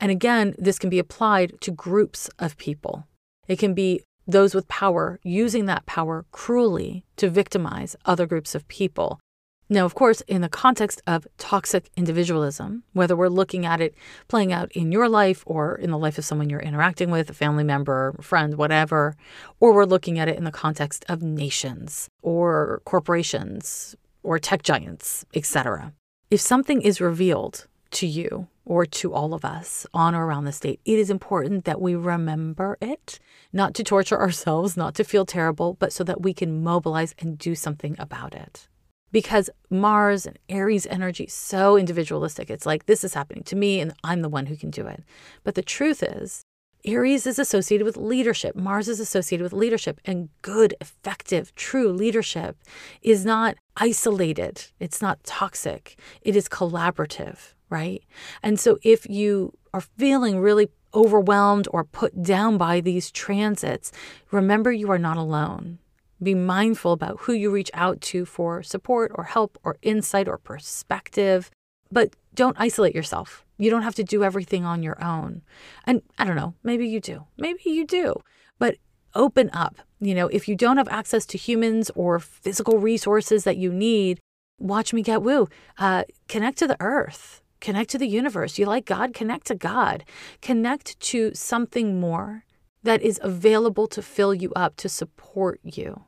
And 0.00 0.10
again, 0.10 0.54
this 0.58 0.78
can 0.78 0.90
be 0.90 0.98
applied 0.98 1.60
to 1.60 1.70
groups 1.70 2.30
of 2.38 2.56
people. 2.56 3.06
It 3.48 3.58
can 3.58 3.74
be 3.74 4.02
those 4.26 4.54
with 4.54 4.68
power 4.68 5.20
using 5.22 5.66
that 5.66 5.86
power 5.86 6.24
cruelly 6.32 7.04
to 7.16 7.30
victimize 7.30 7.94
other 8.04 8.26
groups 8.26 8.54
of 8.54 8.66
people. 8.68 9.20
Now, 9.68 9.84
of 9.84 9.96
course, 9.96 10.20
in 10.28 10.42
the 10.42 10.48
context 10.48 11.02
of 11.08 11.26
toxic 11.38 11.90
individualism, 11.96 12.84
whether 12.92 13.16
we're 13.16 13.28
looking 13.28 13.66
at 13.66 13.80
it 13.80 13.96
playing 14.28 14.52
out 14.52 14.70
in 14.72 14.92
your 14.92 15.08
life 15.08 15.42
or 15.44 15.74
in 15.74 15.90
the 15.90 15.98
life 15.98 16.18
of 16.18 16.24
someone 16.24 16.48
you're 16.48 16.60
interacting 16.60 17.10
with, 17.10 17.30
a 17.30 17.34
family 17.34 17.64
member, 17.64 18.14
friend, 18.20 18.56
whatever, 18.56 19.16
or 19.58 19.74
we're 19.74 19.84
looking 19.84 20.20
at 20.20 20.28
it 20.28 20.38
in 20.38 20.44
the 20.44 20.52
context 20.52 21.04
of 21.08 21.20
nations 21.20 22.08
or 22.22 22.80
corporations 22.84 23.96
or 24.22 24.38
tech 24.38 24.62
giants, 24.62 25.24
etc. 25.34 25.92
If 26.30 26.40
something 26.40 26.80
is 26.80 27.00
revealed 27.00 27.66
to 27.92 28.06
you 28.06 28.46
or 28.64 28.86
to 28.86 29.12
all 29.12 29.34
of 29.34 29.44
us 29.44 29.84
on 29.92 30.14
or 30.14 30.26
around 30.26 30.44
the 30.44 30.52
state, 30.52 30.78
it 30.84 30.98
is 30.98 31.10
important 31.10 31.64
that 31.64 31.80
we 31.80 31.96
remember 31.96 32.78
it, 32.80 33.18
not 33.52 33.74
to 33.74 33.82
torture 33.82 34.20
ourselves, 34.20 34.76
not 34.76 34.94
to 34.94 35.02
feel 35.02 35.26
terrible, 35.26 35.74
but 35.74 35.92
so 35.92 36.04
that 36.04 36.22
we 36.22 36.32
can 36.32 36.62
mobilize 36.62 37.16
and 37.18 37.36
do 37.36 37.56
something 37.56 37.96
about 37.98 38.32
it 38.32 38.68
because 39.16 39.48
Mars 39.70 40.26
and 40.26 40.38
Aries 40.50 40.86
energy 40.88 41.24
is 41.24 41.32
so 41.32 41.78
individualistic. 41.78 42.50
It's 42.50 42.66
like, 42.66 42.84
this 42.84 43.02
is 43.02 43.14
happening 43.14 43.44
to 43.44 43.56
me 43.56 43.80
and 43.80 43.94
I'm 44.04 44.20
the 44.20 44.28
one 44.28 44.44
who 44.44 44.56
can 44.56 44.68
do 44.68 44.86
it. 44.86 45.02
But 45.42 45.54
the 45.54 45.62
truth 45.62 46.02
is, 46.02 46.42
Aries 46.84 47.26
is 47.26 47.38
associated 47.38 47.86
with 47.86 47.96
leadership. 47.96 48.54
Mars 48.54 48.90
is 48.90 49.00
associated 49.00 49.42
with 49.42 49.54
leadership. 49.54 50.02
And 50.04 50.28
good, 50.42 50.74
effective, 50.82 51.54
true 51.54 51.94
leadership 51.94 52.58
is 53.00 53.24
not 53.24 53.56
isolated, 53.78 54.66
it's 54.80 55.00
not 55.00 55.24
toxic, 55.24 55.98
it 56.20 56.36
is 56.36 56.46
collaborative, 56.46 57.54
right? 57.70 58.02
And 58.42 58.60
so 58.60 58.76
if 58.82 59.08
you 59.08 59.54
are 59.72 59.80
feeling 59.80 60.40
really 60.40 60.68
overwhelmed 60.92 61.68
or 61.70 61.84
put 61.84 62.22
down 62.22 62.58
by 62.58 62.82
these 62.82 63.10
transits, 63.10 63.92
remember 64.30 64.72
you 64.72 64.90
are 64.90 64.98
not 64.98 65.16
alone. 65.16 65.78
Be 66.22 66.34
mindful 66.34 66.92
about 66.92 67.20
who 67.20 67.32
you 67.32 67.50
reach 67.50 67.70
out 67.74 68.00
to 68.02 68.24
for 68.24 68.62
support 68.62 69.12
or 69.14 69.24
help 69.24 69.58
or 69.62 69.76
insight 69.82 70.28
or 70.28 70.38
perspective. 70.38 71.50
But 71.90 72.14
don't 72.34 72.56
isolate 72.58 72.94
yourself. 72.94 73.44
You 73.58 73.70
don't 73.70 73.82
have 73.82 73.94
to 73.96 74.04
do 74.04 74.24
everything 74.24 74.64
on 74.64 74.82
your 74.82 75.02
own. 75.02 75.42
And 75.84 76.02
I 76.18 76.24
don't 76.24 76.36
know, 76.36 76.54
maybe 76.62 76.86
you 76.88 77.00
do. 77.00 77.26
Maybe 77.38 77.60
you 77.64 77.86
do. 77.86 78.22
But 78.58 78.76
open 79.14 79.50
up. 79.52 79.76
You 80.00 80.14
know, 80.14 80.28
if 80.28 80.46
you 80.48 80.54
don't 80.54 80.76
have 80.76 80.88
access 80.88 81.26
to 81.26 81.38
humans 81.38 81.90
or 81.94 82.18
physical 82.18 82.78
resources 82.78 83.44
that 83.44 83.56
you 83.56 83.72
need, 83.72 84.20
watch 84.58 84.92
me 84.92 85.02
get 85.02 85.22
woo. 85.22 85.48
Uh, 85.78 86.04
connect 86.28 86.58
to 86.58 86.66
the 86.66 86.76
earth, 86.80 87.42
connect 87.60 87.90
to 87.90 87.98
the 87.98 88.08
universe. 88.08 88.58
You 88.58 88.66
like 88.66 88.84
God? 88.84 89.14
Connect 89.14 89.46
to 89.46 89.54
God. 89.54 90.04
Connect 90.42 90.98
to 91.00 91.32
something 91.34 91.98
more 91.98 92.44
that 92.82 93.02
is 93.02 93.18
available 93.22 93.86
to 93.88 94.02
fill 94.02 94.34
you 94.34 94.52
up, 94.54 94.76
to 94.76 94.88
support 94.88 95.60
you. 95.62 96.04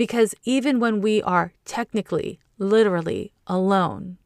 Because 0.00 0.34
even 0.44 0.80
when 0.80 1.02
we 1.02 1.22
are 1.24 1.52
technically, 1.66 2.40
literally 2.56 3.34
alone, 3.46 4.16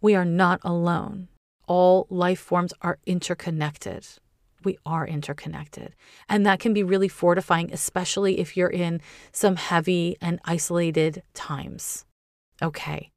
we 0.00 0.14
are 0.14 0.24
not 0.24 0.60
alone. 0.62 1.28
All 1.66 2.06
life 2.08 2.40
forms 2.40 2.72
are 2.80 2.98
interconnected. 3.04 4.06
We 4.64 4.78
are 4.86 5.06
interconnected. 5.06 5.94
And 6.26 6.46
that 6.46 6.58
can 6.58 6.72
be 6.72 6.82
really 6.82 7.08
fortifying, 7.08 7.70
especially 7.70 8.38
if 8.38 8.56
you're 8.56 8.70
in 8.70 9.02
some 9.30 9.56
heavy 9.56 10.16
and 10.22 10.40
isolated 10.46 11.22
times. 11.34 12.06
Okay. 12.62 13.10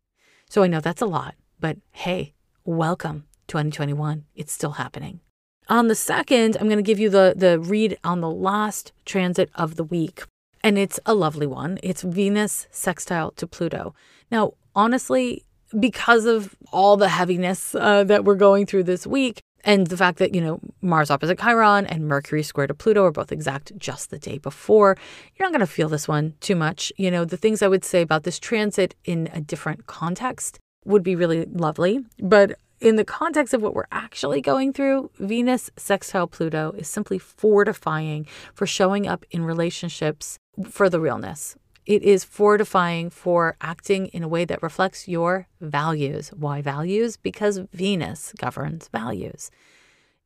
So 0.49 0.61
I 0.61 0.67
know 0.67 0.81
that's 0.81 1.01
a 1.01 1.05
lot, 1.05 1.35
but 1.61 1.77
hey, 1.93 2.33
welcome 2.65 3.27
2021. 3.47 4.25
It's 4.35 4.51
still 4.51 4.71
happening. 4.71 5.21
On 5.69 5.87
the 5.87 5.95
second, 5.95 6.57
I'm 6.57 6.67
going 6.67 6.75
to 6.75 6.83
give 6.83 6.99
you 6.99 7.09
the, 7.09 7.33
the 7.33 7.61
read 7.61 7.97
on 8.03 8.19
the 8.19 8.29
last 8.29 8.91
transit 9.05 9.49
of 9.55 9.77
the 9.77 9.85
week. 9.85 10.23
And 10.63 10.77
it's 10.77 10.99
a 11.05 11.13
lovely 11.13 11.45
one. 11.45 11.77
It's 11.83 12.01
Venus 12.03 12.67
sextile 12.71 13.31
to 13.31 13.45
Pluto. 13.45 13.93
Now, 14.31 14.53
honestly, 14.75 15.43
because 15.77 16.25
of 16.25 16.55
all 16.71 16.95
the 16.97 17.09
heaviness 17.09 17.75
uh, 17.75 18.03
that 18.05 18.23
we're 18.23 18.35
going 18.35 18.65
through 18.65 18.83
this 18.83 19.05
week, 19.05 19.41
and 19.65 19.87
the 19.87 19.97
fact 19.97 20.19
that, 20.19 20.35
you 20.35 20.41
know, 20.41 20.59
Mars 20.81 21.09
opposite 21.09 21.39
Chiron 21.39 21.85
and 21.85 22.07
Mercury 22.07 22.43
square 22.43 22.67
to 22.67 22.73
Pluto 22.73 23.05
are 23.05 23.11
both 23.11 23.31
exact 23.31 23.77
just 23.77 24.09
the 24.09 24.19
day 24.19 24.37
before, 24.37 24.97
you're 25.35 25.45
not 25.45 25.53
going 25.53 25.65
to 25.65 25.73
feel 25.73 25.89
this 25.89 26.07
one 26.07 26.33
too 26.41 26.55
much. 26.55 26.91
You 26.97 27.09
know, 27.09 27.23
the 27.23 27.37
things 27.37 27.61
I 27.61 27.69
would 27.69 27.85
say 27.85 28.01
about 28.01 28.23
this 28.23 28.39
transit 28.39 28.95
in 29.05 29.29
a 29.33 29.39
different 29.39 29.87
context 29.87 30.59
would 30.85 31.03
be 31.03 31.15
really 31.15 31.45
lovely. 31.45 31.99
But 32.19 32.59
in 32.81 32.97
the 32.97 33.05
context 33.05 33.53
of 33.53 33.61
what 33.61 33.73
we're 33.73 33.85
actually 33.91 34.41
going 34.41 34.73
through, 34.73 35.09
Venus 35.17 35.71
sextile 35.77 36.27
Pluto 36.27 36.73
is 36.77 36.89
simply 36.89 37.17
fortifying 37.17 38.27
for 38.53 38.67
showing 38.67 39.07
up 39.07 39.25
in 39.31 39.45
relationships 39.45 40.37
for 40.69 40.89
the 40.89 40.99
realness. 40.99 41.55
It 41.85 42.03
is 42.03 42.23
fortifying 42.23 43.09
for 43.09 43.57
acting 43.59 44.07
in 44.07 44.23
a 44.23 44.27
way 44.27 44.45
that 44.45 44.63
reflects 44.63 45.07
your 45.07 45.47
values. 45.59 46.29
Why 46.29 46.61
values? 46.61 47.17
Because 47.17 47.61
Venus 47.73 48.33
governs 48.37 48.87
values. 48.87 49.51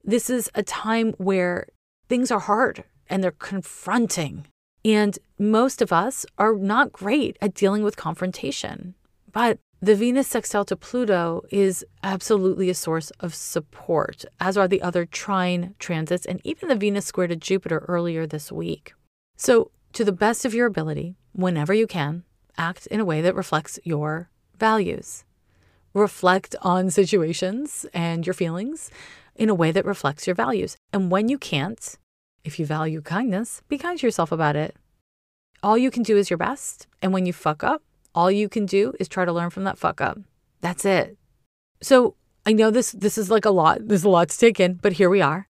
This 0.03 0.29
is 0.29 0.51
a 0.53 0.61
time 0.61 1.13
where 1.17 1.67
things 2.09 2.31
are 2.31 2.39
hard 2.39 2.83
and 3.09 3.23
they're 3.23 3.31
confronting. 3.31 4.45
And 4.85 5.17
most 5.39 5.81
of 5.81 5.91
us 5.91 6.25
are 6.37 6.53
not 6.55 6.91
great 6.91 7.37
at 7.41 7.55
dealing 7.55 7.83
with 7.83 7.97
confrontation. 7.97 8.93
But 9.31 9.59
the 9.81 9.95
Venus 9.95 10.27
sextile 10.27 10.65
to 10.65 10.75
Pluto 10.75 11.43
is 11.51 11.85
absolutely 12.03 12.69
a 12.69 12.73
source 12.73 13.11
of 13.19 13.35
support, 13.35 14.25
as 14.39 14.57
are 14.57 14.67
the 14.67 14.81
other 14.81 15.05
trine 15.05 15.75
transits 15.77 16.25
and 16.25 16.41
even 16.43 16.69
the 16.69 16.75
Venus 16.75 17.05
square 17.05 17.27
to 17.27 17.35
Jupiter 17.35 17.85
earlier 17.87 18.25
this 18.25 18.51
week. 18.51 18.93
So, 19.35 19.69
to 19.97 20.05
the 20.05 20.11
best 20.11 20.45
of 20.45 20.53
your 20.53 20.67
ability, 20.67 21.15
whenever 21.33 21.73
you 21.73 21.87
can, 21.87 22.23
act 22.55 22.85
in 22.85 22.99
a 22.99 23.05
way 23.05 23.19
that 23.19 23.33
reflects 23.33 23.79
your 23.83 24.29
values. 24.59 25.23
Reflect 25.95 26.55
on 26.61 26.91
situations 26.91 27.83
and 27.95 28.23
your 28.23 28.35
feelings 28.35 28.91
in 29.35 29.49
a 29.49 29.55
way 29.55 29.71
that 29.71 29.85
reflects 29.85 30.27
your 30.27 30.35
values. 30.35 30.77
And 30.93 31.09
when 31.09 31.29
you 31.29 31.39
can't, 31.39 31.97
if 32.43 32.59
you 32.59 32.65
value 32.67 33.01
kindness, 33.01 33.63
be 33.69 33.79
kind 33.79 33.97
to 33.97 34.05
yourself 34.05 34.31
about 34.31 34.55
it. 34.55 34.75
All 35.63 35.79
you 35.79 35.89
can 35.89 36.03
do 36.03 36.15
is 36.15 36.29
your 36.29 36.37
best. 36.37 36.85
And 37.01 37.11
when 37.11 37.25
you 37.25 37.33
fuck 37.33 37.63
up, 37.63 37.81
all 38.13 38.29
you 38.29 38.49
can 38.49 38.67
do 38.67 38.93
is 38.99 39.07
try 39.07 39.25
to 39.25 39.33
learn 39.33 39.49
from 39.49 39.63
that 39.63 39.79
fuck 39.79 39.99
up. 39.99 40.19
That's 40.61 40.85
it. 40.85 41.17
So 41.81 42.13
I 42.45 42.53
know 42.53 42.69
this 42.69 42.91
this 42.91 43.17
is 43.17 43.31
like 43.31 43.45
a 43.45 43.49
lot. 43.49 43.87
There's 43.87 44.03
a 44.03 44.09
lot 44.09 44.29
to 44.29 44.37
take 44.37 44.59
in, 44.59 44.75
but 44.75 44.93
here 44.93 45.09
we 45.09 45.21
are. 45.21 45.47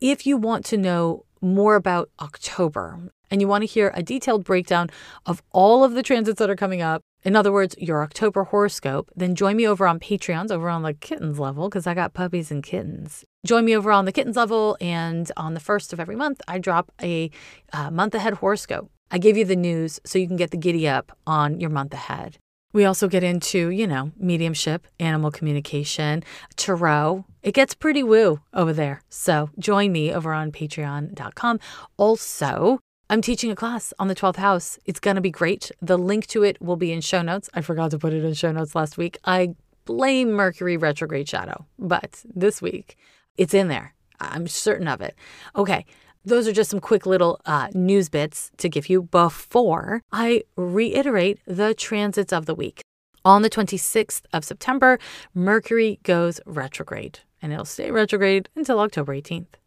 If 0.00 0.26
you 0.26 0.38
want 0.38 0.64
to 0.66 0.78
know 0.78 1.26
more 1.42 1.74
about 1.74 2.08
October 2.18 3.12
and 3.30 3.40
you 3.40 3.48
want 3.48 3.62
to 3.62 3.66
hear 3.66 3.92
a 3.94 4.02
detailed 4.02 4.44
breakdown 4.44 4.90
of 5.26 5.42
all 5.52 5.84
of 5.84 5.92
the 5.92 6.02
transits 6.02 6.38
that 6.38 6.50
are 6.50 6.56
coming 6.56 6.82
up, 6.82 7.02
in 7.22 7.36
other 7.36 7.52
words, 7.52 7.74
your 7.78 8.02
October 8.02 8.44
horoscope, 8.44 9.10
then 9.14 9.34
join 9.34 9.56
me 9.56 9.68
over 9.68 9.86
on 9.86 10.00
Patreons, 10.00 10.50
over 10.50 10.70
on 10.70 10.82
the 10.82 10.94
kittens 10.94 11.38
level, 11.38 11.68
because 11.68 11.86
I 11.86 11.94
got 11.94 12.14
puppies 12.14 12.50
and 12.50 12.62
kittens. 12.62 13.24
Join 13.44 13.64
me 13.64 13.76
over 13.76 13.92
on 13.92 14.06
the 14.06 14.12
kittens 14.12 14.36
level, 14.36 14.76
and 14.80 15.30
on 15.36 15.54
the 15.54 15.60
first 15.60 15.92
of 15.92 16.00
every 16.00 16.16
month, 16.16 16.40
I 16.48 16.58
drop 16.58 16.90
a 17.02 17.30
uh, 17.72 17.90
month 17.90 18.14
ahead 18.14 18.34
horoscope. 18.34 18.90
I 19.10 19.18
give 19.18 19.36
you 19.36 19.44
the 19.44 19.56
news 19.56 20.00
so 20.04 20.18
you 20.18 20.26
can 20.26 20.36
get 20.36 20.50
the 20.50 20.56
giddy 20.56 20.88
up 20.88 21.16
on 21.26 21.60
your 21.60 21.70
month 21.70 21.92
ahead. 21.92 22.38
We 22.72 22.84
also 22.84 23.08
get 23.08 23.24
into, 23.24 23.70
you 23.70 23.86
know, 23.86 24.12
mediumship, 24.16 24.86
animal 25.00 25.30
communication, 25.30 26.22
tarot. 26.56 27.24
It 27.42 27.52
gets 27.52 27.74
pretty 27.74 28.02
woo 28.02 28.40
over 28.54 28.72
there. 28.72 29.02
So 29.08 29.50
join 29.58 29.90
me 29.90 30.12
over 30.12 30.32
on 30.32 30.52
patreon.com. 30.52 31.58
Also, 31.96 32.78
I'm 33.10 33.22
teaching 33.22 33.50
a 33.50 33.56
class 33.56 33.92
on 33.98 34.06
the 34.06 34.14
12th 34.14 34.36
house. 34.36 34.78
It's 34.84 35.00
going 35.00 35.16
to 35.16 35.20
be 35.20 35.32
great. 35.32 35.72
The 35.82 35.98
link 35.98 36.28
to 36.28 36.44
it 36.44 36.62
will 36.62 36.76
be 36.76 36.92
in 36.92 37.00
show 37.00 37.22
notes. 37.22 37.50
I 37.52 37.60
forgot 37.60 37.90
to 37.90 37.98
put 37.98 38.12
it 38.12 38.22
in 38.22 38.34
show 38.34 38.52
notes 38.52 38.76
last 38.76 38.96
week. 38.96 39.18
I 39.24 39.56
blame 39.84 40.30
Mercury 40.30 40.76
retrograde 40.76 41.28
shadow, 41.28 41.66
but 41.76 42.22
this 42.24 42.62
week 42.62 42.96
it's 43.36 43.52
in 43.52 43.66
there. 43.66 43.94
I'm 44.20 44.46
certain 44.46 44.86
of 44.86 45.00
it. 45.00 45.16
Okay. 45.56 45.86
Those 46.24 46.46
are 46.46 46.52
just 46.52 46.70
some 46.70 46.78
quick 46.78 47.04
little 47.04 47.40
uh, 47.46 47.66
news 47.74 48.08
bits 48.08 48.52
to 48.58 48.68
give 48.68 48.88
you 48.88 49.02
before 49.02 50.02
I 50.12 50.44
reiterate 50.54 51.40
the 51.46 51.74
transits 51.74 52.32
of 52.32 52.46
the 52.46 52.54
week. 52.54 52.82
On 53.24 53.42
the 53.42 53.50
26th 53.50 54.22
of 54.32 54.44
September, 54.44 55.00
Mercury 55.34 55.98
goes 56.04 56.40
retrograde, 56.46 57.18
and 57.42 57.52
it'll 57.52 57.64
stay 57.64 57.90
retrograde 57.90 58.50
until 58.54 58.78
October 58.78 59.16
18th. 59.16 59.59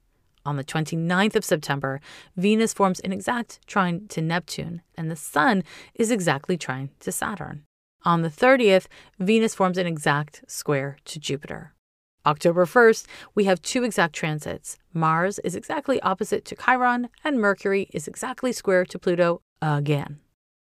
On 0.46 0.58
the 0.58 0.64
29th 0.64 1.36
of 1.36 1.46
September, 1.46 2.02
Venus 2.36 2.74
forms 2.74 3.00
an 3.00 3.14
exact 3.14 3.66
trine 3.66 4.08
to 4.10 4.22
Neptune, 4.22 4.82
and 4.96 5.10
the 5.10 5.16
Sun 5.16 5.64
is 5.96 6.12
exactly 6.12 6.58
trine 6.58 6.90
to 7.00 7.12
Saturn. 7.12 7.64
On 8.04 8.22
the 8.22 8.30
30th, 8.30 8.88
Venus 9.20 9.56
forms 9.56 9.78
an 9.78 9.88
exact 9.88 10.44
square 10.48 10.98
to 11.06 11.20
Jupiter. 11.20 11.74
October 12.26 12.66
1st, 12.66 13.06
we 13.36 13.46
have 13.46 13.62
two 13.62 13.84
exact 13.84 14.16
transits. 14.16 14.78
Mars 14.94 15.40
is 15.40 15.56
exactly 15.56 16.02
opposite 16.02 16.46
to 16.46 16.56
Chiron, 16.56 17.10
and 17.24 17.40
Mercury 17.40 17.90
is 17.94 18.08
exactly 18.08 18.52
square 18.52 18.86
to 18.86 19.00
Pluto 19.00 19.42
again. 19.62 20.20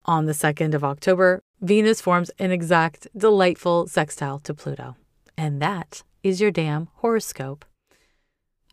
On 0.06 0.26
the 0.26 0.34
2nd 0.34 0.74
of 0.74 0.84
October, 0.84 1.42
Venus 1.62 2.02
forms 2.02 2.30
an 2.38 2.52
exact, 2.52 3.08
delightful 3.16 3.88
sextile 3.88 4.40
to 4.40 4.54
Pluto. 4.54 4.96
And 5.38 5.62
that 5.62 6.04
is 6.24 6.42
your 6.42 6.52
damn 6.52 6.90
horoscope. 6.96 7.66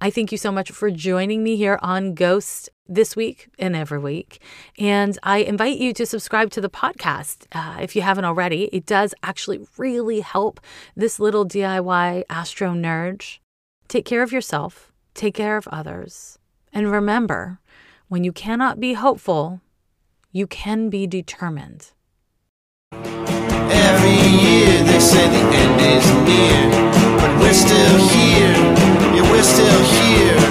I 0.02 0.08
thank 0.08 0.32
you 0.32 0.38
so 0.38 0.50
much 0.50 0.70
for 0.70 0.90
joining 0.90 1.42
me 1.42 1.56
here 1.56 1.78
on 1.82 2.14
Ghost 2.14 2.70
this 2.88 3.14
week 3.14 3.50
and 3.58 3.76
every 3.76 3.98
week. 3.98 4.40
And 4.78 5.18
I 5.22 5.38
invite 5.38 5.76
you 5.76 5.92
to 5.92 6.06
subscribe 6.06 6.48
to 6.52 6.62
the 6.62 6.70
podcast 6.70 7.44
uh, 7.52 7.78
if 7.82 7.94
you 7.94 8.00
haven't 8.00 8.24
already. 8.24 8.70
It 8.72 8.86
does 8.86 9.14
actually 9.22 9.60
really 9.76 10.20
help 10.20 10.58
this 10.96 11.20
little 11.20 11.44
DIY 11.44 12.24
astro 12.30 12.72
nerd. 12.72 13.40
Take 13.88 14.06
care 14.06 14.22
of 14.22 14.32
yourself, 14.32 14.90
take 15.12 15.34
care 15.34 15.58
of 15.58 15.68
others. 15.68 16.38
And 16.72 16.90
remember, 16.90 17.58
when 18.08 18.24
you 18.24 18.32
cannot 18.32 18.80
be 18.80 18.94
hopeful, 18.94 19.60
you 20.32 20.46
can 20.46 20.88
be 20.88 21.06
determined. 21.06 21.92
Every 22.92 24.16
year 24.16 24.82
they 24.82 25.00
say 25.00 25.28
the 25.28 25.56
end 25.56 25.80
is 25.82 26.10
near, 26.24 26.70
but 27.18 27.38
we're 27.38 27.52
still 27.52 28.08
here 28.08 28.89
we're 29.22 29.42
still 29.42 29.82
here. 29.82 30.49